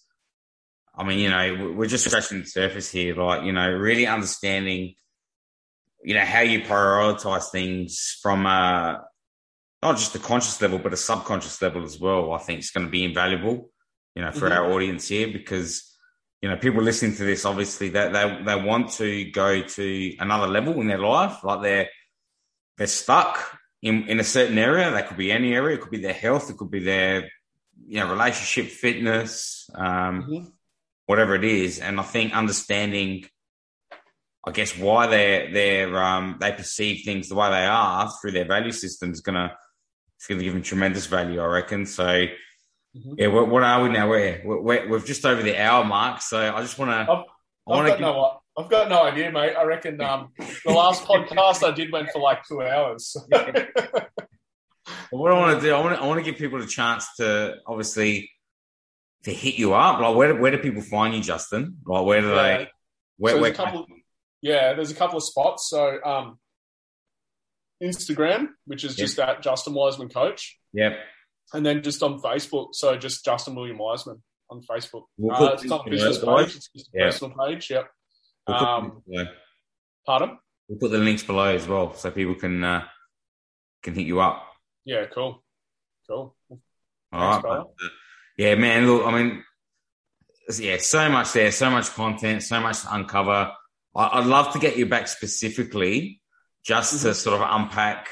I 0.95 1.03
mean, 1.03 1.19
you 1.19 1.29
know, 1.29 1.53
we- 1.55 1.71
we're 1.73 1.87
just 1.87 2.05
scratching 2.05 2.41
the 2.41 2.45
surface 2.45 2.91
here. 2.91 3.15
Like, 3.15 3.43
you 3.43 3.51
know, 3.51 3.69
really 3.71 4.05
understanding, 4.05 4.95
you 6.03 6.13
know, 6.13 6.25
how 6.25 6.41
you 6.41 6.61
prioritize 6.61 7.49
things 7.51 8.17
from 8.21 8.45
a 8.45 9.03
not 9.81 9.97
just 9.97 10.15
a 10.15 10.19
conscious 10.19 10.61
level, 10.61 10.79
but 10.79 10.93
a 10.93 10.97
subconscious 10.97 11.61
level 11.61 11.83
as 11.83 11.99
well. 11.99 12.31
I 12.31 12.37
think 12.37 12.59
is 12.59 12.71
going 12.71 12.85
to 12.85 12.91
be 12.91 13.03
invaluable, 13.03 13.71
you 14.15 14.21
know, 14.21 14.31
for 14.31 14.49
Mhm. 14.49 14.55
our 14.57 14.71
audience 14.73 15.07
here 15.07 15.27
because. 15.27 15.89
You 16.41 16.49
know, 16.49 16.57
people 16.57 16.83
listening 16.83 17.15
to 17.15 17.23
this, 17.23 17.45
obviously, 17.45 17.87
that 17.91 18.11
they, 18.11 18.43
they 18.43 18.61
want 18.61 18.91
to 18.95 19.31
go 19.31 19.61
to 19.63 20.15
another 20.19 20.47
level 20.47 20.73
in 20.81 20.87
their 20.87 20.97
life. 20.97 21.41
Like 21.41 21.61
they're 21.61 21.89
they're 22.77 22.85
stuck 22.87 23.57
in, 23.81 24.09
in 24.09 24.19
a 24.19 24.25
certain 24.25 24.57
area. 24.57 24.91
That 24.91 25.07
could 25.07 25.15
be 25.15 25.31
any 25.31 25.53
area. 25.53 25.77
It 25.77 25.81
could 25.81 25.91
be 25.91 26.01
their 26.01 26.11
health. 26.11 26.49
It 26.49 26.57
could 26.57 26.69
be 26.69 26.83
their, 26.83 27.31
you 27.87 28.01
know, 28.01 28.09
relationship, 28.11 28.73
fitness, 28.73 29.69
um, 29.73 30.23
Mhm. 30.23 30.51
Whatever 31.05 31.35
it 31.35 31.43
is. 31.43 31.79
And 31.79 31.99
I 31.99 32.03
think 32.03 32.33
understanding, 32.35 33.25
I 34.45 34.51
guess, 34.51 34.77
why 34.77 35.07
they're, 35.07 35.51
they're, 35.51 36.03
um, 36.03 36.37
they 36.39 36.51
perceive 36.51 37.03
things 37.05 37.29
the 37.29 37.35
way 37.35 37.49
they 37.49 37.65
are 37.65 38.11
through 38.21 38.31
their 38.31 38.45
value 38.45 38.71
system 38.71 39.11
is 39.11 39.21
going 39.21 39.35
to, 39.35 39.55
it's 40.17 40.27
to 40.27 40.35
give 40.37 40.53
them 40.53 40.63
tremendous 40.63 41.05
value, 41.05 41.41
I 41.41 41.45
reckon. 41.45 41.85
So, 41.85 42.25
Mhm. 42.95 43.15
yeah, 43.17 43.25
what, 43.27 43.47
what 43.47 43.63
are 43.63 43.81
we 43.81 43.89
now? 43.89 44.07
We're, 44.07 44.39
we're, 44.45 44.87
we're 44.87 44.99
just 44.99 45.25
over 45.25 45.41
the 45.41 45.59
hour 45.59 45.83
mark. 45.83 46.21
So 46.21 46.37
I 46.55 46.61
just 46.61 46.77
want 46.77 46.91
to, 46.91 47.11
I 47.11 47.15
I've 47.15 47.25
want 47.65 47.87
got 47.87 47.95
to 47.95 48.01
no, 48.01 48.39
I've 48.55 48.69
got 48.69 48.87
no 48.87 49.01
idea, 49.01 49.31
mate. 49.31 49.55
I 49.55 49.63
reckon 49.63 49.99
um, 49.99 50.29
the 50.37 50.71
last 50.71 51.03
podcast 51.07 51.67
I 51.67 51.71
did 51.71 51.91
went 51.91 52.11
for 52.11 52.21
like 52.21 52.45
two 52.47 52.61
hours. 52.61 53.17
Well, 55.11 55.21
what 55.21 55.31
I 55.31 55.39
want 55.39 55.59
to 55.61 55.65
do, 55.65 55.73
I 55.73 55.79
want 55.79 55.95
to, 55.95 56.03
I 56.03 56.07
want 56.07 56.19
to 56.19 56.23
give 56.29 56.37
people 56.39 56.61
a 56.61 56.65
chance 56.67 57.07
to 57.17 57.55
obviously 57.65 58.29
to 59.23 59.33
hit 59.33 59.55
you 59.55 59.73
up. 59.73 59.99
Like, 59.99 60.15
where 60.15 60.33
do, 60.33 60.39
where 60.41 60.51
do 60.51 60.57
people 60.57 60.81
find 60.81 61.13
you, 61.15 61.21
Justin? 61.21 61.77
Like, 61.85 62.05
where 62.05 62.21
do 62.21 62.27
Yeah. 62.29 62.57
they? 62.57 62.69
Where, 63.17 63.33
So 63.35 63.41
where 63.41 63.53
couple. 63.53 63.87
Yeah, 64.41 64.73
there's 64.73 64.91
a 64.91 64.95
couple 64.95 65.17
of 65.17 65.23
spots. 65.23 65.69
So 65.69 66.03
um, 66.03 66.39
Instagram, 67.81 68.49
which 68.65 68.83
is 68.83 68.95
just 68.95 69.19
at 69.19 69.41
Justin 69.41 69.73
Wiseman 69.73 70.09
Coach, 70.09 70.59
Yep. 70.73 70.97
and 71.53 71.65
then 71.65 71.83
just 71.83 72.01
on 72.03 72.19
Facebook. 72.21 72.69
So 72.73 72.97
just 72.97 73.23
Justin 73.25 73.55
William 73.55 73.77
Wiseman 73.77 74.21
on 74.49 74.61
Facebook. 74.61 75.03
We'll 75.17 75.35
Uh, 75.35 75.53
it's 75.53 75.63
not 75.65 75.87
a 75.87 75.89
business 75.89 76.17
page; 76.19 76.55
it's 76.55 76.69
just 76.69 76.87
a 76.89 76.91
Yeah. 76.93 77.05
personal 77.05 77.35
page. 77.37 77.69
Yep. 77.69 77.89
We'll 78.47 78.57
put, 78.57 78.63
the 78.65 78.69
Um, 78.69 78.83
links 78.83 79.05
below. 79.07 79.25
pardon? 80.05 80.39
we'll 80.67 80.79
put 80.79 80.91
the 80.91 80.97
links 80.97 81.23
below 81.23 81.55
as 81.55 81.67
well, 81.67 81.93
so 81.93 82.11
people 82.11 82.35
can 82.35 82.63
uh, 82.63 82.87
can 83.81 83.93
hit 83.95 84.05
you 84.07 84.19
up. 84.19 84.45
Yeah, 84.85 85.05
cool, 85.05 85.43
cool. 86.09 86.35
All 86.49 87.41
Thanks, 87.41 87.43
right. 87.45 87.65
Yeah, 88.37 88.55
man. 88.55 88.87
Look, 88.87 89.05
I 89.05 89.11
mean, 89.23 89.43
yeah, 90.59 90.77
so 90.77 91.09
much 91.09 91.33
there, 91.33 91.51
so 91.51 91.69
much 91.69 91.89
content, 91.91 92.43
so 92.43 92.59
much 92.59 92.81
to 92.81 92.93
uncover. 92.95 93.51
I, 93.95 94.19
I'd 94.19 94.25
love 94.25 94.53
to 94.53 94.59
get 94.59 94.77
you 94.77 94.85
back 94.85 95.07
specifically, 95.07 96.21
just 96.65 97.01
to 97.01 97.09
Mhm. 97.09 97.15
sort 97.15 97.41
of 97.41 97.47
unpack 97.49 98.09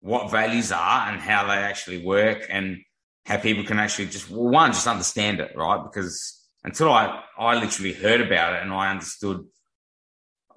what 0.00 0.30
values 0.30 0.72
are 0.72 1.08
and 1.10 1.20
how 1.20 1.46
they 1.46 1.54
actually 1.54 2.04
work, 2.04 2.46
and 2.48 2.78
how 3.26 3.36
people 3.38 3.64
can 3.64 3.78
actually 3.78 4.06
just 4.06 4.30
well, 4.30 4.48
one 4.50 4.72
just 4.72 4.86
understand 4.88 5.40
it, 5.40 5.52
right? 5.56 5.82
Because 5.84 6.48
until 6.64 6.92
I 6.92 7.22
I 7.38 7.54
literally 7.60 7.92
heard 7.92 8.20
about 8.20 8.54
it 8.54 8.62
and 8.62 8.72
I 8.72 8.90
understood. 8.90 9.44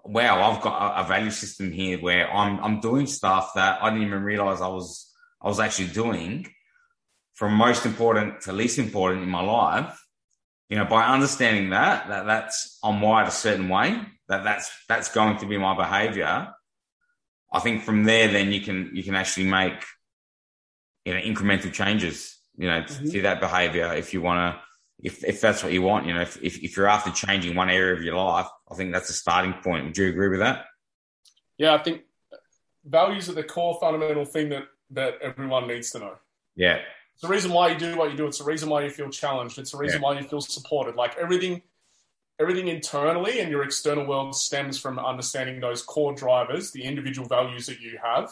Wow, 0.08 0.52
I've 0.52 0.62
got 0.62 0.98
a, 0.98 1.04
a 1.04 1.08
value 1.08 1.32
system 1.32 1.72
here 1.72 2.00
where 2.00 2.32
I'm 2.32 2.60
I'm 2.64 2.80
doing 2.80 3.08
stuff 3.08 3.52
that 3.56 3.82
I 3.84 3.90
didn't 3.90 4.06
even 4.08 4.24
realize 4.24 4.62
I 4.62 4.68
was 4.68 5.12
I 5.42 5.48
was 5.48 5.60
actually 5.60 5.88
doing 5.90 6.48
from 7.36 7.54
most 7.54 7.86
important 7.86 8.42
to 8.42 8.54
least 8.54 8.80
important 8.80 9.22
in 9.24 9.30
my 9.30 9.42
life, 9.42 10.02
you 10.70 10.78
know, 10.78 10.86
by 10.86 11.06
understanding 11.06 11.70
that, 11.70 12.08
that 12.08 12.26
that's 12.26 12.80
I'm 12.84 13.02
wired 13.02 13.28
a 13.28 13.32
certain 13.32 13.70
way, 13.70 14.02
that 14.30 14.44
that's, 14.44 14.72
that's 14.90 15.10
going 15.14 15.38
to 15.38 15.46
be 15.46 15.58
my 15.58 15.76
behavior. 15.76 16.54
I 17.54 17.60
think 17.60 17.84
from 17.84 18.04
there, 18.04 18.28
then 18.30 18.52
you 18.52 18.62
can, 18.62 18.92
you 18.94 19.04
can 19.04 19.16
actually 19.16 19.48
make, 19.48 19.80
you 21.06 21.14
know, 21.14 21.20
incremental 21.20 21.72
changes, 21.72 22.38
you 22.58 22.68
know, 22.68 22.82
Mhm. 22.82 23.12
to 23.12 23.22
that 23.24 23.40
behavior 23.40 23.94
if 23.94 24.14
you 24.14 24.22
want 24.22 24.40
to, 24.56 24.62
if, 25.04 25.24
if 25.24 25.42
that's 25.42 25.62
what 25.62 25.74
you 25.74 25.82
want, 25.82 26.08
you 26.08 26.14
know, 26.14 26.22
if, 26.22 26.42
if, 26.42 26.64
if 26.64 26.76
you're 26.76 26.88
after 26.88 27.12
changing 27.12 27.56
one 27.56 27.70
area 27.70 27.94
of 27.94 28.02
your 28.02 28.16
life, 28.16 28.48
I 28.72 28.76
think 28.76 28.94
that's 28.94 29.10
a 29.10 29.14
starting 29.14 29.54
point. 29.62 29.86
Would 29.86 29.98
you 29.98 30.08
agree 30.08 30.30
with 30.30 30.40
that? 30.40 30.66
Yeah, 31.58 31.76
I 31.76 31.84
think 31.84 32.04
values 32.84 33.30
are 33.30 33.34
the 33.34 33.44
core 33.44 33.78
fundamental 33.80 34.26
thing 34.26 34.50
that 34.50 34.64
that 34.92 35.16
everyone 35.22 35.68
needs 35.68 35.92
to 35.92 36.00
know. 36.00 36.16
Yeah. 36.56 36.80
It's 37.16 37.22
the 37.22 37.30
reason 37.30 37.52
why 37.52 37.70
you 37.70 37.78
do 37.80 37.98
what 37.98 38.12
you 38.12 38.18
do. 38.18 38.28
It's 38.28 38.40
the 38.40 38.44
reason 38.44 38.68
why 38.70 38.84
you 38.84 38.90
feel 38.90 39.10
challenged. 39.10 39.58
It's 39.58 39.72
the 39.72 39.78
reason 39.78 40.02
why 40.02 40.20
you 40.20 40.28
feel 40.28 40.42
supported. 40.42 40.96
Like 40.96 41.16
everything, 41.18 41.62
everything 42.42 42.68
internally 42.68 43.40
and 43.40 43.50
your 43.50 43.64
external 43.64 44.06
world 44.06 44.36
stems 44.36 44.78
from 44.78 45.00
understanding 45.00 45.62
those 45.62 45.82
core 45.82 46.14
drivers, 46.14 46.72
the 46.72 46.84
individual 46.84 47.26
values 47.28 47.68
that 47.68 47.80
you 47.80 47.98
have. 48.04 48.32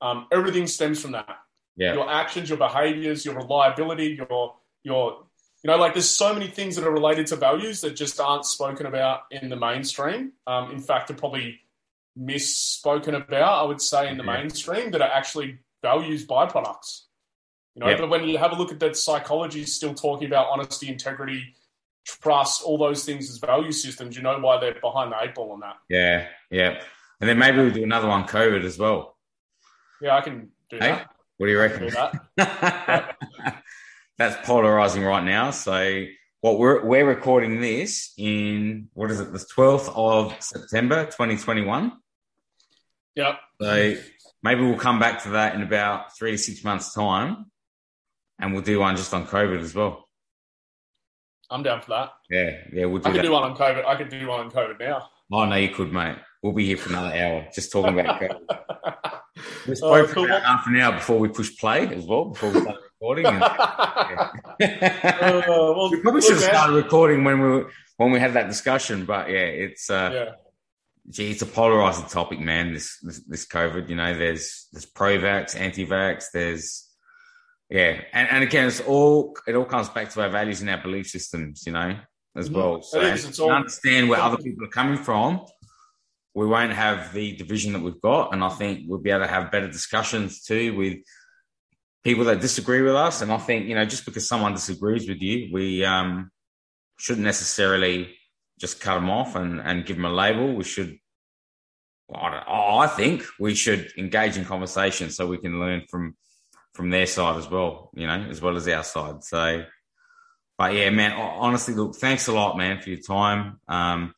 Um, 0.00 0.26
everything 0.32 0.66
stems 0.66 1.00
from 1.00 1.12
that. 1.12 1.38
Yeah. 1.76 1.94
Your 1.94 2.10
actions, 2.10 2.48
your 2.48 2.58
behaviors, 2.58 3.24
your 3.24 3.36
reliability, 3.36 4.18
your 4.28 4.56
your 4.82 5.24
you 5.62 5.70
know, 5.70 5.76
like 5.76 5.92
there's 5.94 6.10
so 6.10 6.32
many 6.32 6.48
things 6.48 6.74
that 6.76 6.84
are 6.84 6.90
related 6.92 7.28
to 7.28 7.36
values 7.36 7.80
that 7.82 7.94
just 7.96 8.18
aren't 8.20 8.44
spoken 8.44 8.86
about 8.86 9.22
in 9.30 9.48
the 9.48 9.56
mainstream. 9.56 10.32
Um, 10.46 10.70
in 10.72 10.80
fact, 10.80 11.10
are 11.10 11.14
probably 11.14 11.60
misspoken 12.18 13.14
about. 13.14 13.62
I 13.62 13.66
would 13.66 13.80
say 13.80 14.08
in 14.08 14.16
the 14.18 14.24
Yeah. 14.24 14.40
mainstream 14.40 14.90
that 14.92 15.02
are 15.02 15.10
actually 15.10 15.58
values 15.82 16.26
byproducts. 16.26 17.04
You 17.78 17.84
know, 17.84 17.90
Yeah. 17.90 17.98
but 17.98 18.08
when 18.10 18.24
you 18.26 18.38
have 18.38 18.50
a 18.50 18.56
look 18.56 18.72
at 18.72 18.80
that 18.80 18.96
psychology, 18.96 19.60
is 19.62 19.72
still 19.76 19.94
talking 19.94 20.26
about 20.26 20.48
honesty, 20.48 20.88
integrity, 20.88 21.54
trust, 22.04 22.64
all 22.64 22.76
those 22.76 23.04
things 23.04 23.30
as 23.30 23.38
value 23.38 23.70
systems. 23.70 24.16
You 24.16 24.22
know 24.22 24.36
why 24.40 24.58
they're 24.58 24.74
behind 24.80 25.12
the 25.12 25.16
eight 25.22 25.32
ball 25.36 25.52
on 25.52 25.60
that. 25.60 25.76
Yeah. 25.88 26.26
Yeah. 26.50 26.82
And 27.20 27.30
then 27.30 27.38
maybe 27.38 27.58
we'll 27.58 27.70
do 27.70 27.84
another 27.84 28.08
one, 28.08 28.24
COVID 28.24 28.64
as 28.64 28.78
well. 28.78 29.16
Yeah, 30.00 30.16
I 30.16 30.22
can 30.22 30.50
do 30.70 30.78
Hey, 30.78 30.88
that. 30.90 31.08
what 31.36 31.46
do 31.46 31.52
you 31.52 31.60
reckon? 31.60 31.82
do 31.84 31.90
that. 32.36 33.16
That's 34.18 34.44
polarizing 34.44 35.04
right 35.04 35.22
now. 35.22 35.52
So 35.52 36.04
what 36.40 36.58
we're 36.58 36.84
we're 36.84 37.06
recording 37.06 37.60
this 37.60 38.12
in 38.16 38.88
what 38.94 39.12
is 39.12 39.20
it, 39.20 39.32
the 39.32 39.38
twelfth 39.54 39.88
of 39.94 40.34
September, 40.40 41.06
twenty 41.06 41.36
twenty 41.36 41.62
one. 41.62 41.92
Yep. 43.14 43.38
So 43.60 43.94
maybe 44.42 44.62
we'll 44.62 44.78
come 44.78 44.98
back 44.98 45.22
to 45.24 45.30
that 45.30 45.54
in 45.54 45.62
about 45.62 46.16
three 46.16 46.32
to 46.32 46.38
six 46.38 46.64
months' 46.64 46.92
time, 46.92 47.46
and 48.38 48.52
we'll 48.52 48.62
do 48.62 48.80
one 48.80 48.96
just 48.96 49.12
on 49.14 49.26
COVID 49.26 49.60
as 49.60 49.74
well. 49.74 50.06
I'm 51.50 51.62
down 51.62 51.80
for 51.80 51.90
that. 51.90 52.10
Yeah, 52.30 52.50
yeah, 52.72 52.84
we'll 52.84 53.00
do 53.00 53.08
I 53.08 53.12
could 53.12 53.18
that. 53.20 53.26
do 53.26 53.32
one 53.32 53.42
on 53.44 53.56
COVID. 53.56 53.84
I 53.86 53.96
could 53.96 54.08
do 54.10 54.26
one 54.28 54.40
on 54.40 54.50
COVID 54.50 54.78
now. 54.80 55.08
oh 55.32 55.44
no, 55.46 55.56
you 55.56 55.70
could, 55.70 55.92
mate. 55.92 56.16
We'll 56.42 56.52
be 56.52 56.66
here 56.66 56.76
for 56.76 56.90
another 56.90 57.14
hour 57.16 57.46
just 57.54 57.72
talking 57.72 57.98
about 57.98 58.20
COVID. 58.20 58.40
We 59.68 59.76
spoke 59.76 60.10
cool. 60.10 60.24
about 60.24 60.42
half 60.42 60.66
an 60.66 60.76
hour 60.80 60.92
before 60.94 61.18
we 61.20 61.28
push 61.28 61.56
play 61.58 61.86
as 61.94 62.04
well, 62.06 62.24
before 62.26 62.50
we 62.50 62.60
started 62.60 62.82
recording. 63.00 63.26
And, 64.60 65.44
Uh, 65.44 65.44
well, 65.48 65.90
we 65.90 66.00
probably 66.00 66.20
should 66.22 66.32
have 66.32 66.42
started 66.42 66.72
recording 66.74 67.22
when 67.22 67.40
we 67.40 67.48
were, 67.48 67.70
when 67.98 68.10
we 68.10 68.18
had 68.18 68.32
that 68.32 68.48
discussion, 68.48 69.04
but 69.04 69.28
yeah, 69.30 69.36
it's 69.38 69.88
uh, 69.90 70.10
Yeah. 70.12 70.34
gee, 71.10 71.30
it's 71.30 71.42
a 71.42 71.46
polarizing 71.46 72.06
topic, 72.06 72.40
man. 72.40 72.72
This 72.72 72.98
this, 73.00 73.20
this 73.26 73.46
COVID, 73.46 73.88
you 73.88 73.94
know, 73.96 74.12
there's 74.18 74.66
there's 74.72 74.86
pro-vax, 74.86 75.54
anti-vax, 75.58 76.26
there's 76.32 76.87
yeah, 77.70 78.00
and, 78.12 78.28
and 78.30 78.42
again, 78.44 78.66
it's 78.68 78.80
all 78.80 79.36
it 79.46 79.54
all 79.54 79.64
comes 79.64 79.88
back 79.88 80.10
to 80.10 80.22
our 80.22 80.28
values 80.30 80.60
and 80.60 80.70
our 80.70 80.82
belief 80.82 81.08
systems, 81.08 81.64
you 81.66 81.72
know, 81.72 81.98
as 82.36 82.48
Mhm. 82.48 82.54
well. 82.54 82.82
So 82.82 83.00
It 83.00 83.14
is. 83.14 83.38
All- 83.40 83.50
understand 83.50 84.08
where 84.08 84.20
other 84.20 84.38
people 84.38 84.64
are 84.64 84.70
coming 84.70 84.98
from, 84.98 85.44
we 86.34 86.46
won't 86.46 86.72
have 86.72 87.12
the 87.12 87.36
division 87.36 87.72
that 87.74 87.80
we've 87.82 88.00
got, 88.00 88.32
and 88.32 88.42
I 88.42 88.48
think 88.50 88.84
we'll 88.86 89.00
be 89.00 89.10
able 89.10 89.24
to 89.26 89.30
have 89.30 89.50
better 89.52 89.68
discussions 89.68 90.42
too 90.44 90.74
with 90.76 90.98
people 92.04 92.24
that 92.24 92.40
disagree 92.40 92.80
with 92.80 92.94
us. 92.94 93.22
And 93.22 93.30
I 93.32 93.38
think 93.38 93.66
you 93.66 93.74
know, 93.74 93.84
just 93.84 94.04
because 94.06 94.26
someone 94.26 94.54
disagrees 94.54 95.08
with 95.08 95.20
you, 95.20 95.50
we 95.52 95.84
um, 95.84 96.30
shouldn't 96.98 97.24
necessarily 97.24 98.14
just 98.58 98.80
cut 98.80 98.94
them 98.96 99.10
off 99.10 99.36
and, 99.36 99.60
and 99.60 99.84
give 99.86 99.96
them 99.96 100.04
a 100.06 100.12
label. 100.12 100.52
We 100.54 100.64
should, 100.64 100.98
well, 102.08 102.22
I, 102.22 102.30
don't, 102.30 102.48
I 102.48 102.86
think 102.88 103.24
we 103.38 103.54
should 103.54 103.92
engage 103.96 104.36
in 104.36 104.44
conversation 104.44 105.10
so 105.10 105.26
we 105.26 105.38
can 105.38 105.60
learn 105.60 105.82
from 105.90 106.16
from 106.78 106.90
their 106.90 107.06
side 107.06 107.36
as 107.36 107.50
well, 107.50 107.90
you 107.92 108.06
know, 108.06 108.28
as 108.30 108.40
well 108.40 108.56
as 108.56 108.68
our 108.68 108.84
side. 108.84 109.24
So, 109.24 109.64
but 110.56 110.74
yeah, 110.74 110.90
man, 110.90 111.10
honestly, 111.10 111.74
look, 111.74 111.96
thanks 111.96 112.28
a 112.28 112.32
lot, 112.32 112.56
man, 112.56 112.80
for 112.80 112.90
your 112.90 113.00
time. 113.00 113.58
Um, 113.66 114.14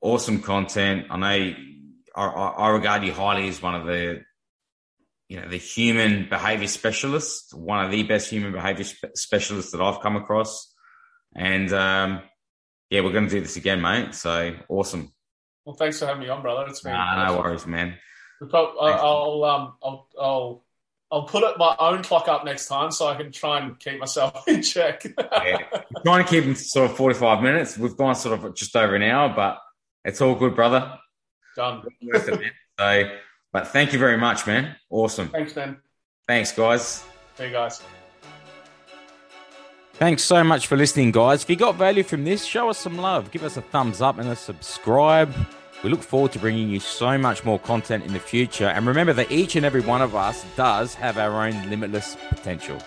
awesome 0.00 0.42
content. 0.42 1.06
I 1.10 1.16
know 1.16 1.54
I, 2.16 2.24
I, 2.24 2.68
regard 2.70 3.04
you 3.04 3.12
highly 3.12 3.46
as 3.46 3.62
one 3.62 3.76
of 3.76 3.86
the, 3.86 4.24
you 5.28 5.40
know, 5.40 5.48
the 5.48 5.58
human 5.58 6.28
behavior 6.28 6.66
specialist, 6.66 7.54
one 7.54 7.84
of 7.84 7.92
the 7.92 8.02
best 8.02 8.28
human 8.28 8.50
behavior 8.50 8.82
spe- 8.82 9.14
specialists 9.14 9.70
that 9.70 9.80
I've 9.80 10.00
come 10.00 10.16
across. 10.16 10.74
And 11.36 11.72
um, 11.72 12.20
yeah, 12.90 13.02
we're 13.02 13.12
going 13.12 13.28
to 13.28 13.30
do 13.30 13.40
this 13.40 13.54
again, 13.54 13.80
mate. 13.80 14.16
So 14.16 14.56
awesome. 14.68 15.12
Well, 15.64 15.76
thanks 15.76 16.00
for 16.00 16.06
having 16.06 16.22
me 16.22 16.30
on, 16.30 16.42
brother. 16.42 16.66
It's 16.68 16.80
been 16.80 16.94
nah, 16.94 17.28
no 17.28 17.38
worries, 17.38 17.64
man. 17.64 17.96
I'll, 18.52 18.74
I'll, 18.80 19.44
um, 19.44 19.74
I'll, 19.84 20.08
I'll, 20.20 20.64
I'll 21.12 21.24
put 21.24 21.44
it, 21.44 21.58
my 21.58 21.76
own 21.78 22.02
clock 22.02 22.26
up 22.26 22.42
next 22.46 22.68
time 22.68 22.90
so 22.90 23.06
I 23.06 23.14
can 23.14 23.30
try 23.30 23.60
and 23.60 23.78
keep 23.78 23.98
myself 24.00 24.44
in 24.48 24.62
check. 24.62 25.04
yeah. 25.04 25.58
We're 25.72 26.02
trying 26.04 26.24
to 26.24 26.30
keep 26.30 26.44
them 26.44 26.54
sort 26.54 26.90
of 26.90 26.96
45 26.96 27.42
minutes. 27.42 27.76
We've 27.76 27.96
gone 27.96 28.14
sort 28.14 28.42
of 28.42 28.54
just 28.54 28.74
over 28.74 28.94
an 28.94 29.02
hour, 29.02 29.30
but 29.36 29.58
it's 30.06 30.22
all 30.22 30.34
good, 30.34 30.56
brother. 30.56 30.98
Done. 31.54 31.82
It. 32.00 32.52
So, 32.78 33.10
but 33.52 33.68
thank 33.68 33.92
you 33.92 33.98
very 33.98 34.16
much, 34.16 34.46
man. 34.46 34.74
Awesome. 34.88 35.28
Thanks, 35.28 35.54
man. 35.54 35.76
Thanks, 36.26 36.50
guys. 36.52 37.04
See 37.36 37.44
you 37.44 37.50
guys. 37.50 37.82
Thanks 39.92 40.24
so 40.24 40.42
much 40.42 40.66
for 40.66 40.78
listening, 40.78 41.12
guys. 41.12 41.42
If 41.42 41.50
you 41.50 41.56
got 41.56 41.74
value 41.74 42.02
from 42.02 42.24
this, 42.24 42.42
show 42.42 42.70
us 42.70 42.78
some 42.78 42.96
love. 42.96 43.30
Give 43.30 43.44
us 43.44 43.58
a 43.58 43.62
thumbs 43.62 44.00
up 44.00 44.18
and 44.18 44.30
a 44.30 44.34
subscribe. 44.34 45.34
We 45.82 45.90
look 45.90 46.02
forward 46.02 46.32
to 46.32 46.38
bringing 46.38 46.68
you 46.68 46.78
so 46.78 47.18
much 47.18 47.44
more 47.44 47.58
content 47.58 48.04
in 48.04 48.12
the 48.12 48.20
future. 48.20 48.68
And 48.68 48.86
remember 48.86 49.12
that 49.14 49.32
each 49.32 49.56
and 49.56 49.66
every 49.66 49.80
one 49.80 50.00
of 50.00 50.14
us 50.14 50.44
does 50.56 50.94
have 50.94 51.18
our 51.18 51.46
own 51.46 51.68
limitless 51.70 52.16
potential. 52.28 52.78